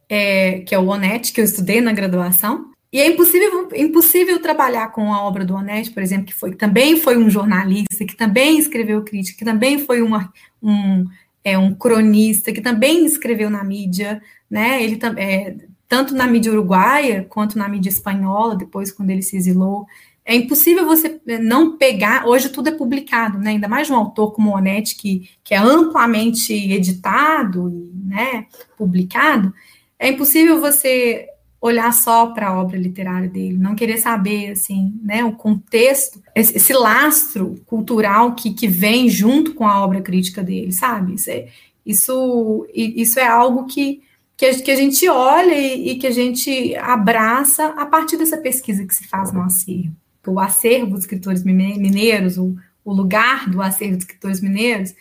é, 0.07 0.59
que 0.59 0.75
é 0.75 0.79
o 0.79 0.87
Onetti, 0.87 1.33
que 1.33 1.41
eu 1.41 1.45
estudei 1.45 1.81
na 1.81 1.91
graduação, 1.91 2.71
E 2.95 2.99
é 3.01 3.07
impossível, 3.07 3.67
impossível 3.75 4.41
trabalhar 4.41 4.87
com 4.93 5.13
a 5.13 5.21
obra 5.21 5.43
do 5.43 5.53
Oneste, 5.53 5.93
por 5.93 6.01
exemplo, 6.01 6.27
que 6.27 6.33
foi 6.33 6.51
que 6.51 6.57
também 6.57 6.95
foi 6.95 7.17
um 7.17 7.29
jornalista, 7.29 8.05
que 8.05 8.15
também 8.15 8.57
escreveu 8.57 9.03
crítica, 9.03 9.39
que 9.39 9.43
também 9.43 9.79
foi 9.79 10.01
uma, 10.01 10.31
um, 10.63 11.05
é, 11.45 11.55
um 11.55 11.75
cronista, 11.75 12.51
que 12.51 12.59
também 12.59 13.05
escreveu 13.05 13.51
na 13.51 13.63
mídia, 13.63 14.19
né? 14.49 14.83
Ele 14.83 14.99
é, 15.17 15.55
tanto 15.87 16.15
na 16.15 16.25
mídia 16.25 16.51
uruguaia 16.51 17.23
quanto 17.29 17.55
na 17.55 17.69
mídia 17.69 17.89
espanhola, 17.89 18.55
depois 18.55 18.91
quando 18.91 19.11
ele 19.11 19.21
se 19.21 19.37
exilou. 19.37 19.85
É 20.25 20.35
impossível 20.35 20.87
você 20.87 21.21
não 21.39 21.77
pegar, 21.77 22.25
hoje 22.25 22.49
tudo 22.49 22.69
é 22.69 22.71
publicado, 22.71 23.37
né? 23.37 23.51
Ainda 23.51 23.67
mais 23.67 23.85
de 23.85 23.93
um 23.93 23.95
autor 23.95 24.33
como 24.33 24.49
o 24.49 24.55
Onetti, 24.55 24.95
que, 24.95 25.29
que 25.43 25.53
é 25.53 25.57
amplamente 25.57 26.51
editado, 26.51 27.91
né, 27.93 28.47
publicado, 28.75 29.53
é 29.99 30.09
impossível 30.09 30.59
você 30.59 31.27
olhar 31.65 31.91
só 31.91 32.27
para 32.27 32.49
a 32.49 32.61
obra 32.61 32.77
literária 32.77 33.27
dele, 33.27 33.57
não 33.57 33.75
querer 33.75 33.97
saber 33.97 34.51
assim, 34.51 34.93
né, 35.01 35.23
o 35.23 35.31
contexto, 35.31 36.21
esse, 36.35 36.55
esse, 36.57 36.73
lastro 36.73 37.59
cultural 37.65 38.35
que, 38.35 38.53
que 38.53 38.67
vem 38.67 39.09
junto 39.09 39.55
com 39.55 39.67
a 39.67 39.83
obra 39.83 39.99
crítica 39.99 40.43
dele, 40.43 40.71
sabe? 40.71 41.15
Isso 41.15 41.31
é, 41.31 41.47
isso, 41.83 42.67
isso 42.71 43.19
é 43.19 43.27
algo 43.27 43.65
que, 43.65 44.03
que, 44.37 44.45
a, 44.45 44.75
gente 44.75 45.09
olha 45.09 45.55
e, 45.55 45.89
e, 45.89 45.95
que 45.95 46.05
a 46.05 46.11
gente 46.11 46.75
abraça 46.75 47.67
a 47.69 47.85
partir 47.85 48.17
dessa 48.17 48.37
pesquisa 48.37 48.85
que 48.85 48.93
se 48.93 49.07
faz 49.07 49.31
no 49.31 49.41
acervo. 49.41 49.95
O 50.27 50.39
acervo 50.39 50.91
dos 50.91 51.01
escritores 51.01 51.43
mineiros, 51.43 52.37
o, 52.37 52.55
o 52.83 52.93
lugar 52.93 53.49
do 53.49 53.61
acervo 53.61 53.95
dos 53.95 54.05
escritores 54.05 54.41
mineiros, 54.41 54.93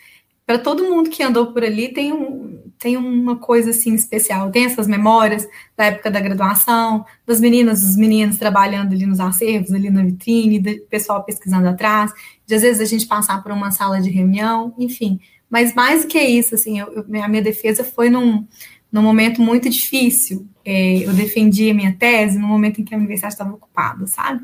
para 0.45 0.59
todo 0.59 0.83
mundo 0.83 1.09
que 1.09 1.23
andou 1.23 1.47
por 1.47 1.63
ali 1.63 1.89
tem, 1.89 2.13
um, 2.13 2.59
tem 2.85 2.97
uma 2.97 3.35
coisa 3.35 3.71
assim 3.71 3.95
especial. 3.95 4.51
Tem 4.51 4.65
essas 4.65 4.85
memórias 4.85 5.47
da 5.75 5.85
época 5.85 6.11
da 6.11 6.19
graduação, 6.19 7.03
das 7.25 7.41
meninas, 7.41 7.81
dos 7.81 7.97
meninos 7.97 8.37
trabalhando 8.37 8.93
ali 8.93 9.07
nos 9.07 9.19
acervos, 9.19 9.73
ali 9.73 9.89
na 9.89 10.03
vitrine, 10.03 10.59
do 10.59 10.81
pessoal 10.81 11.23
pesquisando 11.23 11.67
atrás, 11.67 12.13
de 12.45 12.53
às 12.53 12.61
vezes 12.61 12.79
a 12.79 12.85
gente 12.85 13.07
passar 13.07 13.41
por 13.41 13.51
uma 13.51 13.71
sala 13.71 13.99
de 13.99 14.11
reunião, 14.11 14.71
enfim. 14.77 15.19
Mas 15.49 15.73
mais 15.73 16.03
do 16.03 16.07
que 16.07 16.21
isso, 16.21 16.53
assim, 16.53 16.79
eu, 16.79 17.03
a 17.23 17.27
minha 17.27 17.41
defesa 17.41 17.83
foi 17.83 18.07
num, 18.07 18.45
num 18.91 19.01
momento 19.01 19.41
muito 19.41 19.67
difícil. 19.67 20.47
É, 20.63 20.97
eu 21.07 21.13
defendi 21.13 21.71
a 21.71 21.73
minha 21.73 21.95
tese 21.97 22.37
no 22.37 22.47
momento 22.47 22.79
em 22.81 22.83
que 22.83 22.93
a 22.93 22.97
universidade 22.99 23.33
estava 23.33 23.51
ocupada, 23.51 24.05
sabe? 24.05 24.41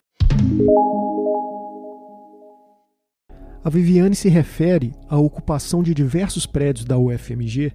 A 3.64 3.70
Viviane 3.70 4.16
se 4.16 4.30
refere 4.30 4.96
à 5.08 5.16
ocupação 5.20 5.84
de 5.84 5.94
diversos 5.94 6.48
prédios 6.48 6.84
da 6.84 6.98
UFMG 6.98 7.72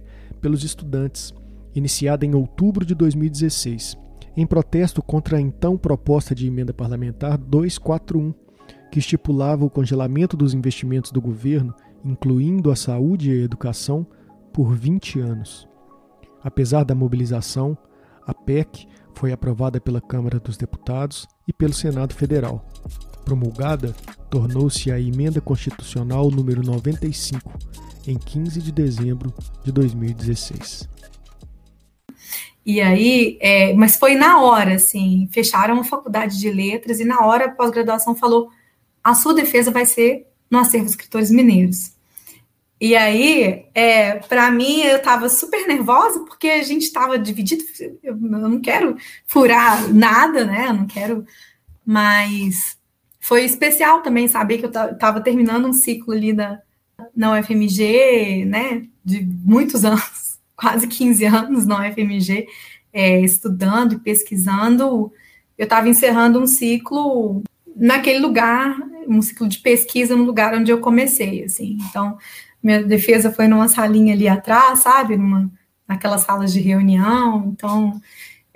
pelos 0.47 0.63
estudantes, 0.63 1.33
iniciada 1.75 2.25
em 2.25 2.33
outubro 2.33 2.85
de 2.85 2.95
2016, 2.95 3.97
em 4.33 4.47
protesto 4.47 5.03
contra 5.03 5.35
a 5.35 5.41
então 5.41 5.77
proposta 5.77 6.33
de 6.33 6.47
emenda 6.47 6.73
parlamentar 6.73 7.37
241, 7.37 8.33
que 8.89 8.99
estipulava 8.99 9.65
o 9.65 9.69
congelamento 9.69 10.37
dos 10.37 10.53
investimentos 10.53 11.11
do 11.11 11.19
governo, 11.19 11.75
incluindo 12.01 12.71
a 12.71 12.77
saúde 12.77 13.29
e 13.29 13.41
a 13.41 13.43
educação, 13.43 14.07
por 14.53 14.73
20 14.73 15.19
anos. 15.19 15.67
Apesar 16.41 16.85
da 16.85 16.95
mobilização, 16.95 17.77
a 18.25 18.33
PEC 18.33 18.87
foi 19.15 19.33
aprovada 19.33 19.81
pela 19.81 19.99
Câmara 19.99 20.39
dos 20.39 20.55
Deputados 20.55 21.27
e 21.45 21.51
pelo 21.51 21.73
Senado 21.73 22.13
Federal, 22.13 22.65
promulgada, 23.27 23.93
tornou-se 24.29 24.89
a 24.89 24.97
Emenda 24.97 25.41
Constitucional 25.41 26.31
número 26.31 26.63
95, 26.63 27.51
em 28.07 28.17
15 28.17 28.61
de 28.61 28.71
dezembro 28.71 29.33
de 29.65 29.71
2016. 29.73 30.87
E 32.65 32.79
aí, 32.79 33.37
é, 33.41 33.73
mas 33.73 33.97
foi 33.97 34.15
na 34.15 34.41
hora, 34.41 34.75
assim, 34.75 35.27
fecharam 35.29 35.77
a 35.77 35.83
faculdade 35.83 36.39
de 36.39 36.49
letras 36.49 37.01
e 37.01 37.05
na 37.05 37.25
hora 37.25 37.45
a 37.45 37.51
pós-graduação 37.51 38.15
falou: 38.15 38.49
a 39.03 39.13
sua 39.13 39.33
defesa 39.33 39.71
vai 39.71 39.85
ser 39.85 40.27
no 40.49 40.59
acervo 40.59 40.87
escritores 40.87 41.29
mineiros. 41.29 41.91
E 42.79 42.95
aí, 42.95 43.65
é, 43.73 44.15
para 44.19 44.49
mim, 44.51 44.81
eu 44.81 44.97
estava 44.97 45.27
super 45.27 45.67
nervosa 45.67 46.21
porque 46.21 46.47
a 46.47 46.63
gente 46.63 46.83
estava 46.83 47.19
dividido. 47.19 47.63
Eu, 48.01 48.15
não 48.15 48.61
quero 48.61 48.95
furar 49.25 49.93
nada, 49.93 50.45
né? 50.45 50.67
Eu 50.67 50.73
não 50.73 50.87
quero, 50.87 51.25
mas 51.85 52.76
foi 53.27 53.43
especial 53.43 54.01
também 54.01 54.25
saber 54.29 54.57
que 54.57 54.65
eu 54.65 54.69
estava 54.69 55.19
terminando 55.19 55.67
um 55.67 55.73
ciclo 55.73 56.13
ali 56.13 56.31
da, 56.31 56.61
na 57.13 57.37
UFMG, 57.37 58.45
né, 58.45 58.83
de 59.03 59.21
muitos 59.43 59.83
anos, 59.85 60.39
quase 60.55 60.87
15 60.87 61.25
anos 61.25 61.65
na 61.65 61.89
UFMG, 61.89 62.47
é, 62.93 63.19
estudando 63.19 63.95
e 63.95 63.99
pesquisando. 63.99 65.11
Eu 65.57 65.65
estava 65.65 65.89
encerrando 65.89 66.39
um 66.39 66.47
ciclo 66.47 67.43
naquele 67.75 68.19
lugar, 68.19 68.77
um 69.09 69.21
ciclo 69.21 69.45
de 69.45 69.57
pesquisa 69.57 70.15
no 70.15 70.23
lugar 70.23 70.55
onde 70.55 70.71
eu 70.71 70.79
comecei, 70.79 71.43
assim. 71.43 71.77
Então, 71.89 72.17
minha 72.63 72.81
defesa 72.81 73.29
foi 73.29 73.49
numa 73.49 73.67
salinha 73.67 74.13
ali 74.13 74.29
atrás, 74.29 74.79
sabe, 74.79 75.17
numa, 75.17 75.51
naquelas 75.85 76.21
salas 76.21 76.53
de 76.53 76.61
reunião. 76.61 77.51
Então, 77.53 77.99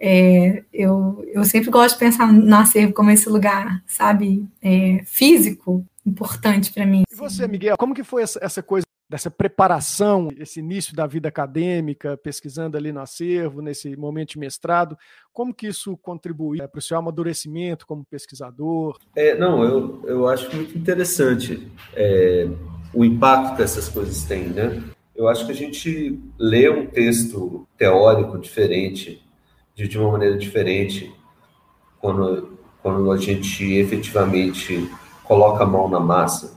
é, 0.03 0.63
eu, 0.73 1.23
eu 1.31 1.45
sempre 1.45 1.69
gosto 1.69 1.93
de 1.93 1.99
pensar 1.99 2.33
no 2.33 2.55
acervo 2.55 2.91
como 2.91 3.11
esse 3.11 3.29
lugar, 3.29 3.83
sabe, 3.85 4.43
é, 4.59 5.03
físico, 5.05 5.85
importante 6.03 6.73
para 6.73 6.87
mim. 6.87 7.03
E 7.11 7.15
você, 7.15 7.47
Miguel, 7.47 7.77
como 7.77 7.93
que 7.93 8.03
foi 8.03 8.23
essa, 8.23 8.39
essa 8.41 8.63
coisa 8.63 8.83
dessa 9.07 9.29
preparação, 9.29 10.29
esse 10.39 10.59
início 10.59 10.95
da 10.95 11.05
vida 11.05 11.29
acadêmica, 11.29 12.17
pesquisando 12.17 12.77
ali 12.77 12.91
no 12.91 12.99
acervo, 12.99 13.61
nesse 13.61 13.95
momento 13.95 14.31
de 14.31 14.39
mestrado, 14.39 14.97
como 15.31 15.53
que 15.53 15.67
isso 15.67 15.95
contribui 15.97 16.59
é, 16.59 16.67
para 16.67 16.79
o 16.79 16.81
seu 16.81 16.97
amadurecimento 16.97 17.85
como 17.85 18.03
pesquisador? 18.03 18.97
É, 19.15 19.37
não, 19.37 19.63
eu, 19.63 20.01
eu 20.07 20.27
acho 20.27 20.55
muito 20.55 20.75
interessante 20.75 21.71
é, 21.93 22.47
o 22.91 23.05
impacto 23.05 23.55
que 23.55 23.61
essas 23.61 23.87
coisas 23.87 24.23
têm, 24.23 24.45
né? 24.45 24.81
Eu 25.15 25.27
acho 25.27 25.45
que 25.45 25.51
a 25.51 25.55
gente 25.55 26.19
lê 26.39 26.67
um 26.69 26.87
texto 26.87 27.67
teórico 27.77 28.39
diferente 28.39 29.21
de, 29.81 29.87
de 29.87 29.97
uma 29.97 30.11
maneira 30.11 30.37
diferente 30.37 31.11
quando, 31.99 32.57
quando 32.81 33.11
a 33.11 33.17
gente 33.17 33.73
efetivamente 33.73 34.89
coloca 35.23 35.63
a 35.63 35.67
mão 35.67 35.87
na 35.89 35.99
massa, 35.99 36.53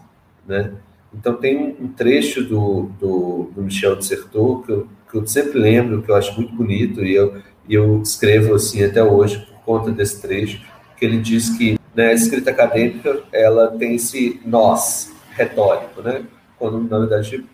né? 0.46 0.72
Então 1.12 1.34
tem 1.36 1.76
um, 1.80 1.88
trecho 1.88 2.42
do, 2.42 2.90
do, 2.98 3.50
do 3.54 3.62
Michel 3.62 3.94
Dissertot 3.96 4.66
que 4.66 4.72
eu, 4.72 4.88
que 5.10 5.16
eu 5.18 5.26
sempre 5.26 5.58
lembro, 5.58 6.02
que 6.02 6.10
eu 6.10 6.16
acho 6.16 6.34
muito 6.34 6.52
bonito, 6.54 7.04
e 7.04 7.14
eu, 7.14 7.36
e 7.68 7.74
eu 7.74 8.02
escrevo 8.02 8.54
assim 8.54 8.82
até 8.82 9.02
hoje 9.02 9.38
por 9.46 9.60
conta 9.60 9.92
desse 9.92 10.20
trecho, 10.20 10.60
que 10.96 11.04
ele 11.04 11.18
diz 11.18 11.50
que 11.50 11.78
né, 11.94 12.08
a 12.08 12.12
escrita 12.12 12.50
acadêmica 12.50 13.22
ela 13.32 13.68
tem 13.68 13.94
esse 13.94 14.40
nós 14.44 15.14
retórico, 15.30 16.02
né? 16.02 16.24
Quando, 16.58 16.80
na 16.80 16.98
verdade, 16.98 17.44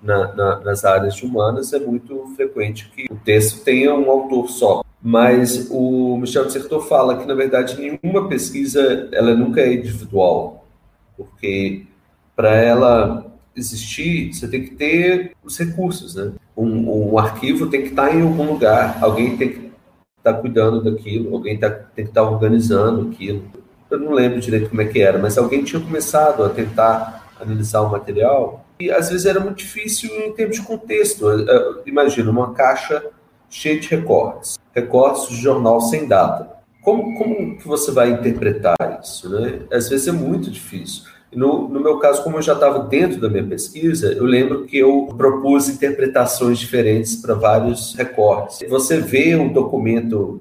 na, 0.00 0.32
na, 0.34 0.60
nas 0.60 0.84
áreas 0.84 1.16
de 1.16 1.26
humanas 1.26 1.72
é 1.72 1.80
muito 1.80 2.32
frequente 2.36 2.90
que 2.94 3.12
o 3.12 3.16
texto 3.16 3.64
tenha 3.64 3.92
um 3.94 4.08
autor 4.08 4.48
só. 4.48 4.82
Mas 5.02 5.68
o 5.70 6.18
Michel 6.18 6.44
Dissertot 6.44 6.86
fala 6.86 7.16
que, 7.16 7.26
na 7.26 7.34
verdade, 7.34 7.76
nenhuma 7.78 8.28
pesquisa 8.28 9.08
ela 9.12 9.34
nunca 9.34 9.60
é 9.60 9.72
individual, 9.72 10.66
porque 11.16 11.86
para 12.36 12.54
ela 12.54 13.26
existir, 13.56 14.32
você 14.32 14.46
tem 14.46 14.62
que 14.62 14.74
ter 14.74 15.32
os 15.42 15.58
recursos, 15.58 16.14
né? 16.14 16.32
Um, 16.56 17.12
um, 17.12 17.18
arquivo 17.18 17.68
tem 17.68 17.82
que 17.82 17.88
estar 17.88 18.14
em 18.14 18.22
algum 18.22 18.52
lugar, 18.52 18.98
alguém 19.00 19.36
tem 19.36 19.48
que 19.48 19.70
estar 20.18 20.34
cuidando 20.34 20.82
daquilo, 20.82 21.34
alguém 21.34 21.58
tá, 21.58 21.70
tem 21.70 22.04
que 22.04 22.10
estar 22.10 22.22
organizando 22.22 23.10
aquilo. 23.10 23.42
Eu 23.90 23.98
não 23.98 24.12
lembro 24.12 24.40
direito 24.40 24.68
como 24.68 24.82
é 24.82 24.86
que 24.86 25.00
era, 25.00 25.18
mas 25.18 25.36
alguém 25.38 25.64
tinha 25.64 25.80
começado 25.80 26.44
a 26.44 26.50
tentar 26.50 27.32
analisar 27.40 27.80
o 27.80 27.90
material 27.90 28.64
e 28.78 28.90
às 28.90 29.10
vezes 29.10 29.26
era 29.26 29.40
muito 29.40 29.58
difícil 29.58 30.10
em 30.10 30.32
termos 30.32 30.56
de 30.56 30.62
contexto. 30.62 31.26
Imagina 31.86 32.30
uma 32.30 32.52
caixa 32.52 33.02
cheia 33.50 33.78
de 33.78 33.88
recortes 33.88 34.60
recortes 34.74 35.28
de 35.28 35.36
jornal 35.36 35.80
sem 35.80 36.06
data. 36.06 36.58
Como, 36.82 37.16
como 37.18 37.56
que 37.56 37.66
você 37.66 37.90
vai 37.90 38.10
interpretar 38.10 38.76
isso? 39.02 39.28
Né? 39.28 39.60
Às 39.72 39.88
vezes 39.88 40.08
é 40.08 40.12
muito 40.12 40.50
difícil. 40.50 41.04
No, 41.32 41.68
no, 41.68 41.78
meu 41.78 41.98
caso, 41.98 42.24
como 42.24 42.38
eu 42.38 42.42
já 42.42 42.54
estava 42.54 42.80
dentro 42.80 43.20
da 43.20 43.28
minha 43.28 43.44
pesquisa, 43.44 44.12
eu 44.12 44.24
lembro 44.24 44.64
que 44.64 44.78
eu 44.78 45.08
propus 45.16 45.68
interpretações 45.68 46.58
diferentes 46.58 47.16
para 47.16 47.34
vários 47.34 47.94
recortes. 47.94 48.58
Você 48.68 48.98
vê 48.98 49.36
um 49.36 49.52
documento, 49.52 50.40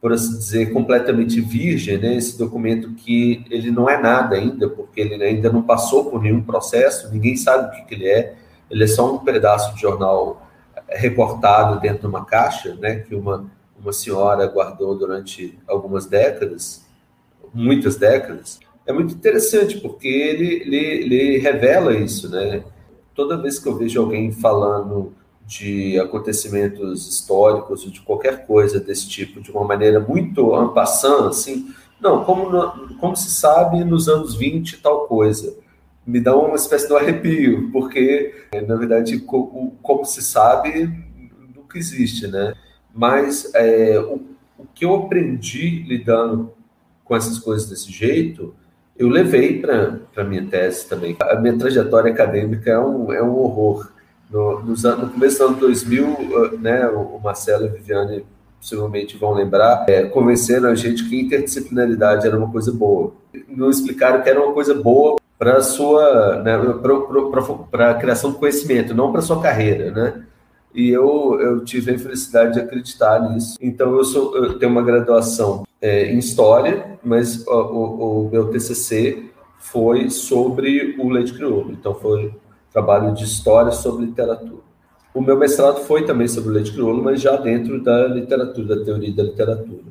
por 0.00 0.12
assim 0.12 0.36
dizer, 0.36 0.72
completamente 0.72 1.40
virgem, 1.40 1.98
né? 1.98 2.16
esse 2.16 2.36
documento 2.36 2.94
que 2.94 3.44
ele 3.48 3.70
não 3.70 3.88
é 3.88 4.00
nada 4.00 4.34
ainda, 4.34 4.68
porque 4.68 5.02
ele 5.02 5.22
ainda 5.22 5.52
não 5.52 5.62
passou 5.62 6.06
por 6.06 6.20
nenhum 6.20 6.42
processo, 6.42 7.12
ninguém 7.12 7.36
sabe 7.36 7.68
o 7.68 7.70
que, 7.70 7.88
que 7.88 7.94
ele 7.94 8.08
é, 8.08 8.34
ele 8.68 8.82
é 8.82 8.88
só 8.88 9.14
um 9.14 9.18
pedaço 9.18 9.72
de 9.74 9.82
jornal 9.82 10.43
recortado 10.88 11.80
dentro 11.80 12.02
de 12.02 12.06
uma 12.06 12.24
caixa, 12.24 12.74
né? 12.74 12.96
que 12.96 13.14
uma 13.14 13.50
uma 13.84 13.92
senhora 13.92 14.46
guardou 14.46 14.96
durante 14.96 15.58
algumas 15.68 16.06
décadas, 16.06 16.84
muitas 17.52 17.96
décadas, 17.96 18.58
é 18.86 18.92
muito 18.92 19.14
interessante, 19.14 19.78
porque 19.78 20.08
ele, 20.08 20.46
ele, 20.62 20.76
ele 20.76 21.38
revela 21.38 21.94
isso, 21.94 22.28
né? 22.30 22.64
Toda 23.14 23.40
vez 23.40 23.58
que 23.58 23.68
eu 23.68 23.76
vejo 23.76 24.00
alguém 24.00 24.32
falando 24.32 25.12
de 25.46 25.98
acontecimentos 26.00 27.06
históricos 27.06 27.84
ou 27.84 27.90
de 27.90 28.00
qualquer 28.00 28.46
coisa 28.46 28.80
desse 28.80 29.08
tipo 29.08 29.40
de 29.40 29.50
uma 29.50 29.64
maneira 29.64 30.00
muito 30.00 30.54
ampassando, 30.54 31.28
assim, 31.28 31.72
não, 32.00 32.24
como, 32.24 32.96
como 32.98 33.16
se 33.16 33.30
sabe 33.30 33.84
nos 33.84 34.08
anos 34.08 34.34
20 34.34 34.80
tal 34.82 35.06
coisa. 35.06 35.54
Me 36.06 36.20
dá 36.20 36.36
uma 36.36 36.56
espécie 36.56 36.86
de 36.86 36.94
arrepio, 36.94 37.70
porque, 37.72 38.34
na 38.66 38.76
verdade, 38.76 39.18
como 39.18 40.04
se 40.04 40.22
sabe, 40.22 40.90
nunca 41.54 41.78
existe, 41.78 42.26
né? 42.26 42.54
Mas 42.94 43.50
é, 43.54 43.98
o, 43.98 44.20
o 44.58 44.66
que 44.74 44.84
eu 44.84 44.94
aprendi 44.94 45.82
lidando 45.82 46.52
com 47.04 47.16
essas 47.16 47.38
coisas 47.38 47.68
desse 47.68 47.90
jeito, 47.90 48.54
eu 48.96 49.08
levei 49.08 49.60
para 49.60 49.98
a 50.16 50.24
minha 50.24 50.44
tese 50.46 50.88
também. 50.88 51.16
A 51.20 51.36
minha 51.36 51.56
trajetória 51.58 52.12
acadêmica 52.12 52.70
é 52.70 52.78
um, 52.78 53.12
é 53.12 53.22
um 53.22 53.36
horror. 53.36 53.90
No, 54.30 54.62
nos, 54.62 54.82
no 54.84 55.10
começo 55.10 55.38
do 55.38 55.44
ano 55.44 55.56
2000, 55.56 56.06
uh, 56.06 56.58
né, 56.58 56.86
o 56.88 57.20
Marcelo 57.22 57.64
e 57.64 57.68
a 57.68 57.72
Viviane 57.72 58.24
possivelmente 58.58 59.18
vão 59.18 59.34
lembrar, 59.34 59.84
é, 59.88 60.04
convencendo 60.04 60.66
a 60.66 60.74
gente 60.74 61.06
que 61.06 61.20
interdisciplinaridade 61.20 62.26
era 62.26 62.36
uma 62.36 62.50
coisa 62.50 62.72
boa. 62.72 63.12
Não 63.46 63.68
explicaram 63.68 64.22
que 64.22 64.30
era 64.30 64.42
uma 64.42 64.54
coisa 64.54 64.74
boa 64.74 65.16
para 65.38 65.58
a 65.58 65.62
sua, 65.62 66.42
né, 66.42 66.58
para 67.70 67.90
a 67.90 67.94
criação 67.94 68.30
do 68.30 68.38
conhecimento, 68.38 68.94
não 68.94 69.10
para 69.10 69.20
a 69.20 69.22
sua 69.22 69.40
carreira, 69.40 69.90
né? 69.90 70.24
E 70.74 70.90
eu, 70.90 71.38
eu 71.40 71.64
tive 71.64 71.92
a 71.92 71.94
infelicidade 71.94 72.54
de 72.54 72.60
acreditar 72.60 73.20
nisso. 73.30 73.56
Então, 73.60 73.94
eu, 73.94 74.04
sou, 74.04 74.36
eu 74.36 74.58
tenho 74.58 74.72
uma 74.72 74.82
graduação 74.82 75.64
é, 75.80 76.10
em 76.12 76.18
História, 76.18 76.98
mas 77.04 77.46
o, 77.46 77.52
o, 77.52 78.26
o, 78.26 78.30
meu 78.30 78.50
TCC 78.50 79.30
foi 79.58 80.10
sobre 80.10 80.96
o 80.98 81.08
leite 81.08 81.32
crioulo. 81.32 81.70
Então, 81.70 81.94
foi 81.94 82.34
trabalho 82.72 83.14
de 83.14 83.22
História 83.22 83.70
sobre 83.70 84.06
literatura. 84.06 84.64
O 85.14 85.20
meu 85.20 85.38
mestrado 85.38 85.82
foi 85.82 86.04
também 86.04 86.26
sobre 86.26 86.50
o 86.50 86.52
leite 86.52 86.72
crioulo, 86.72 87.04
mas 87.04 87.20
já 87.20 87.36
dentro 87.36 87.80
da 87.80 88.08
literatura, 88.08 88.74
da 88.74 88.84
teoria 88.84 89.14
da 89.14 89.22
literatura. 89.22 89.84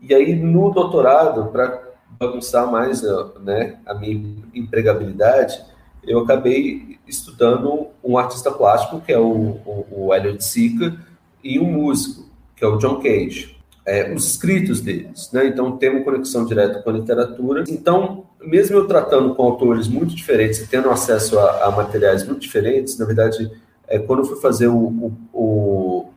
E 0.00 0.14
aí, 0.14 0.36
no 0.36 0.70
doutorado, 0.70 1.50
para 1.50 1.89
bagunçar 2.20 2.70
mais 2.70 3.00
né, 3.40 3.78
a 3.86 3.94
minha 3.94 4.36
empregabilidade, 4.54 5.58
eu 6.06 6.18
acabei 6.18 6.98
estudando 7.08 7.88
um 8.04 8.18
artista 8.18 8.50
plástico, 8.52 9.00
que 9.00 9.10
é 9.10 9.18
o, 9.18 9.56
o, 9.64 9.86
o 9.90 10.14
Elliot 10.14 10.44
Sica, 10.44 10.94
e 11.42 11.58
um 11.58 11.64
músico, 11.64 12.28
que 12.54 12.62
é 12.62 12.68
o 12.68 12.76
John 12.76 13.00
Cage. 13.00 13.58
É, 13.86 14.12
os 14.12 14.32
escritos 14.32 14.82
deles, 14.82 15.30
né? 15.32 15.46
Então 15.46 15.78
tem 15.78 15.88
uma 15.88 16.04
conexão 16.04 16.44
direta 16.44 16.82
com 16.82 16.90
a 16.90 16.92
literatura. 16.92 17.64
Então, 17.66 18.26
mesmo 18.42 18.76
eu 18.76 18.86
tratando 18.86 19.34
com 19.34 19.42
autores 19.42 19.88
muito 19.88 20.14
diferentes 20.14 20.60
e 20.60 20.66
tendo 20.66 20.90
acesso 20.90 21.38
a, 21.38 21.64
a 21.64 21.70
materiais 21.70 22.24
muito 22.24 22.40
diferentes, 22.40 22.98
na 22.98 23.06
verdade, 23.06 23.50
é, 23.88 23.98
quando 23.98 24.20
eu 24.20 24.26
fui 24.26 24.36
fazer 24.36 24.68
o, 24.68 24.76
o, 24.78 25.12
o, 25.32 26.10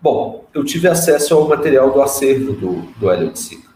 Bom, 0.00 0.46
eu 0.54 0.64
tive 0.64 0.88
acesso 0.88 1.34
ao 1.34 1.46
material 1.46 1.92
do 1.92 2.00
acervo 2.00 2.54
do, 2.54 2.72
do 2.98 3.12
Elliot 3.12 3.38
Sica. 3.38 3.69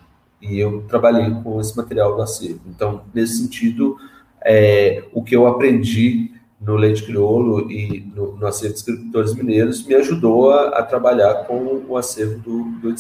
E 0.48 0.58
eu 0.58 0.82
trabalhei 0.88 1.30
com 1.42 1.60
esse 1.60 1.76
material 1.76 2.14
do 2.14 2.22
acervo. 2.22 2.60
Então, 2.66 3.02
nesse 3.14 3.38
sentido, 3.38 3.96
é, 4.44 5.04
o 5.12 5.22
que 5.22 5.34
eu 5.34 5.46
aprendi 5.46 6.32
no 6.60 6.76
Leite 6.76 7.02
Crioulo 7.02 7.70
e 7.70 8.00
no, 8.14 8.36
no 8.36 8.46
acervo 8.46 8.74
de 8.74 8.80
escritores 8.80 9.34
mineiros 9.34 9.84
me 9.86 9.94
ajudou 9.94 10.50
a, 10.50 10.78
a 10.78 10.82
trabalhar 10.82 11.44
com 11.46 11.84
o 11.88 11.96
acervo 11.96 12.38
do, 12.38 12.64
do. 12.80 12.94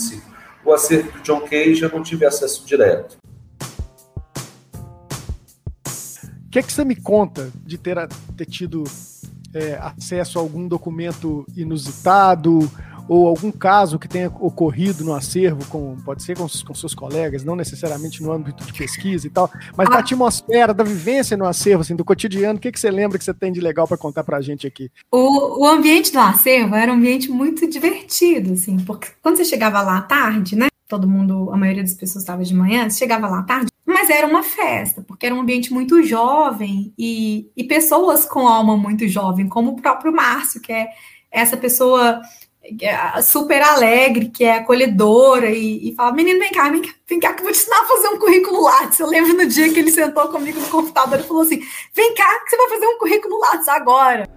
O 0.64 0.72
acervo 0.72 1.12
do 1.12 1.22
John 1.22 1.40
Cage 1.40 1.82
eu 1.82 1.90
não 1.90 2.02
tive 2.02 2.24
acesso 2.24 2.66
direto. 2.66 3.16
O 6.46 6.50
que, 6.50 6.58
é 6.60 6.62
que 6.62 6.72
você 6.72 6.84
me 6.84 6.94
conta 6.94 7.50
de 7.64 7.76
ter, 7.76 7.96
ter 8.36 8.46
tido 8.46 8.84
é, 9.52 9.78
acesso 9.80 10.38
a 10.38 10.42
algum 10.42 10.68
documento 10.68 11.44
inusitado 11.56 12.70
ou 13.08 13.26
algum 13.26 13.52
caso 13.52 13.98
que 13.98 14.08
tenha 14.08 14.28
ocorrido 14.40 15.04
no 15.04 15.14
acervo, 15.14 15.64
com, 15.68 15.96
pode 16.04 16.22
ser 16.22 16.36
com, 16.36 16.46
com 16.46 16.74
seus 16.74 16.94
colegas, 16.94 17.44
não 17.44 17.54
necessariamente 17.56 18.22
no 18.22 18.32
âmbito 18.32 18.64
de 18.64 18.72
pesquisa 18.72 19.26
e 19.26 19.30
tal, 19.30 19.50
mas 19.76 19.88
ah. 19.88 19.92
da 19.92 19.98
atmosfera, 19.98 20.72
da 20.72 20.84
vivência 20.84 21.36
no 21.36 21.46
acervo, 21.46 21.82
assim, 21.82 21.96
do 21.96 22.04
cotidiano, 22.04 22.58
o 22.58 22.60
que, 22.60 22.72
que 22.72 22.80
você 22.80 22.90
lembra 22.90 23.18
que 23.18 23.24
você 23.24 23.34
tem 23.34 23.52
de 23.52 23.60
legal 23.60 23.86
para 23.86 23.98
contar 23.98 24.24
para 24.24 24.38
a 24.38 24.40
gente 24.40 24.66
aqui? 24.66 24.90
O, 25.10 25.62
o 25.62 25.66
ambiente 25.66 26.12
do 26.12 26.18
acervo 26.18 26.74
era 26.74 26.90
um 26.90 26.96
ambiente 26.96 27.30
muito 27.30 27.68
divertido, 27.68 28.54
assim, 28.54 28.78
porque 28.78 29.08
quando 29.22 29.36
você 29.36 29.44
chegava 29.44 29.82
lá 29.82 29.98
à 29.98 30.02
tarde, 30.02 30.56
né, 30.56 30.68
todo 30.88 31.08
mundo, 31.08 31.50
a 31.52 31.56
maioria 31.56 31.82
das 31.82 31.94
pessoas 31.94 32.22
estava 32.22 32.44
de 32.44 32.54
manhã, 32.54 32.88
você 32.88 32.98
chegava 32.98 33.28
lá 33.28 33.40
à 33.40 33.42
tarde, 33.42 33.70
mas 33.86 34.10
era 34.10 34.26
uma 34.26 34.42
festa, 34.42 35.02
porque 35.02 35.26
era 35.26 35.34
um 35.34 35.40
ambiente 35.40 35.72
muito 35.72 36.02
jovem 36.02 36.92
e, 36.98 37.50
e 37.56 37.64
pessoas 37.64 38.24
com 38.24 38.46
alma 38.46 38.76
muito 38.76 39.06
jovem, 39.08 39.48
como 39.48 39.72
o 39.72 39.76
próprio 39.76 40.12
Márcio, 40.12 40.60
que 40.60 40.72
é 40.72 40.88
essa 41.30 41.56
pessoa 41.56 42.20
super 43.22 43.62
alegre, 43.62 44.30
que 44.30 44.44
é 44.44 44.56
acolhedora, 44.58 45.50
e, 45.50 45.90
e 45.90 45.94
fala: 45.94 46.12
Menino, 46.12 46.38
vem 46.38 46.52
cá, 46.52 46.70
vem 46.70 46.82
cá, 46.82 46.90
vem 47.08 47.20
cá, 47.20 47.32
que 47.32 47.40
eu 47.40 47.44
vou 47.44 47.52
te 47.52 47.58
ensinar 47.58 47.80
a 47.80 47.84
fazer 47.84 48.08
um 48.08 48.18
currículo 48.18 48.62
Lattes. 48.62 48.98
Eu 49.00 49.08
lembro 49.08 49.34
no 49.34 49.46
dia 49.46 49.72
que 49.72 49.78
ele 49.80 49.90
sentou 49.90 50.28
comigo 50.28 50.60
no 50.60 50.68
computador 50.68 51.20
e 51.20 51.22
falou 51.22 51.42
assim: 51.42 51.60
Vem 51.94 52.14
cá, 52.14 52.40
que 52.44 52.50
você 52.50 52.56
vai 52.56 52.68
fazer 52.68 52.86
um 52.86 52.98
currículo 52.98 53.38
Lattes 53.38 53.68
agora. 53.68 54.28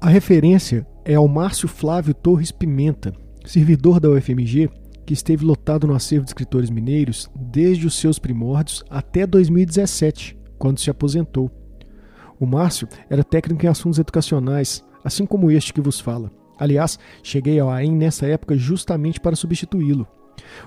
A 0.00 0.08
referência 0.08 0.86
é 1.04 1.14
ao 1.14 1.28
Márcio 1.28 1.68
Flávio 1.68 2.12
Torres 2.12 2.52
Pimenta, 2.52 3.12
servidor 3.44 4.00
da 4.00 4.10
UFMG, 4.10 4.68
que 5.06 5.14
esteve 5.14 5.44
lotado 5.44 5.86
no 5.86 5.94
acervo 5.94 6.24
de 6.24 6.30
escritores 6.30 6.68
mineiros 6.68 7.30
desde 7.34 7.86
os 7.86 7.94
seus 7.94 8.18
primórdios 8.18 8.84
até 8.90 9.26
2017, 9.26 10.36
quando 10.58 10.80
se 10.80 10.90
aposentou. 10.90 11.50
O 12.38 12.44
Márcio 12.44 12.88
era 13.08 13.24
técnico 13.24 13.64
em 13.64 13.68
assuntos 13.68 13.98
educacionais, 13.98 14.84
assim 15.02 15.24
como 15.24 15.50
este 15.50 15.72
que 15.72 15.80
vos 15.80 16.00
fala. 16.00 16.30
Aliás, 16.58 16.98
cheguei 17.22 17.58
ao 17.58 17.70
AEM 17.70 17.92
nessa 17.92 18.26
época 18.26 18.56
justamente 18.56 19.20
para 19.20 19.36
substituí-lo. 19.36 20.06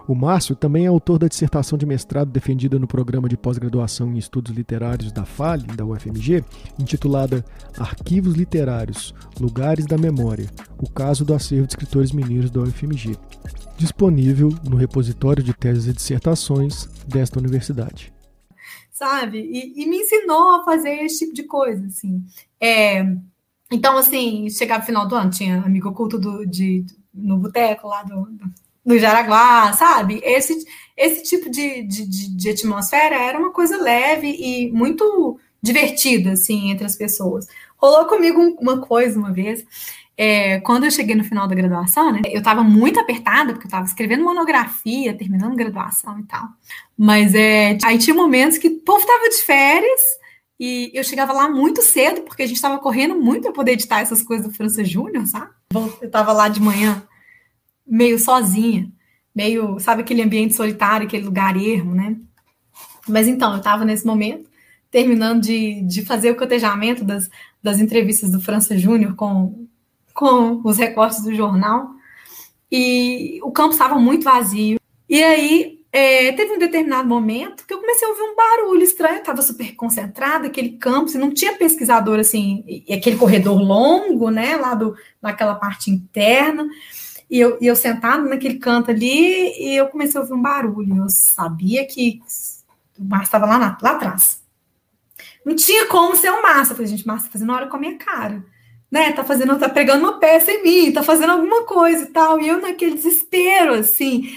O 0.07 0.15
Márcio 0.15 0.55
também 0.55 0.85
é 0.85 0.87
autor 0.87 1.19
da 1.19 1.27
dissertação 1.27 1.77
de 1.77 1.85
mestrado 1.85 2.31
defendida 2.31 2.79
no 2.79 2.87
programa 2.87 3.29
de 3.29 3.37
pós-graduação 3.37 4.11
em 4.11 4.17
estudos 4.17 4.51
literários 4.51 5.11
da 5.11 5.25
FALE, 5.25 5.63
da 5.63 5.85
UFMG, 5.85 6.43
intitulada 6.79 7.45
Arquivos 7.77 8.35
Literários, 8.35 9.13
Lugares 9.39 9.85
da 9.85 9.97
Memória, 9.97 10.49
o 10.77 10.89
caso 10.89 11.23
do 11.23 11.33
acervo 11.33 11.67
de 11.67 11.73
escritores 11.73 12.11
mineiros 12.11 12.49
da 12.49 12.61
UFMG, 12.61 13.15
disponível 13.77 14.49
no 14.67 14.75
repositório 14.75 15.43
de 15.43 15.53
teses 15.53 15.87
e 15.87 15.93
dissertações 15.93 16.85
desta 17.07 17.39
universidade. 17.39 18.11
Sabe? 18.91 19.39
E, 19.39 19.81
e 19.81 19.89
me 19.89 19.97
ensinou 19.99 20.55
a 20.55 20.65
fazer 20.65 20.89
esse 21.05 21.19
tipo 21.19 21.33
de 21.33 21.43
coisa, 21.43 21.85
assim. 21.85 22.21
É, 22.59 23.01
então, 23.71 23.97
assim, 23.97 24.49
chegava 24.49 24.79
no 24.79 24.85
final 24.85 25.07
do 25.07 25.15
ano, 25.15 25.29
tinha 25.29 25.61
amigo 25.61 25.89
oculto 25.89 26.17
do, 26.17 26.45
de, 26.45 26.85
no 27.13 27.37
boteco 27.37 27.87
lá 27.87 28.03
do, 28.03 28.27
do 28.85 28.97
Jaraguá, 28.97 29.73
sabe? 29.73 30.19
Esse, 30.23 30.65
esse 30.97 31.23
tipo 31.23 31.49
de, 31.49 31.83
de, 31.83 32.35
de, 32.35 32.49
atmosfera 32.49 33.15
era 33.15 33.37
uma 33.37 33.51
coisa 33.51 33.81
leve 33.81 34.27
e 34.27 34.71
muito 34.71 35.39
divertida, 35.61 36.31
assim, 36.31 36.71
entre 36.71 36.85
as 36.85 36.95
pessoas. 36.95 37.47
Rolou 37.77 38.05
comigo 38.05 38.41
uma 38.59 38.81
coisa 38.81 39.19
uma 39.19 39.31
vez, 39.31 39.63
é, 40.21 40.59
quando 40.59 40.83
eu 40.83 40.91
cheguei 40.91 41.15
no 41.15 41.23
final 41.23 41.47
da 41.47 41.55
graduação, 41.55 42.11
né, 42.11 42.21
eu 42.25 42.39
estava 42.39 42.61
muito 42.61 42.99
apertada, 42.99 43.53
porque 43.53 43.67
eu 43.67 43.69
estava 43.69 43.85
escrevendo 43.85 44.23
monografia, 44.23 45.17
terminando 45.17 45.55
graduação 45.55 46.19
e 46.19 46.23
tal. 46.23 46.45
Mas 46.97 47.33
é, 47.33 47.77
aí 47.85 47.97
tinha 47.97 48.13
momentos 48.13 48.57
que 48.57 48.67
o 48.67 48.79
povo 48.81 48.99
estava 48.99 49.29
de 49.29 49.37
férias, 49.37 50.01
e 50.59 50.91
eu 50.93 51.03
chegava 51.03 51.31
lá 51.31 51.49
muito 51.49 51.81
cedo, 51.81 52.21
porque 52.21 52.43
a 52.43 52.45
gente 52.45 52.57
estava 52.57 52.77
correndo 52.79 53.15
muito 53.15 53.43
para 53.43 53.53
poder 53.53 53.71
editar 53.73 54.01
essas 54.01 54.21
coisas 54.21 54.45
do 54.45 54.53
França 54.53 54.83
Júnior, 54.83 55.25
sabe? 55.25 55.51
Eu 55.73 56.07
estava 56.07 56.33
lá 56.33 56.49
de 56.49 56.59
manhã, 56.59 57.01
meio 57.87 58.19
sozinha, 58.19 58.91
meio, 59.33 59.79
sabe, 59.79 60.01
aquele 60.01 60.21
ambiente 60.21 60.53
solitário, 60.53 61.07
aquele 61.07 61.23
lugar 61.23 61.55
ermo, 61.55 61.95
né? 61.95 62.17
Mas 63.07 63.27
então, 63.27 63.53
eu 63.53 63.59
estava 63.59 63.85
nesse 63.85 64.05
momento, 64.05 64.49
terminando 64.91 65.41
de, 65.41 65.81
de 65.83 66.03
fazer 66.03 66.31
o 66.31 66.35
cotejamento 66.35 67.05
das, 67.05 67.29
das 67.63 67.79
entrevistas 67.79 68.29
do 68.29 68.41
França 68.41 68.77
Júnior 68.77 69.15
com, 69.15 69.65
com 70.13 70.61
os 70.65 70.77
recortes 70.77 71.23
do 71.23 71.33
jornal, 71.33 71.89
e 72.69 73.39
o 73.43 73.51
campo 73.51 73.71
estava 73.71 73.97
muito 73.97 74.25
vazio. 74.25 74.77
E 75.07 75.23
aí 75.23 75.78
é, 75.91 76.31
teve 76.33 76.53
um 76.53 76.59
determinado 76.59 77.07
momento 77.07 77.65
que 77.65 77.73
eu 77.73 77.79
comecei 77.79 78.07
a 78.07 78.11
ouvir 78.11 78.21
um 78.21 78.35
barulho 78.35 78.83
estranho, 78.83 79.19
estava 79.19 79.41
super 79.41 79.75
concentrada, 79.75 80.47
aquele 80.47 80.77
campus, 80.77 81.15
e 81.15 81.17
não 81.17 81.33
tinha 81.33 81.57
pesquisador 81.57 82.19
assim, 82.19 82.63
e 82.67 82.93
aquele 82.93 83.17
corredor 83.17 83.59
longo, 83.59 84.29
né, 84.29 84.55
lá 84.55 84.75
do, 84.75 84.95
naquela 85.19 85.55
parte 85.55 85.89
interna, 85.89 86.67
e 87.29 87.39
eu, 87.39 87.57
e 87.59 87.65
eu 87.65 87.75
sentado 87.75 88.29
naquele 88.29 88.59
canto 88.59 88.91
ali, 88.91 89.53
e 89.59 89.75
eu 89.75 89.87
comecei 89.87 90.19
a 90.19 90.21
ouvir 90.21 90.33
um 90.33 90.41
barulho, 90.41 90.95
eu 90.95 91.09
sabia 91.09 91.85
que 91.87 92.21
o 92.97 93.03
Márcio 93.03 93.25
estava 93.25 93.47
lá, 93.47 93.77
lá 93.81 93.91
atrás. 93.91 94.43
Não 95.43 95.55
tinha 95.55 95.87
como 95.87 96.15
ser 96.15 96.29
o 96.29 96.41
Márcio, 96.43 96.73
eu 96.73 96.75
falei, 96.75 96.91
gente, 96.91 97.07
Márcio 97.07 97.27
tá 97.27 97.33
fazendo 97.33 97.51
hora 97.51 97.67
com 97.67 97.77
a 97.77 97.79
minha 97.79 97.97
cara, 97.97 98.45
né, 98.91 99.11
tá 99.11 99.23
fazendo, 99.23 99.57
tá 99.57 99.67
pregando 99.67 100.03
uma 100.03 100.19
peça 100.19 100.51
em 100.51 100.61
mim, 100.61 100.91
tá 100.91 101.01
fazendo 101.01 101.31
alguma 101.31 101.63
coisa 101.63 102.03
e 102.03 102.07
tal, 102.07 102.39
e 102.39 102.47
eu 102.47 102.61
naquele 102.61 102.93
desespero, 102.93 103.73
assim, 103.73 104.29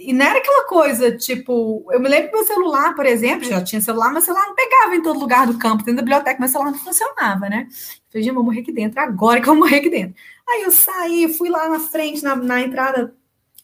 e 0.00 0.12
não 0.12 0.24
era 0.24 0.38
aquela 0.38 0.66
coisa, 0.66 1.14
tipo, 1.16 1.86
eu 1.90 2.00
me 2.00 2.08
lembro 2.08 2.30
que 2.30 2.36
meu 2.36 2.46
celular, 2.46 2.94
por 2.94 3.04
exemplo, 3.04 3.44
já 3.44 3.62
tinha 3.62 3.80
celular, 3.80 4.12
mas 4.12 4.24
celular 4.24 4.46
não 4.46 4.54
pegava 4.54 4.96
em 4.96 5.02
todo 5.02 5.20
lugar 5.20 5.46
do 5.46 5.58
campo, 5.58 5.84
dentro 5.84 5.96
da 5.96 6.02
biblioteca, 6.02 6.40
meu 6.40 6.48
celular 6.48 6.70
não 6.70 6.78
funcionava, 6.78 7.48
né? 7.48 7.68
Eu 7.68 8.10
falei, 8.10 8.30
vou 8.32 8.44
morrer 8.44 8.60
aqui 8.60 8.72
dentro, 8.72 8.98
agora 8.98 9.40
que 9.40 9.48
eu 9.48 9.52
vou 9.54 9.62
morrer 9.62 9.76
aqui 9.76 9.90
dentro. 9.90 10.14
Aí 10.48 10.62
eu 10.62 10.72
saí, 10.72 11.32
fui 11.36 11.50
lá 11.50 11.68
na 11.68 11.80
frente, 11.80 12.22
na, 12.22 12.34
na 12.34 12.62
entrada 12.62 13.14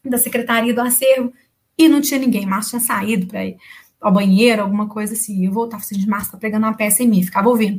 da 0.05 0.19
secretaria 0.19 0.75
do 0.75 0.81
acervo, 0.83 1.33
e 1.79 1.89
não 1.89 2.01
tinha 2.01 2.21
ninguém, 2.21 2.47
Márcio 2.47 2.79
tinha 2.79 2.81
saído 2.81 3.27
para 3.27 3.45
ir 3.45 3.57
ao 4.01 4.13
banheiro, 4.13 4.63
alguma 4.63 4.89
coisa 4.89 5.15
assim. 5.15 5.45
Eu 5.45 5.53
voltava 5.53 5.83
assim, 5.83 5.99
de 5.99 6.09
Márcio 6.09 6.33
tá 6.33 6.39
pregando 6.39 6.67
uma 6.67 6.77
peça 6.77 7.03
em 7.03 7.09
mim, 7.09 7.23
ficava 7.23 7.49
ouvindo. 7.49 7.79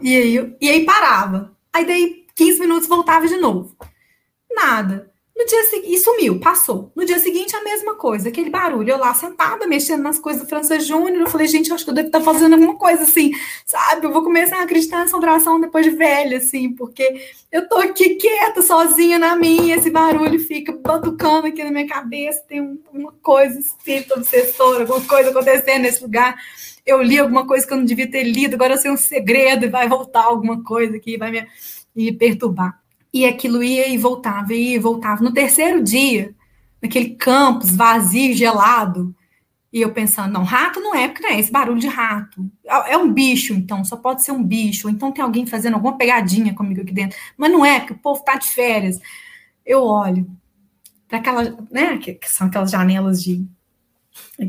E 0.00 0.16
aí, 0.16 0.56
e 0.60 0.68
aí 0.68 0.84
parava. 0.84 1.52
Aí 1.72 1.86
daí 1.86 2.26
15 2.34 2.60
minutos 2.60 2.88
voltava 2.88 3.26
de 3.26 3.36
novo. 3.36 3.76
Nada. 4.54 5.14
No 5.36 5.44
dia 5.46 5.64
seguinte, 5.64 5.98
sumiu, 5.98 6.38
passou. 6.38 6.92
No 6.94 7.04
dia 7.04 7.18
seguinte, 7.18 7.56
a 7.56 7.62
mesma 7.64 7.96
coisa, 7.96 8.28
aquele 8.28 8.50
barulho. 8.50 8.90
Eu 8.90 8.98
lá 8.98 9.12
sentada, 9.14 9.66
mexendo 9.66 10.00
nas 10.00 10.16
coisas 10.16 10.42
do 10.42 10.48
França 10.48 10.78
Júnior. 10.78 11.22
Eu 11.22 11.26
falei, 11.26 11.48
gente, 11.48 11.70
eu 11.70 11.74
acho 11.74 11.82
que 11.82 11.90
eu 11.90 11.94
devo 11.94 12.06
estar 12.06 12.20
fazendo 12.20 12.52
alguma 12.52 12.76
coisa 12.76 13.02
assim, 13.02 13.32
sabe? 13.66 14.06
Eu 14.06 14.12
vou 14.12 14.22
começar 14.22 14.58
a 14.58 14.62
acreditar 14.62 14.98
na 14.98 15.02
assombração 15.04 15.60
depois 15.60 15.84
de 15.84 15.90
velha, 15.90 16.38
assim, 16.38 16.72
porque 16.72 17.20
eu 17.50 17.68
tô 17.68 17.78
aqui 17.78 18.14
quieta, 18.14 18.62
sozinha 18.62 19.18
na 19.18 19.34
minha, 19.34 19.74
esse 19.74 19.90
barulho 19.90 20.38
fica 20.38 20.70
batucando 20.70 21.48
aqui 21.48 21.64
na 21.64 21.72
minha 21.72 21.88
cabeça. 21.88 22.44
Tem 22.46 22.60
uma 22.92 23.12
coisa, 23.20 23.58
espírito 23.58 24.14
obsessor, 24.14 24.82
alguma 24.82 25.00
coisa 25.00 25.30
acontecendo 25.30 25.82
nesse 25.82 26.00
lugar. 26.00 26.36
Eu 26.86 27.02
li 27.02 27.18
alguma 27.18 27.44
coisa 27.44 27.66
que 27.66 27.72
eu 27.72 27.78
não 27.78 27.84
devia 27.84 28.08
ter 28.08 28.22
lido, 28.22 28.54
agora 28.54 28.74
eu 28.74 28.78
sei 28.78 28.90
um 28.90 28.96
segredo 28.96 29.64
e 29.64 29.68
vai 29.68 29.88
voltar 29.88 30.22
alguma 30.22 30.62
coisa 30.62 30.96
aqui, 30.96 31.16
vai 31.18 31.32
me, 31.32 31.46
me 31.94 32.12
perturbar. 32.12 32.83
E 33.14 33.24
aquilo 33.24 33.62
ia 33.62 33.88
e 33.88 33.96
voltava, 33.96 34.52
ia 34.52 34.74
e 34.74 34.78
voltava. 34.78 35.22
No 35.22 35.32
terceiro 35.32 35.82
dia, 35.82 36.34
naquele 36.82 37.10
campus 37.10 37.70
vazio, 37.74 38.34
gelado, 38.34 39.14
e 39.72 39.80
eu 39.80 39.92
pensando, 39.92 40.32
não, 40.32 40.44
rato 40.44 40.80
não 40.80 40.94
é, 40.94 41.08
porque 41.08 41.22
não 41.22 41.30
é 41.30 41.38
esse 41.38 41.50
barulho 41.50 41.80
de 41.80 41.86
rato. 41.86 42.48
É, 42.64 42.92
é 42.92 42.98
um 42.98 43.12
bicho, 43.12 43.54
então, 43.54 43.84
só 43.84 43.96
pode 43.96 44.24
ser 44.24 44.32
um 44.32 44.42
bicho. 44.42 44.86
Ou 44.86 44.92
então 44.92 45.12
tem 45.12 45.22
alguém 45.22 45.46
fazendo 45.46 45.74
alguma 45.74 45.96
pegadinha 45.96 46.54
comigo 46.54 46.80
aqui 46.80 46.92
dentro. 46.92 47.16
Mas 47.36 47.50
não 47.50 47.64
é, 47.64 47.80
porque 47.80 47.92
o 47.92 47.98
povo 47.98 48.22
tá 48.22 48.36
de 48.36 48.48
férias. 48.48 49.00
Eu 49.64 49.82
olho 49.82 50.28
para 51.08 51.18
aquelas, 51.18 51.54
né, 51.70 51.98
que, 51.98 52.18
são 52.24 52.48
aquelas 52.48 52.70
janelas 52.70 53.22
de 53.22 53.44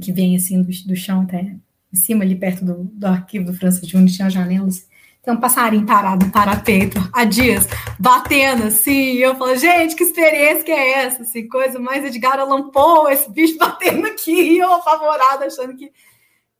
que 0.01 0.11
vem 0.11 0.35
assim 0.35 0.61
do, 0.61 0.69
do 0.87 0.95
chão 0.95 1.21
até 1.21 1.55
em 1.93 1.95
cima, 1.95 2.23
ali 2.23 2.35
perto 2.35 2.65
do, 2.65 2.83
do 2.83 3.07
arquivo 3.07 3.45
do 3.45 3.53
França 3.53 3.85
Júnior, 3.85 4.11
tinha 4.11 4.29
janelas. 4.29 4.87
Tem 5.25 5.33
um 5.33 5.39
passarinho 5.39 5.87
parado 5.87 6.23
no 6.23 6.31
parapeito 6.31 6.99
há 7.11 7.25
dias, 7.25 7.67
batendo 7.99 8.65
assim. 8.65 9.13
Eu 9.13 9.35
falo, 9.35 9.55
gente, 9.55 9.95
que 9.95 10.03
experiência 10.03 10.63
que 10.63 10.71
é 10.71 10.99
essa? 10.99 11.23
Assim, 11.23 11.47
coisa 11.47 11.79
mais 11.79 12.05
Edgar 12.05 12.39
Allan 12.39 12.69
Poe, 12.69 13.11
esse 13.11 13.31
bicho 13.31 13.57
batendo 13.59 14.05
aqui. 14.05 14.31
E 14.31 14.59
eu 14.59 14.71
apavorada, 14.71 15.47
achando 15.47 15.75
que, 15.75 15.91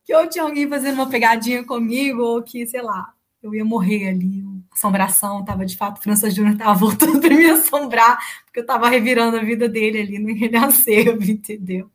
que 0.03 0.15
ou 0.15 0.27
tinha 0.27 0.43
alguém 0.43 0.67
fazendo 0.67 0.95
uma 0.95 1.07
pegadinha 1.07 1.63
comigo, 1.63 2.23
ou 2.23 2.41
que, 2.41 2.65
sei 2.65 2.81
lá, 2.81 3.13
eu 3.43 3.53
ia 3.53 3.63
morrer 3.63 4.09
ali. 4.09 4.43
Assombração, 4.73 5.45
tava 5.45 5.63
de 5.63 5.77
fato, 5.77 6.01
França 6.01 6.31
Júnior 6.31 6.57
tava 6.57 6.73
voltando 6.79 7.21
para 7.21 7.35
me 7.35 7.45
assombrar, 7.45 8.17
porque 8.45 8.61
eu 8.61 8.65
tava 8.65 8.89
revirando 8.89 9.37
a 9.37 9.43
vida 9.43 9.69
dele 9.69 10.01
ali 10.01 10.17
naquele 10.17 10.57
acervo, 10.57 11.21
entendeu? 11.29 11.91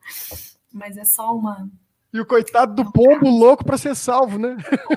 Mas 0.72 0.96
é 0.96 1.04
só 1.04 1.34
uma 1.34 1.68
e 2.12 2.20
o 2.20 2.26
coitado 2.26 2.74
do 2.74 2.90
pombo 2.92 3.28
louco 3.28 3.64
para 3.64 3.78
ser 3.78 3.94
salvo, 3.94 4.38
né? 4.38 4.56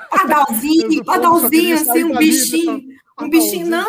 Padalzinho, 0.10 1.04
padalzinho, 1.06 1.76
assim, 1.76 2.04
um 2.04 2.18
bichinho. 2.18 2.82
Um 3.20 3.30
bichinho, 3.30 3.68
não, 3.68 3.88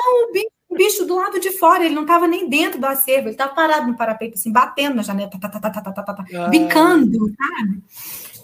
um 0.71 0.77
bicho 0.77 1.07
do 1.07 1.17
lado 1.17 1.41
de 1.41 1.53
fora, 1.53 1.85
ele 1.85 1.95
não 1.95 2.03
estava 2.03 2.27
nem 2.27 2.49
dentro 2.49 2.79
do 2.79 2.87
acervo, 2.87 3.29
ele 3.29 3.35
estava 3.35 3.55
parado 3.55 3.87
no 3.87 3.97
parapeito, 3.97 4.35
assim, 4.35 4.53
batendo 4.53 4.97
na 4.97 5.03
janela, 5.03 5.31
tá, 5.31 5.49
tá, 5.49 5.61
tá, 5.61 5.71
tá, 5.71 5.93
tá, 5.93 6.03
tá, 6.03 6.25
ah. 6.37 6.49
bicando, 6.49 7.19
sabe? 7.35 7.83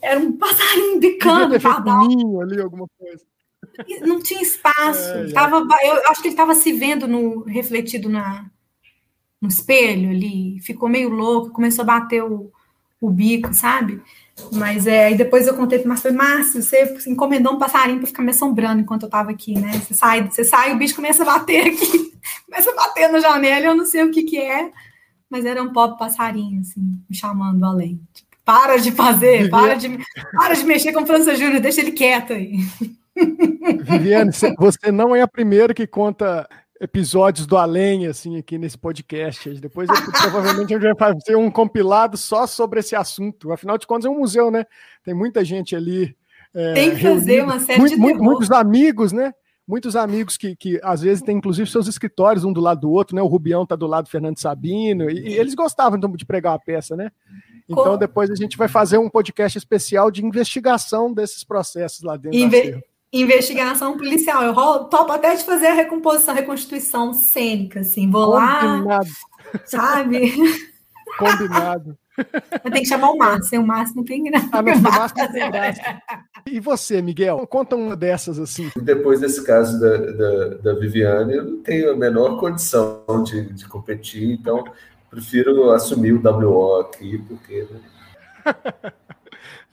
Era 0.01 0.19
um 0.19 0.33
passarinho 0.33 0.99
bicando, 0.99 1.57
um 1.57 2.41
ali, 2.41 2.61
alguma 2.61 2.87
coisa. 2.99 3.23
Não 4.01 4.21
tinha 4.23 4.41
espaço. 4.41 5.11
É, 5.11 5.33
tava, 5.33 5.57
eu 5.83 6.11
acho 6.11 6.23
que 6.23 6.29
ele 6.29 6.35
estava 6.35 6.55
se 6.55 6.73
vendo 6.73 7.07
no 7.07 7.43
refletido 7.45 8.09
na, 8.09 8.51
no 9.41 9.49
espelho 9.49 10.11
ali, 10.11 10.59
ficou 10.61 10.89
meio 10.89 11.11
louco, 11.11 11.51
começou 11.51 11.83
a 11.83 11.87
bater 11.87 12.23
o, 12.23 12.51
o 13.01 13.11
bico, 13.11 13.53
sabe? 13.53 14.03
Mas 14.53 14.87
é, 14.87 15.07
aí 15.07 15.17
depois 15.17 15.47
eu 15.47 15.55
contei 15.55 15.79
para 15.79 15.87
o 15.87 15.89
Márcio, 15.89 16.15
Márcio, 16.15 16.63
você 16.63 16.97
encomendou 17.07 17.55
um 17.55 17.59
passarinho 17.59 17.99
para 17.99 18.07
ficar 18.07 18.23
me 18.23 18.31
assombrando 18.31 18.81
enquanto 18.81 19.03
eu 19.03 19.09
estava 19.09 19.31
aqui, 19.31 19.59
né? 19.59 19.73
Você 19.73 19.95
sai, 19.95 20.29
você 20.29 20.45
sai, 20.45 20.73
o 20.73 20.79
bicho 20.79 20.95
começa 20.95 21.23
a 21.23 21.27
bater 21.27 21.69
aqui, 21.69 22.13
começa 22.47 22.71
a 22.71 22.75
bater 22.75 23.09
na 23.09 23.21
janela, 23.21 23.67
eu 23.67 23.77
não 23.77 23.87
sei 23.87 24.03
o 24.05 24.11
que 24.11 24.23
que 24.23 24.39
é, 24.39 24.71
mas 25.29 25.45
era 25.45 25.63
um 25.63 25.73
pobre 25.73 25.99
passarinho, 25.99 26.61
assim, 26.61 26.81
me 27.09 27.17
chamando 27.17 27.65
além. 27.65 28.01
Tipo, 28.13 28.31
para 28.45 28.79
de 28.79 28.91
fazer, 28.91 29.49
para 29.49 29.75
de, 29.75 29.99
para 30.33 30.55
de 30.55 30.65
mexer 30.65 30.93
com 30.93 31.03
o 31.03 31.07
França 31.07 31.37
Júnior, 31.37 31.61
deixa 31.61 31.81
ele 31.81 31.93
quieto 31.93 32.33
aí. 32.33 32.59
Viviane, 33.83 34.31
você 34.59 34.91
não 34.91 35.15
é 35.15 35.23
a 35.23 35.29
primeira 35.29 35.75
que 35.75 35.87
conta 35.87 36.49
episódios 36.81 37.47
do 37.47 37.57
além, 37.59 38.07
assim, 38.07 38.39
aqui 38.39 38.57
nesse 38.57 38.79
podcast. 38.79 39.51
Depois 39.61 39.89
provavelmente 40.23 40.75
a 40.75 40.79
gente 40.79 40.95
vai 40.95 41.13
fazer 41.13 41.37
um 41.37 41.51
compilado 41.51 42.17
só 42.17 42.47
sobre 42.47 42.81
esse 42.81 42.97
assunto. 42.97 43.53
Afinal 43.53 43.77
de 43.77 43.87
contas, 43.87 44.07
é 44.07 44.09
um 44.09 44.19
museu, 44.19 44.51
né? 44.51 44.65
Tem 45.05 45.13
muita 45.13 45.45
gente 45.45 45.77
ali. 45.77 46.17
É, 46.55 46.73
Tem 46.73 46.97
que 46.97 47.03
fazer 47.03 47.45
uma 47.45 47.61
série 47.61 47.79
muito, 47.79 47.95
de 47.95 48.01
muito, 48.01 48.23
Muitos 48.23 48.51
amigos, 48.51 49.13
né? 49.13 49.33
Muitos 49.69 49.95
amigos 49.95 50.37
que, 50.37 50.57
que 50.57 50.81
às 50.83 51.03
vezes 51.03 51.23
têm, 51.23 51.37
inclusive, 51.37 51.71
seus 51.71 51.87
escritórios 51.87 52.45
um 52.45 52.53
do 52.53 52.61
lado 52.61 52.81
do 52.81 52.91
outro, 52.91 53.15
né? 53.15 53.23
O 53.23 53.27
Rubião 53.27 53.65
tá 53.65 53.77
do 53.77 53.87
lado 53.87 54.07
do 54.07 54.11
Fernando 54.11 54.39
Sabino, 54.39 55.09
e, 55.09 55.29
e 55.29 55.35
eles 55.35 55.55
gostavam 55.55 55.97
então, 55.97 56.11
de 56.11 56.27
pregar 56.27 56.55
uma 56.55 56.59
peça, 56.59 56.97
né? 56.97 57.13
Então, 57.69 57.97
depois 57.97 58.31
a 58.31 58.35
gente 58.35 58.57
vai 58.57 58.67
fazer 58.67 58.99
um 58.99 59.09
podcast 59.09 59.57
especial 59.57 60.11
de 60.11 60.25
investigação 60.25 61.13
desses 61.13 61.45
processos 61.45 62.03
lá 62.03 62.17
dentro 62.17 62.37
Inve 62.37 62.83
investigação 63.13 63.97
policial. 63.97 64.43
Eu 64.43 64.53
rolo, 64.53 64.85
topo 64.85 65.13
até 65.13 65.35
de 65.35 65.45
fazer 65.45 65.69
a 65.69 65.75
recomposição, 65.75 66.35
a 66.35 66.37
reconstituição 66.37 67.13
cênica, 67.13 67.81
assim. 67.81 68.11
Vou 68.11 68.33
Combinado. 68.33 68.85
lá, 68.85 69.01
sabe? 69.65 70.33
Combinado. 71.19 71.99
Eu 72.65 72.71
tenho 72.71 72.83
que 72.83 72.87
chamar 72.87 73.11
o 73.11 73.17
Márcio, 73.17 73.61
o 73.61 73.67
Márcio 73.67 73.97
não 73.97 74.05
tem 74.05 74.25
graça. 74.25 74.49
Ah, 74.53 74.61
o 74.61 74.81
Márcio 74.81 75.19
não 75.19 75.33
tem 75.33 75.51
graça. 75.51 75.81
E 76.47 76.61
você, 76.61 77.01
Miguel? 77.01 77.47
Conta 77.47 77.77
uma 77.77 77.97
dessas 77.97 78.39
assim. 78.39 78.71
Depois 78.77 79.21
desse 79.21 79.45
caso 79.45 79.81
da, 79.81 79.97
da, 79.97 80.49
da 80.57 80.75
Viviane, 80.75 81.35
eu 81.35 81.45
não 81.45 81.63
tenho 81.63 81.93
a 81.93 81.97
menor 81.97 82.39
condição 82.39 83.05
de, 83.25 83.53
de 83.53 83.67
competir, 83.67 84.33
então 84.33 84.65
prefiro 85.11 85.71
assumir 85.71 86.13
o 86.13 86.23
WO 86.23 86.81
aqui, 86.81 87.19
porque. 87.27 87.67
Né? 87.71 88.93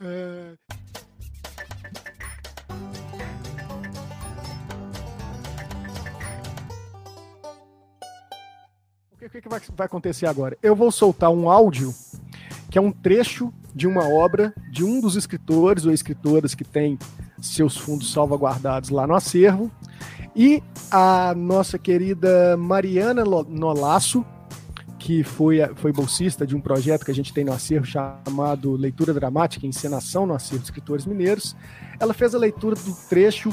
é... 0.00 0.67
o 9.28 9.30
que, 9.30 9.42
que 9.42 9.48
vai, 9.48 9.60
vai 9.76 9.86
acontecer 9.86 10.26
agora? 10.26 10.56
Eu 10.62 10.74
vou 10.74 10.90
soltar 10.90 11.30
um 11.30 11.50
áudio 11.50 11.94
que 12.70 12.78
é 12.78 12.80
um 12.80 12.90
trecho 12.90 13.52
de 13.74 13.86
uma 13.86 14.08
obra 14.08 14.54
de 14.70 14.84
um 14.84 15.00
dos 15.00 15.16
escritores 15.16 15.84
ou 15.84 15.92
escritoras 15.92 16.54
que 16.54 16.64
tem 16.64 16.98
seus 17.40 17.76
fundos 17.76 18.10
salvaguardados 18.10 18.90
lá 18.90 19.06
no 19.06 19.14
acervo. 19.14 19.70
E 20.34 20.62
a 20.90 21.34
nossa 21.34 21.78
querida 21.78 22.56
Mariana 22.56 23.22
Nolasso, 23.24 24.24
que 24.98 25.22
foi, 25.22 25.58
foi 25.76 25.92
bolsista 25.92 26.46
de 26.46 26.56
um 26.56 26.60
projeto 26.60 27.04
que 27.04 27.10
a 27.10 27.14
gente 27.14 27.32
tem 27.32 27.44
no 27.44 27.52
acervo 27.52 27.86
chamado 27.86 28.76
Leitura 28.76 29.12
Dramática 29.12 29.66
e 29.66 29.68
Encenação 29.68 30.26
no 30.26 30.34
Acervo 30.34 30.60
de 30.60 30.64
Escritores 30.64 31.04
Mineiros, 31.04 31.54
ela 32.00 32.14
fez 32.14 32.34
a 32.34 32.38
leitura 32.38 32.76
do 32.76 32.94
trecho 33.08 33.52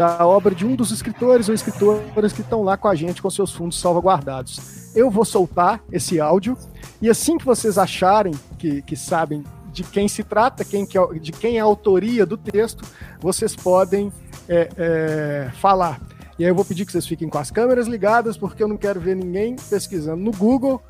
da 0.00 0.26
obra 0.26 0.54
de 0.54 0.64
um 0.64 0.74
dos 0.74 0.90
escritores 0.90 1.46
ou 1.50 1.54
escritoras 1.54 2.32
que 2.32 2.40
estão 2.40 2.62
lá 2.62 2.74
com 2.74 2.88
a 2.88 2.94
gente 2.94 3.20
com 3.20 3.28
seus 3.28 3.52
fundos 3.52 3.78
salvaguardados 3.78 4.58
eu 4.94 5.10
vou 5.10 5.26
soltar 5.26 5.82
esse 5.92 6.18
áudio 6.18 6.56
e 7.02 7.10
assim 7.10 7.36
que 7.36 7.44
vocês 7.44 7.76
acharem 7.76 8.32
que, 8.58 8.80
que 8.80 8.96
sabem 8.96 9.44
de 9.70 9.84
quem 9.84 10.08
se 10.08 10.24
trata, 10.24 10.64
quem 10.64 10.86
que 10.86 10.98
é, 10.98 11.06
de 11.18 11.32
quem 11.32 11.58
é 11.58 11.60
a 11.60 11.64
autoria 11.64 12.24
do 12.24 12.38
texto, 12.38 12.82
vocês 13.20 13.54
podem 13.54 14.12
é, 14.48 14.68
é, 14.76 15.50
falar. 15.60 16.00
E 16.38 16.44
aí 16.44 16.50
eu 16.50 16.54
vou 16.54 16.64
pedir 16.64 16.84
que 16.84 16.92
vocês 16.92 17.06
fiquem 17.06 17.28
com 17.28 17.38
as 17.38 17.50
câmeras 17.50 17.86
ligadas, 17.86 18.36
porque 18.36 18.62
eu 18.62 18.68
não 18.68 18.76
quero 18.76 18.98
ver 18.98 19.14
ninguém 19.14 19.54
pesquisando 19.54 20.22
no 20.22 20.32
Google, 20.32 20.82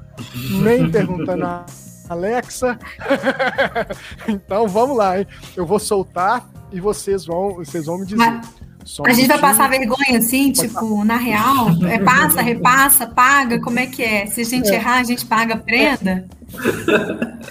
nem 0.62 0.88
perguntando 0.90 1.44
a 1.44 1.66
Alexa. 2.08 2.78
então 4.26 4.66
vamos 4.66 4.96
lá, 4.96 5.18
hein? 5.18 5.26
Eu 5.56 5.66
vou 5.66 5.78
soltar 5.78 6.48
e 6.72 6.80
vocês 6.80 7.26
vão, 7.26 7.56
vocês 7.56 7.86
vão 7.86 7.98
me 7.98 8.06
dizer. 8.06 8.40
Só 8.84 9.02
a 9.06 9.12
gente 9.12 9.28
vai 9.28 9.38
passar 9.38 9.68
vergonha 9.68 10.18
assim, 10.18 10.52
tipo, 10.52 11.04
na 11.04 11.16
real? 11.16 11.68
É 11.88 11.98
passa, 11.98 12.40
repassa, 12.40 13.06
paga? 13.06 13.60
Como 13.60 13.78
é 13.78 13.86
que 13.86 14.02
é? 14.02 14.26
Se 14.26 14.40
a 14.40 14.44
gente 14.44 14.70
é. 14.70 14.74
errar, 14.74 14.98
a 15.00 15.04
gente 15.04 15.26
paga 15.26 15.56
prenda? 15.56 16.26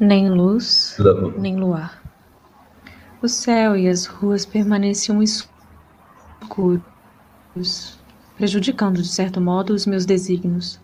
Nem 0.00 0.30
luz, 0.30 0.96
nem 1.36 1.56
luar. 1.56 2.00
O 3.20 3.28
céu 3.28 3.76
e 3.76 3.86
as 3.86 4.06
ruas 4.06 4.46
permaneciam 4.46 5.22
escuros, 5.22 6.80
prejudicando 8.34 9.02
de 9.02 9.08
certo 9.08 9.42
modo 9.42 9.74
os 9.74 9.84
meus 9.84 10.06
desígnios. 10.06 10.80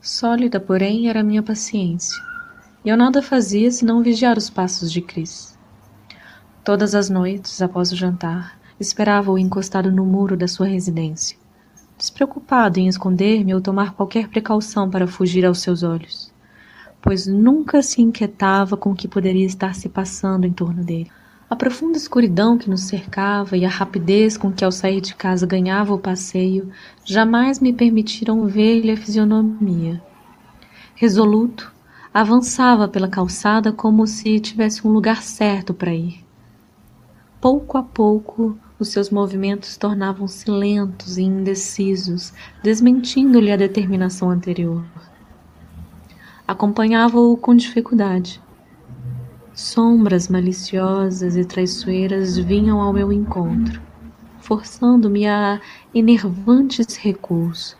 Sólida, 0.00 0.58
porém, 0.58 1.08
era 1.08 1.20
a 1.20 1.22
minha 1.22 1.44
paciência, 1.44 2.20
e 2.84 2.88
eu 2.88 2.96
nada 2.96 3.22
fazia 3.22 3.70
senão 3.70 4.02
vigiar 4.02 4.36
os 4.36 4.50
passos 4.50 4.90
de 4.90 5.00
Cris. 5.00 5.57
Todas 6.68 6.94
as 6.94 7.08
noites, 7.08 7.62
após 7.62 7.92
o 7.92 7.96
jantar, 7.96 8.60
esperava-o 8.78 9.38
encostado 9.38 9.90
no 9.90 10.04
muro 10.04 10.36
da 10.36 10.46
sua 10.46 10.66
residência, 10.66 11.34
despreocupado 11.96 12.78
em 12.78 12.86
esconder-me 12.86 13.54
ou 13.54 13.60
tomar 13.62 13.94
qualquer 13.94 14.28
precaução 14.28 14.90
para 14.90 15.06
fugir 15.06 15.46
aos 15.46 15.62
seus 15.62 15.82
olhos, 15.82 16.30
pois 17.00 17.26
nunca 17.26 17.82
se 17.82 18.02
inquietava 18.02 18.76
com 18.76 18.90
o 18.90 18.94
que 18.94 19.08
poderia 19.08 19.46
estar 19.46 19.74
se 19.74 19.88
passando 19.88 20.46
em 20.46 20.52
torno 20.52 20.84
dele. 20.84 21.10
A 21.48 21.56
profunda 21.56 21.96
escuridão 21.96 22.58
que 22.58 22.68
nos 22.68 22.82
cercava 22.82 23.56
e 23.56 23.64
a 23.64 23.70
rapidez 23.70 24.36
com 24.36 24.52
que 24.52 24.62
ao 24.62 24.70
sair 24.70 25.00
de 25.00 25.14
casa 25.14 25.46
ganhava 25.46 25.94
o 25.94 25.98
passeio 25.98 26.70
jamais 27.02 27.60
me 27.60 27.72
permitiram 27.72 28.46
ver-lhe 28.46 28.90
a 28.90 28.96
fisionomia. 28.98 30.02
Resoluto, 30.94 31.72
avançava 32.12 32.86
pela 32.86 33.08
calçada 33.08 33.72
como 33.72 34.06
se 34.06 34.38
tivesse 34.38 34.86
um 34.86 34.90
lugar 34.90 35.22
certo 35.22 35.72
para 35.72 35.94
ir. 35.94 36.27
Pouco 37.40 37.78
a 37.78 37.82
pouco, 37.82 38.58
os 38.78 38.88
seus 38.88 39.10
movimentos 39.10 39.76
tornavam-se 39.76 40.50
lentos 40.50 41.18
e 41.18 41.22
indecisos, 41.22 42.32
desmentindo-lhe 42.62 43.52
a 43.52 43.56
determinação 43.56 44.30
anterior. 44.30 44.84
Acompanhava-o 46.46 47.36
com 47.36 47.54
dificuldade 47.54 48.40
Sombras 49.58 50.28
maliciosas 50.28 51.34
e 51.34 51.44
traiçoeiras 51.44 52.38
vinham 52.38 52.80
ao 52.80 52.92
meu 52.92 53.12
encontro, 53.12 53.82
forçando-me 54.38 55.26
a 55.26 55.60
enervantes 55.92 56.94
recuos. 56.94 57.76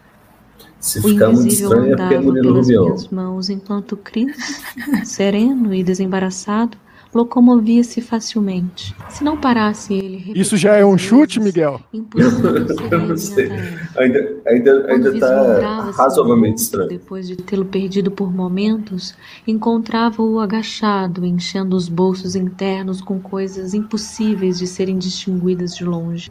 Se 0.81 0.99
o 0.99 1.09
invisível 1.09 1.85
é 1.85 1.93
andava 1.93 2.15
é 2.15 2.43
pelas 2.43 2.67
minhas 2.67 3.09
mãos, 3.11 3.49
enquanto 3.49 3.97
Cris, 3.97 4.61
sereno 5.05 5.73
e 5.73 5.85
desembaraçado, 5.85 6.77
locomovia-se 7.15 8.01
facilmente. 8.01 8.95
Se 9.09 9.25
não 9.25 9.37
parasse 9.37 9.95
ele. 9.95 10.33
Isso 10.35 10.57
já 10.57 10.77
é 10.77 10.85
um 10.85 10.99
chute, 10.99 11.41
Miguel? 11.41 11.81
Eu 11.93 12.05
não 13.09 13.17
sei. 13.17 13.51
Ainda, 13.97 14.37
ainda, 14.47 14.87
ainda 14.93 15.15
está 15.15 15.91
razoavelmente 15.91 16.63
estranho. 16.63 16.89
Depois 16.89 17.27
de 17.27 17.37
tê-lo 17.37 17.65
perdido 17.65 18.11
por 18.11 18.33
momentos, 18.33 19.15
encontrava-o 19.47 20.39
agachado, 20.41 21.25
enchendo 21.25 21.77
os 21.77 21.89
bolsos 21.89 22.37
internos 22.37 23.01
com 23.01 23.19
coisas 23.19 23.75
impossíveis 23.75 24.59
de 24.59 24.67
serem 24.67 24.99
distinguidas 24.99 25.75
de 25.75 25.85
longe. 25.85 26.31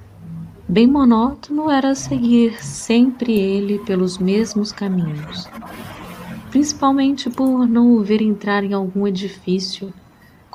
Bem 0.70 0.86
monótono 0.86 1.72
era 1.72 1.96
seguir 1.96 2.62
sempre 2.64 3.34
ele 3.34 3.80
pelos 3.80 4.18
mesmos 4.18 4.72
caminhos. 4.72 5.48
Principalmente 6.52 7.30
por 7.30 7.66
não 7.66 7.94
o 7.94 8.04
ver 8.04 8.22
entrar 8.22 8.64
em 8.64 8.74
algum 8.74 9.08
edifício 9.08 9.94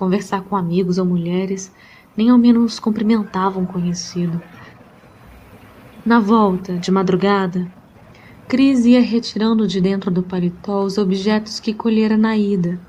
conversar 0.03 0.43
com 0.43 0.57
amigos 0.57 0.99
ou 0.99 1.05
mulheres, 1.05 1.73
nem 2.17 2.29
ao 2.29 2.37
menos 2.37 2.81
cumprimentava 2.81 3.61
um 3.61 3.65
conhecido. 3.65 4.43
Na 6.05 6.19
volta, 6.19 6.77
de 6.77 6.91
madrugada, 6.91 7.71
Cris 8.49 8.85
ia 8.85 9.01
retirando 9.01 9.65
de 9.65 9.81
dentro 9.81 10.11
do 10.11 10.21
paletó 10.21 10.83
os 10.83 10.99
objetos 10.99 11.61
que 11.61 11.73
colhera 11.73 12.17
na 12.17 12.37
ida, 12.37 12.81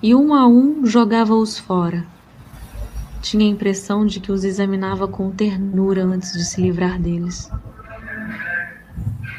e 0.00 0.14
um 0.14 0.32
a 0.32 0.46
um 0.46 0.86
jogava-os 0.86 1.58
fora. 1.58 2.06
Tinha 3.20 3.44
a 3.44 3.50
impressão 3.50 4.06
de 4.06 4.20
que 4.20 4.30
os 4.30 4.44
examinava 4.44 5.08
com 5.08 5.32
ternura 5.32 6.04
antes 6.04 6.34
de 6.34 6.44
se 6.44 6.62
livrar 6.62 7.00
deles. 7.00 7.50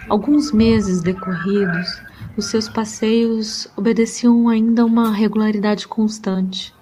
Alguns 0.09 0.51
meses 0.51 1.01
decorridos, 1.01 2.01
os 2.35 2.47
seus 2.47 2.67
passeios 2.67 3.69
obedeciam 3.77 4.49
ainda 4.49 4.81
a 4.81 4.85
uma 4.85 5.13
regularidade 5.13 5.87
constante. 5.87 6.77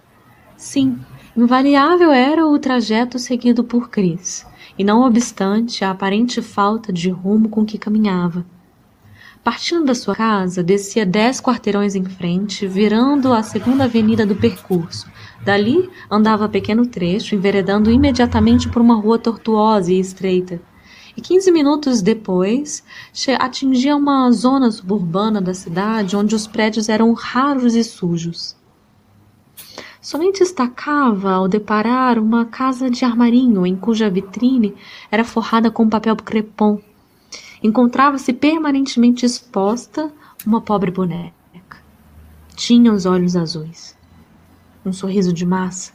Sim, 0.70 1.00
invariável 1.34 2.12
era 2.12 2.46
o 2.46 2.60
trajeto 2.60 3.18
seguido 3.18 3.64
por 3.64 3.90
Cris, 3.90 4.46
e 4.78 4.84
não 4.84 5.02
obstante 5.02 5.86
a 5.86 5.92
aparente 5.92 6.42
falta 6.42 6.92
de 6.92 7.10
rumo 7.10 7.48
com 7.48 7.66
que 7.66 7.78
caminhava. 7.78 8.46
Partindo 9.42 9.86
da 9.86 9.96
sua 9.96 10.14
casa, 10.14 10.62
descia 10.62 11.06
dez 11.06 11.40
quarteirões 11.40 11.96
em 11.96 12.04
frente, 12.04 12.68
virando 12.68 13.32
a 13.32 13.42
segunda 13.44 13.86
avenida 13.86 14.26
do 14.26 14.36
percurso. 14.36 15.10
Dali, 15.42 15.90
andava 16.12 16.50
pequeno 16.50 16.86
trecho, 16.86 17.34
enveredando 17.34 17.90
imediatamente 17.90 18.68
por 18.68 18.82
uma 18.82 18.96
rua 18.96 19.18
tortuosa 19.18 19.94
e 19.94 20.02
estreita. 20.02 20.62
E 21.16 21.22
quinze 21.22 21.50
minutos 21.50 22.02
depois, 22.02 22.84
atingia 23.40 23.96
uma 23.96 24.30
zona 24.34 24.70
suburbana 24.70 25.40
da 25.40 25.54
cidade 25.54 26.18
onde 26.18 26.36
os 26.36 26.46
prédios 26.46 26.90
eram 26.90 27.14
raros 27.14 27.74
e 27.74 27.86
sujos. 27.86 28.58
Somente 30.08 30.40
destacava 30.40 31.34
ao 31.34 31.50
deparar 31.50 32.18
uma 32.18 32.46
casa 32.46 32.90
de 32.90 33.04
armarinho 33.04 33.68
em 33.68 33.76
cuja 33.76 34.10
vitrine 34.10 34.74
era 35.12 35.26
forrada 35.26 35.70
com 35.70 35.90
papel 35.90 36.16
crepom. 36.16 36.80
Encontrava-se 37.62 38.32
permanentemente 38.32 39.26
exposta 39.26 40.10
uma 40.46 40.62
pobre 40.62 40.92
boneca. 40.92 41.34
Tinha 42.56 42.94
os 42.94 43.06
olhos 43.06 43.36
azuis, 43.36 43.98
um 44.86 44.94
sorriso 44.94 45.34
de 45.34 45.46
massa. 45.46 45.92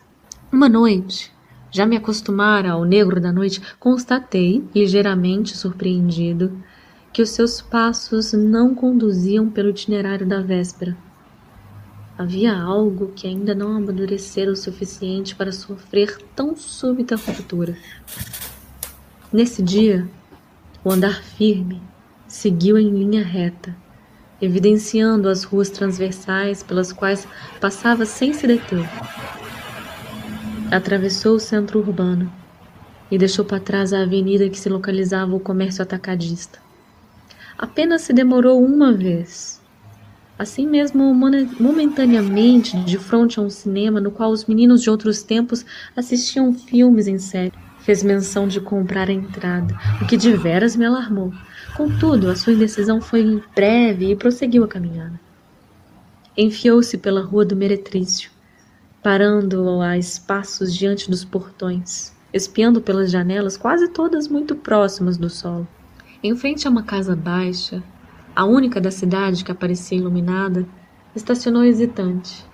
Uma 0.53 0.69
noite, 0.69 1.33
já 1.71 1.87
me 1.87 1.97
acostumara 1.97 2.73
ao 2.73 2.85
negro 2.85 3.19
da 3.19 3.33
noite, 3.33 3.63
constatei, 3.81 4.63
ligeiramente 4.75 5.57
surpreendido, 5.57 6.53
que 7.15 7.23
os 7.23 7.31
seus 7.31 7.63
passos 7.63 8.35
não 8.35 8.75
conduziam 8.75 9.49
pelo 9.49 9.71
itinerário 9.71 10.27
da 10.27 10.43
véspera 10.43 10.95
Havia 12.23 12.57
algo 12.57 13.09
que 13.17 13.27
ainda 13.27 13.53
não 13.53 13.77
amadurecera 13.77 14.53
o 14.53 14.55
suficiente 14.55 15.35
para 15.35 15.51
sofrer 15.51 16.19
tão 16.37 16.55
súbita 16.55 17.17
ruptura. 17.17 17.77
Nesse 19.33 19.61
dia, 19.61 20.09
o 20.85 20.93
andar 20.93 21.21
firme 21.21 21.83
seguiu 22.29 22.79
em 22.79 22.91
linha 22.91 23.25
reta, 23.25 23.75
evidenciando 24.41 25.29
as 25.29 25.43
ruas 25.43 25.69
transversais 25.69 26.63
pelas 26.63 26.93
quais 26.93 27.27
passava 27.61 28.07
sem 28.07 28.33
se 28.33 28.47
deter. 28.47 28.89
Atravessou 30.71 31.35
o 31.35 31.41
centro 31.41 31.81
urbano 31.81 32.33
e 33.11 33.19
deixou 33.19 33.45
para 33.45 33.59
trás 33.59 33.93
a 33.93 34.03
avenida 34.03 34.49
que 34.49 34.61
se 34.61 34.69
localizava 34.69 35.35
o 35.35 35.41
comércio 35.41 35.83
atacadista. 35.83 36.61
Apenas 37.59 38.03
se 38.03 38.13
demorou 38.13 38.65
uma 38.65 38.93
vez 38.93 39.61
assim 40.39 40.67
mesmo 40.67 41.15
momentaneamente 41.15 42.77
de 42.85 42.99
frente 42.99 43.39
a 43.39 43.43
um 43.43 43.51
cinema 43.51 44.01
no 44.01 44.11
qual 44.11 44.31
os 44.31 44.47
meninos 44.47 44.83
de 44.83 44.91
outros 44.91 45.23
tempos 45.23 45.65
assistiam 45.97 46.53
filmes 46.53 47.07
em 47.07 47.19
série. 47.19 47.53
Fez 47.81 48.03
menção 48.03 48.47
de 48.47 48.61
comprar 48.61 49.09
a 49.09 49.13
entrada, 49.13 49.77
o 50.01 50.07
que 50.07 50.17
de 50.17 50.33
veras 50.37 50.77
me 50.77 50.85
alarmou. 50.85 51.33
Contudo, 51.77 52.31
a 52.31 52.37
sua 52.37 52.53
indecisão 52.53 53.01
foi 53.01 53.43
breve 53.55 54.11
e 54.11 54.17
prosseguiu 54.17 54.63
a 54.63 54.69
caminhada. 54.69 55.19
Enfiou-se 56.37 56.97
pela 56.99 57.23
rua 57.23 57.45
do 57.45 57.57
Meretrício, 57.57 58.31
parando 59.03 59.81
a 59.81 59.99
espaços 59.99 60.75
diante 60.75 61.11
dos 61.11 61.25
portões, 61.25 62.15
espiando 62.33 62.81
pelas 62.81 63.11
janelas 63.11 63.57
quase 63.57 63.89
todas 63.89 64.29
muito 64.29 64.55
próximas 64.55 65.17
do 65.17 65.29
solo. 65.29 65.67
Em 66.23 66.37
frente 66.37 66.69
a 66.69 66.71
uma 66.71 66.85
casa 66.85 67.17
baixa, 67.17 67.83
a 68.35 68.45
única 68.45 68.81
da 68.81 68.91
cidade 68.91 69.45
que 69.45 69.53
aparecia 69.53 69.99
iluminada, 69.99 70.67
estacionou 71.15 71.65
hesitante. 71.65 72.45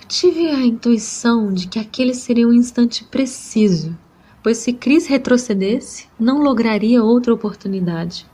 Eu 0.00 0.08
tive 0.08 0.48
a 0.48 0.64
intuição 0.64 1.52
de 1.52 1.68
que 1.68 1.78
aquele 1.78 2.14
seria 2.14 2.48
um 2.48 2.52
instante 2.52 3.04
preciso, 3.04 3.96
pois 4.42 4.58
se 4.58 4.72
Cris 4.72 5.06
retrocedesse, 5.06 6.08
não 6.18 6.42
lograria 6.42 7.02
outra 7.02 7.32
oportunidade. 7.32 8.26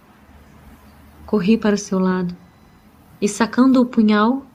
Corri 1.26 1.58
para 1.58 1.76
seu 1.76 1.98
lado 1.98 2.34
e, 3.20 3.28
sacando 3.28 3.80
o 3.80 3.86
punhal, 3.86 4.46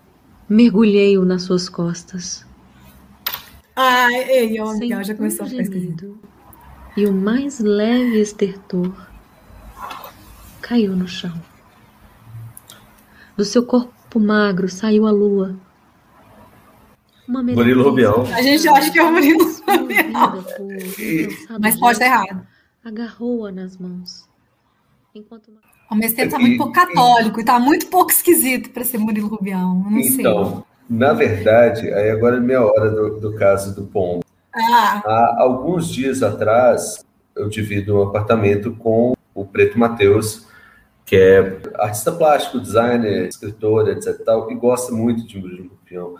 mergulhei-o 0.49 1.25
nas 1.25 1.43
suas 1.43 1.69
costas. 1.69 2.45
Ai, 3.75 4.13
ei, 4.29 4.61
ó, 4.61 4.73
já 5.03 5.15
começou 5.15 5.45
a 5.45 5.49
ficar 5.49 5.63
E 6.95 7.05
o 7.05 7.13
mais 7.13 7.59
leve 7.59 8.19
estertor 8.19 9.12
caiu 10.63 10.95
no 10.95 11.07
chão. 11.07 11.33
Do 13.35 13.43
seu 13.43 13.65
corpo 13.65 14.19
magro 14.19 14.69
saiu 14.69 15.05
a 15.05 15.11
lua. 15.11 15.55
Murilo 17.27 17.83
Rubião. 17.83 18.23
A 18.33 18.41
gente 18.41 18.67
acha 18.67 18.89
que 18.89 18.97
é 18.97 19.03
o 19.03 19.11
Murilo 19.11 19.43
Rubião. 19.67 20.45
Mas 21.59 21.77
pode 21.77 21.93
estar 21.93 22.05
errado. 22.05 22.47
Agarrou-a 22.83 23.51
nas 23.51 23.77
mãos. 23.77 24.27
Enquanto 25.13 25.49
uma... 25.49 25.99
Mesmo 25.99 26.15
tempo, 26.15 26.27
está 26.27 26.39
muito 26.39 26.57
pouco 26.57 26.73
católico 26.73 27.39
e 27.39 27.41
está 27.41 27.59
muito 27.59 27.87
pouco 27.87 28.11
esquisito 28.11 28.71
para 28.71 28.83
ser 28.83 28.97
Murilo 28.97 29.27
Rubião. 29.27 29.83
Não 29.89 29.99
então, 29.99 30.55
sei. 30.55 30.97
na 30.97 31.13
verdade, 31.13 31.91
aí 31.93 32.09
agora 32.09 32.37
é 32.37 32.39
minha 32.39 32.61
hora 32.61 32.89
do, 32.89 33.19
do 33.19 33.35
caso 33.35 33.75
do 33.75 33.85
Pombo. 33.85 34.23
Ah. 34.55 35.01
Há 35.05 35.41
alguns 35.41 35.87
dias 35.87 36.23
atrás, 36.23 37.05
eu 37.35 37.47
divido 37.47 37.97
um 37.97 38.03
apartamento 38.03 38.71
com 38.75 39.13
o 39.35 39.45
Preto 39.45 39.77
Matheus, 39.77 40.47
que 41.05 41.15
é 41.15 41.59
artista 41.75 42.11
plástico, 42.11 42.59
designer, 42.59 43.27
escritor, 43.27 43.89
etc. 43.89 44.23
Tal, 44.23 44.51
e 44.51 44.55
gosta 44.55 44.91
muito 44.91 45.27
de 45.27 45.39
Murilo 45.39 45.69
Rupião. 45.69 46.15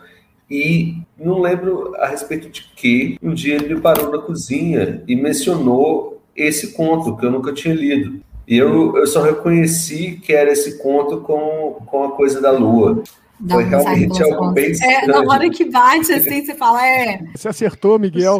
E 0.50 0.98
não 1.18 1.40
lembro 1.40 1.94
a 1.96 2.06
respeito 2.06 2.50
de 2.50 2.62
que 2.76 3.18
um 3.22 3.32
dia 3.32 3.54
ele 3.54 3.74
me 3.74 3.80
parou 3.80 4.10
na 4.10 4.18
cozinha 4.18 5.02
e 5.08 5.16
mencionou 5.16 6.20
esse 6.36 6.72
conto 6.72 7.16
que 7.16 7.24
eu 7.24 7.30
nunca 7.30 7.52
tinha 7.52 7.74
lido. 7.74 8.20
E 8.46 8.58
eu, 8.58 8.96
eu 8.96 9.06
só 9.06 9.22
reconheci 9.22 10.20
que 10.22 10.32
era 10.34 10.52
esse 10.52 10.78
conto 10.78 11.20
com, 11.22 11.82
com 11.86 12.04
a 12.04 12.12
coisa 12.12 12.40
da 12.42 12.50
lua. 12.50 13.02
Dá 13.40 13.54
Foi 13.54 13.64
realmente 13.64 14.22
algo 14.22 14.52
bem 14.52 14.72
É, 14.80 15.06
na 15.06 15.20
hora 15.20 15.48
que 15.50 15.64
bate, 15.64 16.12
assim, 16.12 16.44
você 16.44 16.54
fala, 16.54 16.86
é. 16.86 17.20
Você 17.34 17.48
acertou, 17.48 17.98
Miguel. 17.98 18.38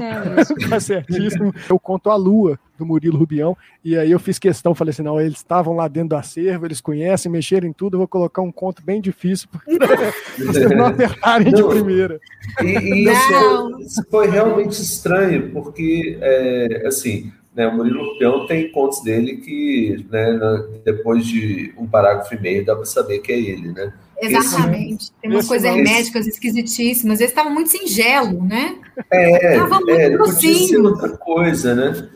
Tá 0.68 0.78
certíssimo. 0.78 1.54
Eu 1.68 1.80
conto 1.80 2.10
a 2.10 2.16
lua 2.16 2.58
do 2.76 2.84
Murilo 2.86 3.18
Rubião. 3.18 3.56
E 3.84 3.96
aí 3.96 4.10
eu 4.10 4.18
fiz 4.18 4.38
questão, 4.38 4.74
falei 4.74 4.90
assim: 4.90 5.02
não, 5.02 5.20
eles 5.20 5.38
estavam 5.38 5.74
lá 5.74 5.88
dentro 5.88 6.10
do 6.10 6.16
acervo, 6.16 6.66
eles 6.66 6.80
conhecem, 6.80 7.30
mexeram 7.30 7.68
em 7.68 7.72
tudo, 7.72 7.94
eu 7.94 7.98
vou 7.98 8.08
colocar 8.08 8.42
um 8.42 8.52
conto 8.52 8.82
bem 8.82 9.00
difícil 9.00 9.48
para 9.50 9.60
vocês 10.38 10.70
não 10.70 10.86
acertarem 10.86 11.52
de 11.52 11.62
primeira. 11.62 12.20
E, 12.62 12.66
e 12.66 13.08
isso, 13.08 13.78
isso, 13.80 14.06
foi 14.10 14.28
realmente 14.28 14.72
estranho, 14.72 15.50
porque, 15.52 16.18
é, 16.20 16.84
assim, 16.86 17.32
né, 17.54 17.68
o 17.68 17.76
Murilo 17.76 18.12
Rubião 18.12 18.46
tem 18.46 18.70
contos 18.72 19.02
dele 19.02 19.36
que, 19.36 20.04
né, 20.10 20.38
depois 20.84 21.24
de 21.26 21.72
um 21.76 21.86
parágrafo 21.86 22.34
e 22.34 22.40
meio, 22.40 22.64
dá 22.64 22.74
para 22.74 22.84
saber 22.84 23.20
que 23.20 23.32
é 23.32 23.38
ele, 23.38 23.72
né? 23.72 23.92
Exatamente. 24.20 25.04
Esse, 25.04 25.12
Tem 25.20 25.30
umas 25.30 25.46
coisas 25.46 25.68
herméticas 25.68 26.26
esquisitíssimas. 26.26 27.20
Esse 27.20 27.32
estava 27.32 27.50
muito 27.50 27.70
singelo, 27.70 28.42
né? 28.42 28.76
É, 29.10 29.56
Tava 29.58 29.80
muito 29.80 29.90
é, 29.90 30.16
podia 30.16 30.54
ser 30.54 30.78
outra 30.78 31.16
coisa, 31.16 31.74
né? 31.74 32.08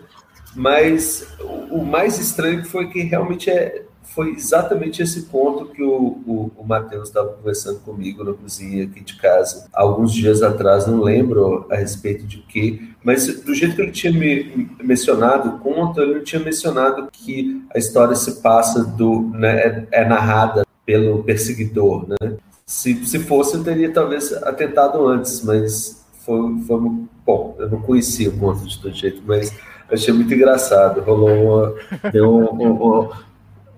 Mas 0.58 1.24
o, 1.70 1.84
mais 1.84 2.18
estranho 2.18 2.64
foi 2.64 2.88
que 2.88 3.00
realmente 3.02 3.48
é, 3.48 3.84
foi 4.02 4.30
exatamente 4.30 5.00
esse 5.00 5.22
ponto 5.26 5.66
que 5.66 5.80
o, 5.80 6.20
o, 6.26 6.50
o 6.58 6.64
Matheus 6.64 7.06
estava 7.06 7.28
conversando 7.28 7.78
comigo 7.78 8.24
na 8.24 8.32
cozinha 8.32 8.82
aqui 8.82 9.00
de 9.04 9.16
casa, 9.18 9.68
alguns 9.72 10.12
dias 10.12 10.42
atrás, 10.42 10.84
não 10.84 11.00
lembro 11.00 11.64
a 11.70 11.76
respeito 11.76 12.26
de 12.26 12.38
que, 12.38 12.92
mas 13.04 13.40
do 13.42 13.54
jeito 13.54 13.76
que 13.76 13.82
ele 13.82 13.92
tinha 13.92 14.12
me 14.12 14.68
mencionado 14.82 15.48
o 15.48 15.58
conto, 15.60 16.00
ele 16.00 16.16
não 16.16 16.24
tinha 16.24 16.42
mencionado 16.42 17.08
que 17.12 17.62
a 17.72 17.78
história 17.78 18.16
se 18.16 18.42
passa 18.42 18.82
do, 18.82 19.30
né, 19.32 19.60
é, 19.60 19.88
é 19.92 20.08
narrada 20.08 20.66
pelo 20.84 21.22
perseguidor, 21.22 22.08
né? 22.08 22.36
Se, 22.66 23.06
se 23.06 23.20
fosse, 23.20 23.54
eu 23.54 23.62
teria 23.62 23.92
talvez 23.92 24.32
atentado 24.42 25.06
antes, 25.06 25.40
mas 25.42 26.04
foi, 26.26 26.58
foi 26.66 26.80
bom, 27.24 27.54
eu 27.58 27.70
não 27.70 27.80
conhecia 27.80 28.28
o 28.28 28.36
conto 28.36 28.66
de 28.66 28.82
todo 28.82 28.92
jeito, 28.92 29.22
mas 29.24 29.52
achei 29.90 30.12
muito 30.12 30.32
engraçado. 30.32 31.00
Rolou 31.00 31.30
uma. 31.30 31.74
Deu 32.10 32.34
um, 32.34 32.54
um, 32.54 33.10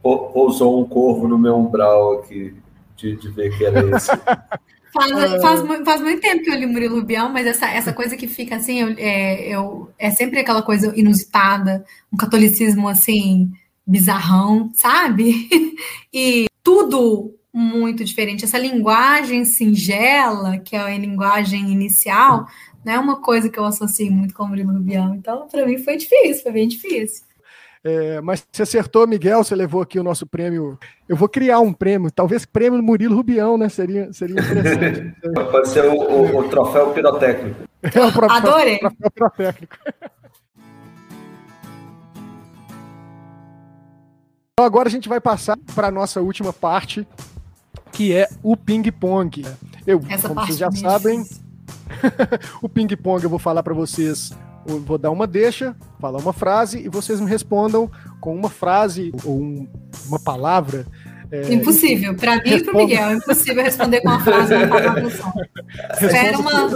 um, 0.02 0.30
pousou 0.32 0.80
um 0.80 0.84
corvo 0.84 1.28
no 1.28 1.38
meu 1.38 1.56
umbral 1.56 2.20
aqui, 2.20 2.54
de, 2.96 3.16
de 3.16 3.28
ver 3.30 3.56
que 3.56 3.64
era 3.64 3.96
esse. 3.96 4.10
Faz, 4.92 5.12
ah. 5.12 5.40
faz, 5.40 5.84
faz, 5.84 6.00
muito 6.00 6.20
tempo 6.20 6.42
que 6.42 6.50
eu 6.50 6.56
li 6.56 6.66
Murilo 6.66 7.02
Bião, 7.02 7.28
mas 7.28 7.46
essa, 7.46 7.66
essa 7.66 7.92
coisa 7.92 8.16
que 8.16 8.26
fica 8.26 8.56
assim, 8.56 8.80
eu, 8.80 8.94
é, 8.98 9.48
eu, 9.48 9.88
é 9.98 10.10
sempre 10.10 10.40
aquela 10.40 10.62
coisa 10.62 10.92
inusitada, 10.96 11.84
um 12.12 12.16
catolicismo 12.16 12.88
assim, 12.88 13.52
bizarrão, 13.86 14.70
sabe? 14.74 15.48
E 16.12 16.48
tudo 16.60 17.32
muito 17.52 18.04
diferente. 18.04 18.44
Essa 18.44 18.58
linguagem 18.58 19.44
singela, 19.44 20.58
que 20.58 20.74
é 20.74 20.80
a 20.80 20.98
linguagem 20.98 21.70
inicial, 21.70 22.46
não 22.84 22.92
é 22.92 22.98
uma 22.98 23.20
coisa 23.20 23.48
que 23.48 23.58
eu 23.58 23.64
associo 23.64 24.10
muito 24.10 24.34
com 24.34 24.44
o 24.44 24.48
Murilo 24.48 24.72
Rubião. 24.72 25.14
Então, 25.14 25.46
para 25.48 25.66
mim 25.66 25.78
foi 25.78 25.96
difícil, 25.96 26.42
foi 26.42 26.52
bem 26.52 26.68
difícil. 26.68 27.24
É, 27.82 28.20
mas 28.20 28.46
você 28.50 28.62
acertou, 28.62 29.06
Miguel, 29.06 29.42
você 29.42 29.54
levou 29.54 29.80
aqui 29.80 29.98
o 29.98 30.02
nosso 30.02 30.26
prêmio. 30.26 30.78
Eu 31.08 31.16
vou 31.16 31.28
criar 31.28 31.60
um 31.60 31.72
prêmio, 31.72 32.10
talvez 32.10 32.44
prêmio 32.44 32.82
Murilo 32.82 33.16
Rubião, 33.16 33.56
né? 33.56 33.68
Seria, 33.70 34.12
seria 34.12 34.38
interessante. 34.38 35.14
Pode 35.50 35.68
ser 35.68 35.86
o, 35.86 35.94
o, 35.94 36.38
o 36.38 36.48
troféu 36.48 36.92
pirotécnico. 36.92 37.68
É, 37.82 38.04
o 38.04 38.12
troféu, 38.12 38.30
Adorei. 38.30 38.78
Troféu 38.78 39.10
pirotécnico. 39.10 39.76
Então 44.52 44.66
agora 44.66 44.90
a 44.90 44.90
gente 44.90 45.08
vai 45.08 45.22
passar 45.22 45.56
para 45.74 45.88
a 45.88 45.90
nossa 45.90 46.20
última 46.20 46.52
parte, 46.52 47.08
que 47.92 48.14
é 48.14 48.28
o 48.42 48.54
ping-pong. 48.54 49.42
Eu, 49.86 50.02
Essa 50.06 50.28
como 50.28 50.38
vocês 50.42 50.58
já 50.58 50.70
sabem, 50.70 51.24
o 52.62 52.68
ping-pong 52.68 53.22
eu 53.22 53.30
vou 53.30 53.38
falar 53.38 53.62
para 53.62 53.74
vocês, 53.74 54.32
eu 54.66 54.80
vou 54.80 54.98
dar 54.98 55.10
uma 55.10 55.26
deixa, 55.26 55.74
falar 56.00 56.18
uma 56.18 56.32
frase 56.32 56.80
e 56.84 56.88
vocês 56.88 57.20
me 57.20 57.28
respondam 57.28 57.90
com 58.20 58.34
uma 58.34 58.50
frase 58.50 59.12
ou 59.24 59.40
um, 59.40 59.68
uma 60.06 60.18
palavra. 60.18 60.86
É, 61.32 61.52
impossível. 61.52 62.14
Para 62.16 62.36
mim 62.36 62.42
e 62.44 62.64
para 62.64 62.74
o 62.74 62.76
Miguel, 62.76 63.10
é 63.10 63.14
impossível 63.14 63.62
responder 63.62 64.00
com 64.00 64.08
uma 64.08 64.20
frase 64.20 64.54
uma 64.54 64.66
palavra 64.66 65.10
só. 65.10 65.32
Espera 66.00 66.38
uma 66.38 66.68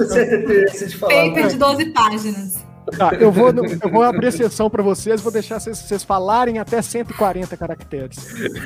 paper 1.01 1.49
de 1.49 1.57
12 1.57 1.87
páginas. 1.87 2.65
Tá, 2.99 3.15
eu 3.15 3.33
vou, 3.33 3.49
eu 3.49 3.91
vou 3.91 4.03
abrir 4.03 4.31
sessão 4.31 4.69
para 4.69 4.83
vocês, 4.83 5.21
vou 5.23 5.33
deixar 5.33 5.59
vocês, 5.59 5.79
vocês 5.79 6.05
falarem 6.05 6.59
até 6.59 6.83
140 6.83 7.57
caracteres. 7.57 8.17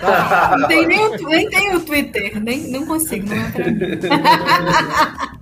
Tá? 0.01 0.57
Não 0.59 0.67
tem 0.67 0.87
nem, 0.87 1.07
o, 1.07 1.29
nem 1.29 1.49
tem 1.49 1.77
o 1.77 1.81
Twitter, 1.81 2.41
nem, 2.41 2.69
não 2.69 2.85
consigo, 2.85 3.29
não 3.29 3.37
é 3.37 3.53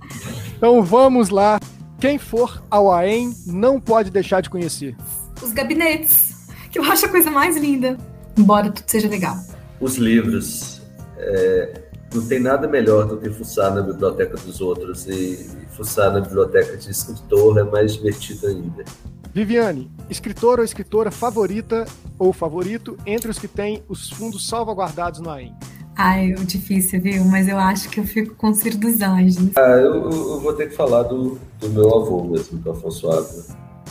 Então 0.57 0.81
vamos 0.81 1.29
lá. 1.29 1.59
Quem 1.99 2.17
for 2.17 2.63
ao 2.69 2.91
AEM 2.91 3.33
não 3.45 3.79
pode 3.79 4.09
deixar 4.09 4.41
de 4.41 4.49
conhecer. 4.49 4.95
Os 5.41 5.51
gabinetes, 5.51 6.47
que 6.71 6.79
eu 6.79 6.83
acho 6.83 7.05
a 7.05 7.09
coisa 7.09 7.29
mais 7.29 7.55
linda, 7.55 7.95
embora 8.35 8.71
tudo 8.71 8.89
seja 8.89 9.07
legal. 9.07 9.37
Os 9.79 9.97
livros. 9.97 10.81
É, 11.19 11.81
não 12.13 12.25
tem 12.25 12.39
nada 12.39 12.67
melhor 12.67 13.05
do 13.05 13.17
que 13.17 13.29
fuçar 13.29 13.73
na 13.73 13.81
biblioteca 13.81 14.37
dos 14.37 14.61
outros 14.61 15.05
e 15.07 15.49
fuçar 15.71 16.11
na 16.11 16.21
biblioteca 16.21 16.77
de 16.77 16.89
escritor 16.89 17.57
é 17.57 17.63
mais 17.63 17.93
divertido 17.95 18.47
ainda. 18.47 18.85
Viviane, 19.33 19.91
escritor 20.09 20.59
ou 20.59 20.65
escritora 20.65 21.11
favorita 21.11 21.85
ou 22.17 22.31
favorito 22.31 22.97
entre 23.05 23.29
os 23.29 23.37
que 23.37 23.47
têm 23.47 23.83
os 23.87 24.09
fundos 24.09 24.47
salvaguardados 24.47 25.19
no 25.19 25.29
AIM? 25.29 25.53
Ai, 25.97 26.31
é 26.31 26.35
difícil, 26.43 27.01
viu? 27.01 27.25
Mas 27.25 27.47
eu 27.47 27.57
acho 27.57 27.89
que 27.89 27.99
eu 27.99 28.03
fico 28.03 28.35
com 28.35 28.49
o 28.49 28.53
Ciro 28.53 28.77
dos 28.77 29.01
Anjos. 29.01 29.49
Ah, 29.55 29.61
eu, 29.61 30.09
eu 30.09 30.39
vou 30.39 30.53
ter 30.53 30.69
que 30.69 30.75
falar 30.75 31.03
do, 31.03 31.39
do 31.59 31.69
meu 31.69 31.95
avô 31.97 32.23
mesmo, 32.23 32.59
do 32.59 32.71
Afonso 32.71 33.09
Ávila. 33.09 33.43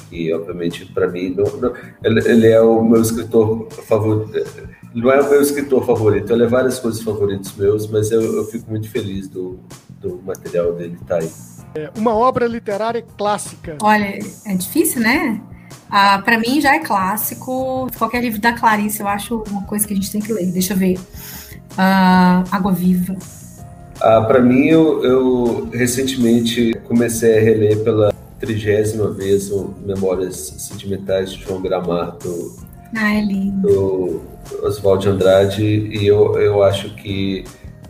Que, 0.09 0.33
obviamente, 0.33 0.87
para 0.87 1.09
mim, 1.09 1.35
não, 1.37 1.45
não, 1.57 1.73
ele, 2.05 2.21
ele, 2.29 2.47
é 2.47 2.61
o 2.61 2.81
meu 2.85 3.03
escritor 3.03 3.69
favorito 3.73 4.31
não 4.97 5.11
é 5.11 5.21
o 5.21 5.29
meu 5.29 5.43
escritor 5.43 5.85
favorito, 5.85 6.33
ele 6.33 6.45
é 6.45 6.47
várias 6.47 6.79
coisas 6.79 7.03
favoritos 7.03 7.55
meus, 7.55 7.87
mas 7.87 8.11
eu, 8.11 8.23
eu 8.23 8.45
fico 8.47 8.71
muito 8.71 8.89
feliz 8.89 9.29
do, 9.29 9.61
do 10.01 10.23
material 10.25 10.73
dele 10.73 10.95
estar 10.95 11.19
tá 11.19 11.23
aí. 11.23 11.31
É 11.75 11.91
uma 11.95 12.15
obra 12.15 12.47
literária 12.47 13.05
clássica. 13.19 13.77
Olha, 13.83 14.19
é 14.47 14.55
difícil, 14.55 15.03
né? 15.03 15.39
Ah, 15.91 16.19
para 16.25 16.39
mim 16.39 16.63
já 16.63 16.75
é 16.75 16.79
clássico. 16.79 17.89
Qualquer 17.99 18.23
livro 18.23 18.41
da 18.41 18.55
Clarice 18.55 19.01
eu 19.01 19.07
acho 19.07 19.45
uma 19.51 19.65
coisa 19.65 19.87
que 19.87 19.93
a 19.93 19.97
gente 19.97 20.11
tem 20.11 20.21
que 20.21 20.33
ler. 20.33 20.47
Deixa 20.47 20.73
eu 20.73 20.79
ver. 20.79 20.99
Ah, 21.77 22.45
Água 22.51 22.73
Viva. 22.73 23.17
Ah, 24.01 24.21
para 24.23 24.41
mim, 24.41 24.67
eu, 24.67 25.05
eu, 25.05 25.69
recentemente 25.73 26.73
comecei 26.85 27.39
a 27.39 27.41
reler 27.41 27.83
pela 27.83 28.13
trigésima 28.39 29.11
vez 29.11 29.51
o 29.51 29.75
Memórias 29.85 30.37
Sentimentais 30.59 31.33
de 31.33 31.43
João 31.43 31.63
Gramar, 31.63 32.17
do, 32.19 32.57
ah, 32.95 33.15
é 33.15 33.23
do 33.23 34.23
Oswald 34.63 35.09
Andrade, 35.09 35.65
e 35.65 36.07
eu, 36.07 36.39
eu 36.39 36.63
acho 36.63 36.95
que 36.95 37.45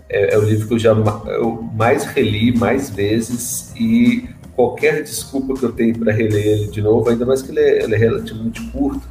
é, 0.08 0.34
é, 0.34 0.38
o 0.38 0.42
livro 0.42 0.68
que 0.68 0.74
eu 0.74 0.78
já 0.78 0.90
eu 0.90 1.68
mais 1.74 2.04
reli 2.04 2.56
mais 2.56 2.90
vezes 2.90 3.72
e 3.76 4.28
qualquer 4.54 5.02
desculpa 5.02 5.54
que 5.54 5.64
eu 5.64 5.72
tenho 5.72 5.98
para 5.98 6.12
reler 6.12 6.46
ele 6.46 6.66
de 6.68 6.80
novo, 6.80 7.10
ainda 7.10 7.26
mais 7.26 7.42
que 7.42 7.50
ele 7.50 7.60
é, 7.60 7.82
ele 7.82 7.94
é 7.94 7.98
relativamente 7.98 8.62
curto, 8.70 9.06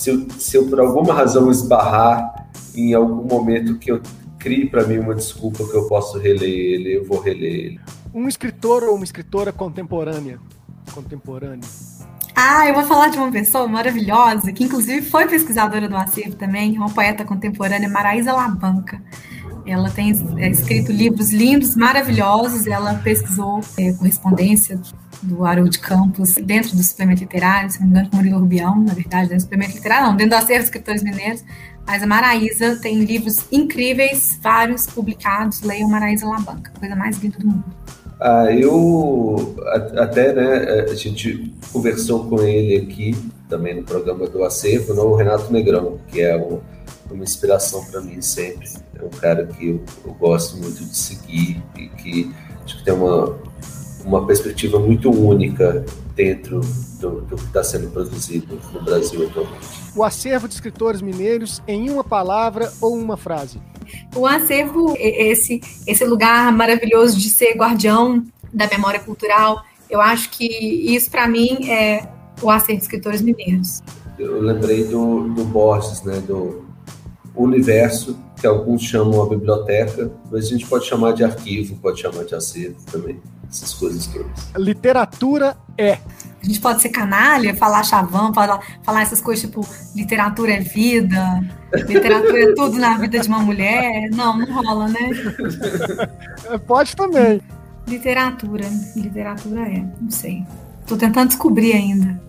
se 0.00 0.08
eu, 0.08 0.26
se 0.38 0.56
eu 0.56 0.66
por 0.66 0.80
alguma 0.80 1.12
razão 1.12 1.50
esbarrar 1.50 2.48
em 2.74 2.94
algum 2.94 3.22
momento 3.22 3.78
que 3.78 3.92
eu 3.92 4.00
crie 4.38 4.66
para 4.66 4.86
mim 4.86 4.98
uma 4.98 5.14
desculpa 5.14 5.62
que 5.62 5.76
eu 5.76 5.86
posso 5.88 6.18
reler 6.18 6.48
ele, 6.48 6.96
eu 6.96 7.04
vou 7.04 7.20
reler 7.20 7.52
ele. 7.52 7.80
Um 8.14 8.26
escritor 8.26 8.82
ou 8.84 8.94
uma 8.94 9.04
escritora 9.04 9.52
contemporânea, 9.52 10.40
contemporânea 10.94 11.68
ah, 12.34 12.66
eu 12.66 12.72
vou 12.72 12.84
falar 12.84 13.08
de 13.08 13.18
uma 13.18 13.30
pessoa 13.30 13.68
maravilhosa, 13.68 14.50
que 14.50 14.64
inclusive 14.64 15.02
foi 15.02 15.26
pesquisadora 15.26 15.86
do 15.86 15.94
acervo 15.94 16.36
também, 16.36 16.78
uma 16.78 16.88
poeta 16.88 17.22
contemporânea, 17.22 17.86
Maraísa 17.86 18.32
Labanca. 18.32 19.02
Ela 19.66 19.90
tem 19.90 20.10
é, 20.38 20.48
escrito 20.48 20.90
livros 20.90 21.32
lindos, 21.32 21.76
maravilhosos, 21.76 22.66
ela 22.66 22.94
pesquisou 22.94 23.60
é, 23.76 23.92
correspondência 23.92 24.80
do 25.22 25.44
Haroldo 25.44 25.78
Campos 25.80 26.34
dentro 26.34 26.76
do 26.76 26.82
suplemento 26.82 27.20
literário, 27.20 27.70
se 27.70 27.80
não 27.80 27.86
me 27.86 27.92
engano, 27.92 28.10
com 28.10 28.16
Murilo 28.16 28.38
Rubião, 28.38 28.80
na 28.80 28.94
verdade, 28.94 29.28
dentro 29.28 29.36
do 29.36 29.42
suplemento 29.42 29.74
literário, 29.74 30.06
não, 30.06 30.16
dentro 30.16 30.30
do 30.30 30.42
acervo 30.42 30.58
dos 30.58 30.64
escritores 30.66 31.02
mineiros, 31.02 31.44
mas 31.86 32.02
a 32.02 32.06
Maraísa 32.06 32.76
tem 32.76 33.00
livros 33.04 33.44
incríveis, 33.50 34.38
vários 34.42 34.86
publicados, 34.86 35.62
leiam 35.62 35.88
Maraísa 35.88 36.26
Labanca, 36.26 36.72
coisa 36.78 36.94
mais 36.94 37.18
linda 37.18 37.38
do 37.38 37.46
mundo. 37.46 37.64
Ah, 38.20 38.52
eu 38.52 39.56
até, 39.96 40.32
né, 40.34 40.86
a 40.90 40.94
gente 40.94 41.54
conversou 41.72 42.28
com 42.28 42.42
ele 42.42 42.76
aqui 42.76 43.16
também 43.48 43.74
no 43.74 43.82
programa 43.82 44.26
do 44.26 44.44
Acervo, 44.44 44.92
no 44.92 45.14
Renato 45.14 45.50
Negrão, 45.50 45.98
que 46.06 46.20
é 46.20 46.36
um, 46.36 46.60
uma 47.10 47.24
inspiração 47.24 47.82
para 47.86 48.02
mim 48.02 48.20
sempre. 48.20 48.68
É 48.94 49.04
um 49.04 49.08
cara 49.08 49.46
que 49.46 49.70
eu, 49.70 49.80
eu, 50.04 50.12
gosto 50.12 50.58
muito 50.58 50.84
de 50.84 50.96
seguir 50.96 51.62
e 51.76 51.88
que 51.88 52.30
acho 52.62 52.78
que 52.78 52.84
tem 52.84 52.92
uma, 52.92 53.38
uma 54.04 54.26
perspectiva 54.26 54.78
muito 54.78 55.10
única 55.10 55.84
dentro 56.14 56.60
do, 57.00 57.22
do 57.22 57.36
que 57.36 57.44
está 57.44 57.62
sendo 57.62 57.90
produzido 57.90 58.58
no 58.72 58.82
Brasil 58.82 59.26
atualmente. 59.26 59.66
O 59.94 60.04
acervo 60.04 60.46
de 60.46 60.54
escritores 60.54 61.02
mineiros 61.02 61.62
em 61.66 61.90
uma 61.90 62.04
palavra 62.04 62.72
ou 62.80 62.94
uma 62.94 63.16
frase? 63.16 63.60
O 64.14 64.26
acervo, 64.26 64.94
esse, 64.98 65.60
esse 65.86 66.04
lugar 66.04 66.52
maravilhoso 66.52 67.18
de 67.18 67.28
ser 67.28 67.54
guardião 67.54 68.24
da 68.52 68.66
memória 68.68 69.00
cultural, 69.00 69.64
eu 69.88 70.00
acho 70.00 70.30
que 70.30 70.46
isso 70.46 71.10
para 71.10 71.26
mim 71.26 71.68
é 71.68 72.08
o 72.42 72.50
acervo 72.50 72.78
de 72.78 72.84
escritores 72.84 73.20
mineiros. 73.20 73.82
Eu 74.18 74.40
lembrei 74.40 74.84
do, 74.84 75.28
do 75.30 75.44
Borges, 75.44 76.02
né, 76.02 76.20
do 76.20 76.64
universo, 77.34 78.16
que 78.40 78.46
alguns 78.46 78.82
chamam 78.82 79.22
a 79.22 79.28
biblioteca, 79.28 80.10
mas 80.30 80.46
a 80.46 80.48
gente 80.48 80.66
pode 80.66 80.86
chamar 80.86 81.12
de 81.12 81.24
arquivo, 81.24 81.76
pode 81.76 82.00
chamar 82.00 82.24
de 82.24 82.34
acervo 82.34 82.76
também, 82.90 83.20
essas 83.50 83.74
coisas 83.74 84.06
todas. 84.06 84.50
Literatura 84.56 85.56
é. 85.76 85.98
A 86.42 86.46
gente 86.46 86.60
pode 86.60 86.80
ser 86.80 86.88
canalha, 86.88 87.54
falar 87.54 87.82
chavão, 87.82 88.32
falar, 88.32 88.60
falar 88.82 89.02
essas 89.02 89.20
coisas 89.20 89.44
tipo 89.44 89.66
literatura 89.94 90.52
é 90.52 90.60
vida, 90.60 91.42
literatura 91.86 92.44
é 92.44 92.54
tudo 92.54 92.78
na 92.78 92.96
vida 92.96 93.18
de 93.18 93.28
uma 93.28 93.40
mulher. 93.40 94.08
Não, 94.10 94.38
não 94.38 94.62
rola, 94.62 94.88
né? 94.88 95.10
pode 96.66 96.96
também. 96.96 97.42
Literatura. 97.86 98.64
Literatura 98.96 99.60
é, 99.62 99.84
não 100.00 100.10
sei. 100.10 100.44
Tô 100.86 100.96
tentando 100.96 101.28
descobrir 101.28 101.72
ainda. 101.72 102.20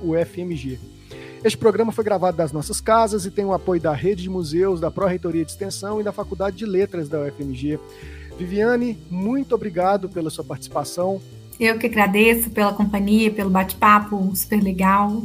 ufmg. 0.01 0.96
Este 1.43 1.57
programa 1.57 1.91
foi 1.91 2.03
gravado 2.03 2.35
das 2.35 2.51
nossas 2.51 2.81
casas 2.81 3.25
e 3.25 3.31
tem 3.31 3.45
o 3.45 3.53
apoio 3.53 3.79
da 3.79 3.93
Rede 3.93 4.23
de 4.23 4.29
Museus, 4.29 4.79
da 4.79 4.89
Pró-Reitoria 4.91 5.45
de 5.45 5.51
Extensão 5.51 6.01
e 6.01 6.03
da 6.03 6.11
Faculdade 6.11 6.57
de 6.57 6.65
Letras 6.65 7.07
da 7.07 7.21
UFMG. 7.21 7.79
Viviane, 8.37 8.97
muito 9.09 9.55
obrigado 9.55 10.09
pela 10.09 10.29
sua 10.29 10.43
participação. 10.43 11.21
Eu 11.59 11.77
que 11.79 11.87
agradeço 11.87 12.49
pela 12.51 12.73
companhia, 12.73 13.31
pelo 13.31 13.49
bate-papo 13.49 14.31
super 14.35 14.61
legal, 14.61 15.23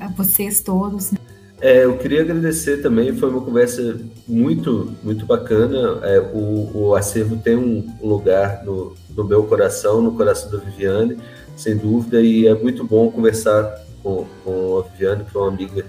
a 0.00 0.08
vocês 0.08 0.60
todos. 0.60 1.12
É, 1.60 1.84
eu 1.84 1.96
queria 1.96 2.22
agradecer 2.22 2.82
também, 2.82 3.14
foi 3.14 3.30
uma 3.30 3.40
conversa 3.40 4.00
muito, 4.26 4.92
muito 5.02 5.24
bacana. 5.24 6.00
É, 6.02 6.20
o, 6.20 6.70
o 6.74 6.94
acervo 6.94 7.36
tem 7.36 7.56
um 7.56 7.86
lugar 8.02 8.64
no, 8.64 8.94
no 9.16 9.24
meu 9.24 9.44
coração, 9.44 10.00
no 10.00 10.12
coração 10.12 10.50
da 10.50 10.58
Viviane, 10.58 11.16
sem 11.56 11.76
dúvida, 11.76 12.20
e 12.20 12.46
é 12.46 12.54
muito 12.54 12.84
bom 12.84 13.10
conversar 13.10 13.82
com, 14.04 14.26
com 14.44 14.78
a 14.78 14.82
Viviane, 14.90 15.24
que 15.24 15.36
é 15.36 15.40
uma 15.40 15.48
amiga 15.48 15.84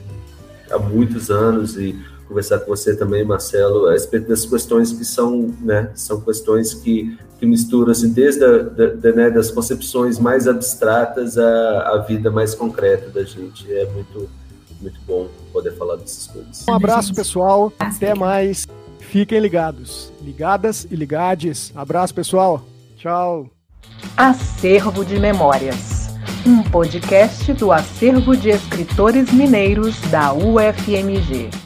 há 0.72 0.80
muitos 0.80 1.30
anos, 1.30 1.78
e 1.78 1.96
conversar 2.28 2.60
com 2.60 2.68
você 2.68 2.96
também, 2.96 3.24
Marcelo, 3.24 3.88
a 3.88 3.92
respeito 3.92 4.28
das 4.28 4.46
questões 4.46 4.92
que 4.92 5.06
são, 5.06 5.54
né, 5.62 5.92
são 5.94 6.20
questões 6.22 6.74
que, 6.74 7.16
que 7.38 7.46
misturam, 7.46 7.92
assim, 7.92 8.12
desde 8.12 8.44
a, 8.44 8.58
da, 8.64 8.88
da, 8.88 9.12
né, 9.12 9.30
das 9.30 9.52
concepções 9.52 10.18
mais 10.18 10.48
abstratas 10.48 11.38
à, 11.38 11.90
à 11.90 11.98
vida 12.00 12.32
mais 12.32 12.56
concreta 12.56 13.12
da 13.12 13.24
gente. 13.24 13.72
É 13.72 13.86
muito 13.92 14.28
muito 14.82 15.00
bom 15.08 15.28
poder 15.52 15.72
falar 15.78 15.96
dessas 15.96 16.28
coisas. 16.28 16.66
Um 16.68 16.74
abraço, 16.74 17.14
pessoal. 17.14 17.72
Até 17.80 18.14
mais. 18.14 18.68
Fiquem 19.00 19.40
ligados. 19.40 20.12
Ligadas 20.22 20.86
e 20.90 20.96
ligades. 20.96 21.72
Abraço, 21.76 22.14
pessoal. 22.14 22.64
Tchau. 22.98 23.50
Acervo 24.18 25.06
de 25.06 25.20
Memórias. 25.20 26.05
Um 26.48 26.62
podcast 26.62 27.52
do 27.54 27.72
Acervo 27.72 28.38
de 28.38 28.50
Escritores 28.50 29.32
Mineiros 29.34 30.00
da 30.12 30.32
UFMG. 30.32 31.65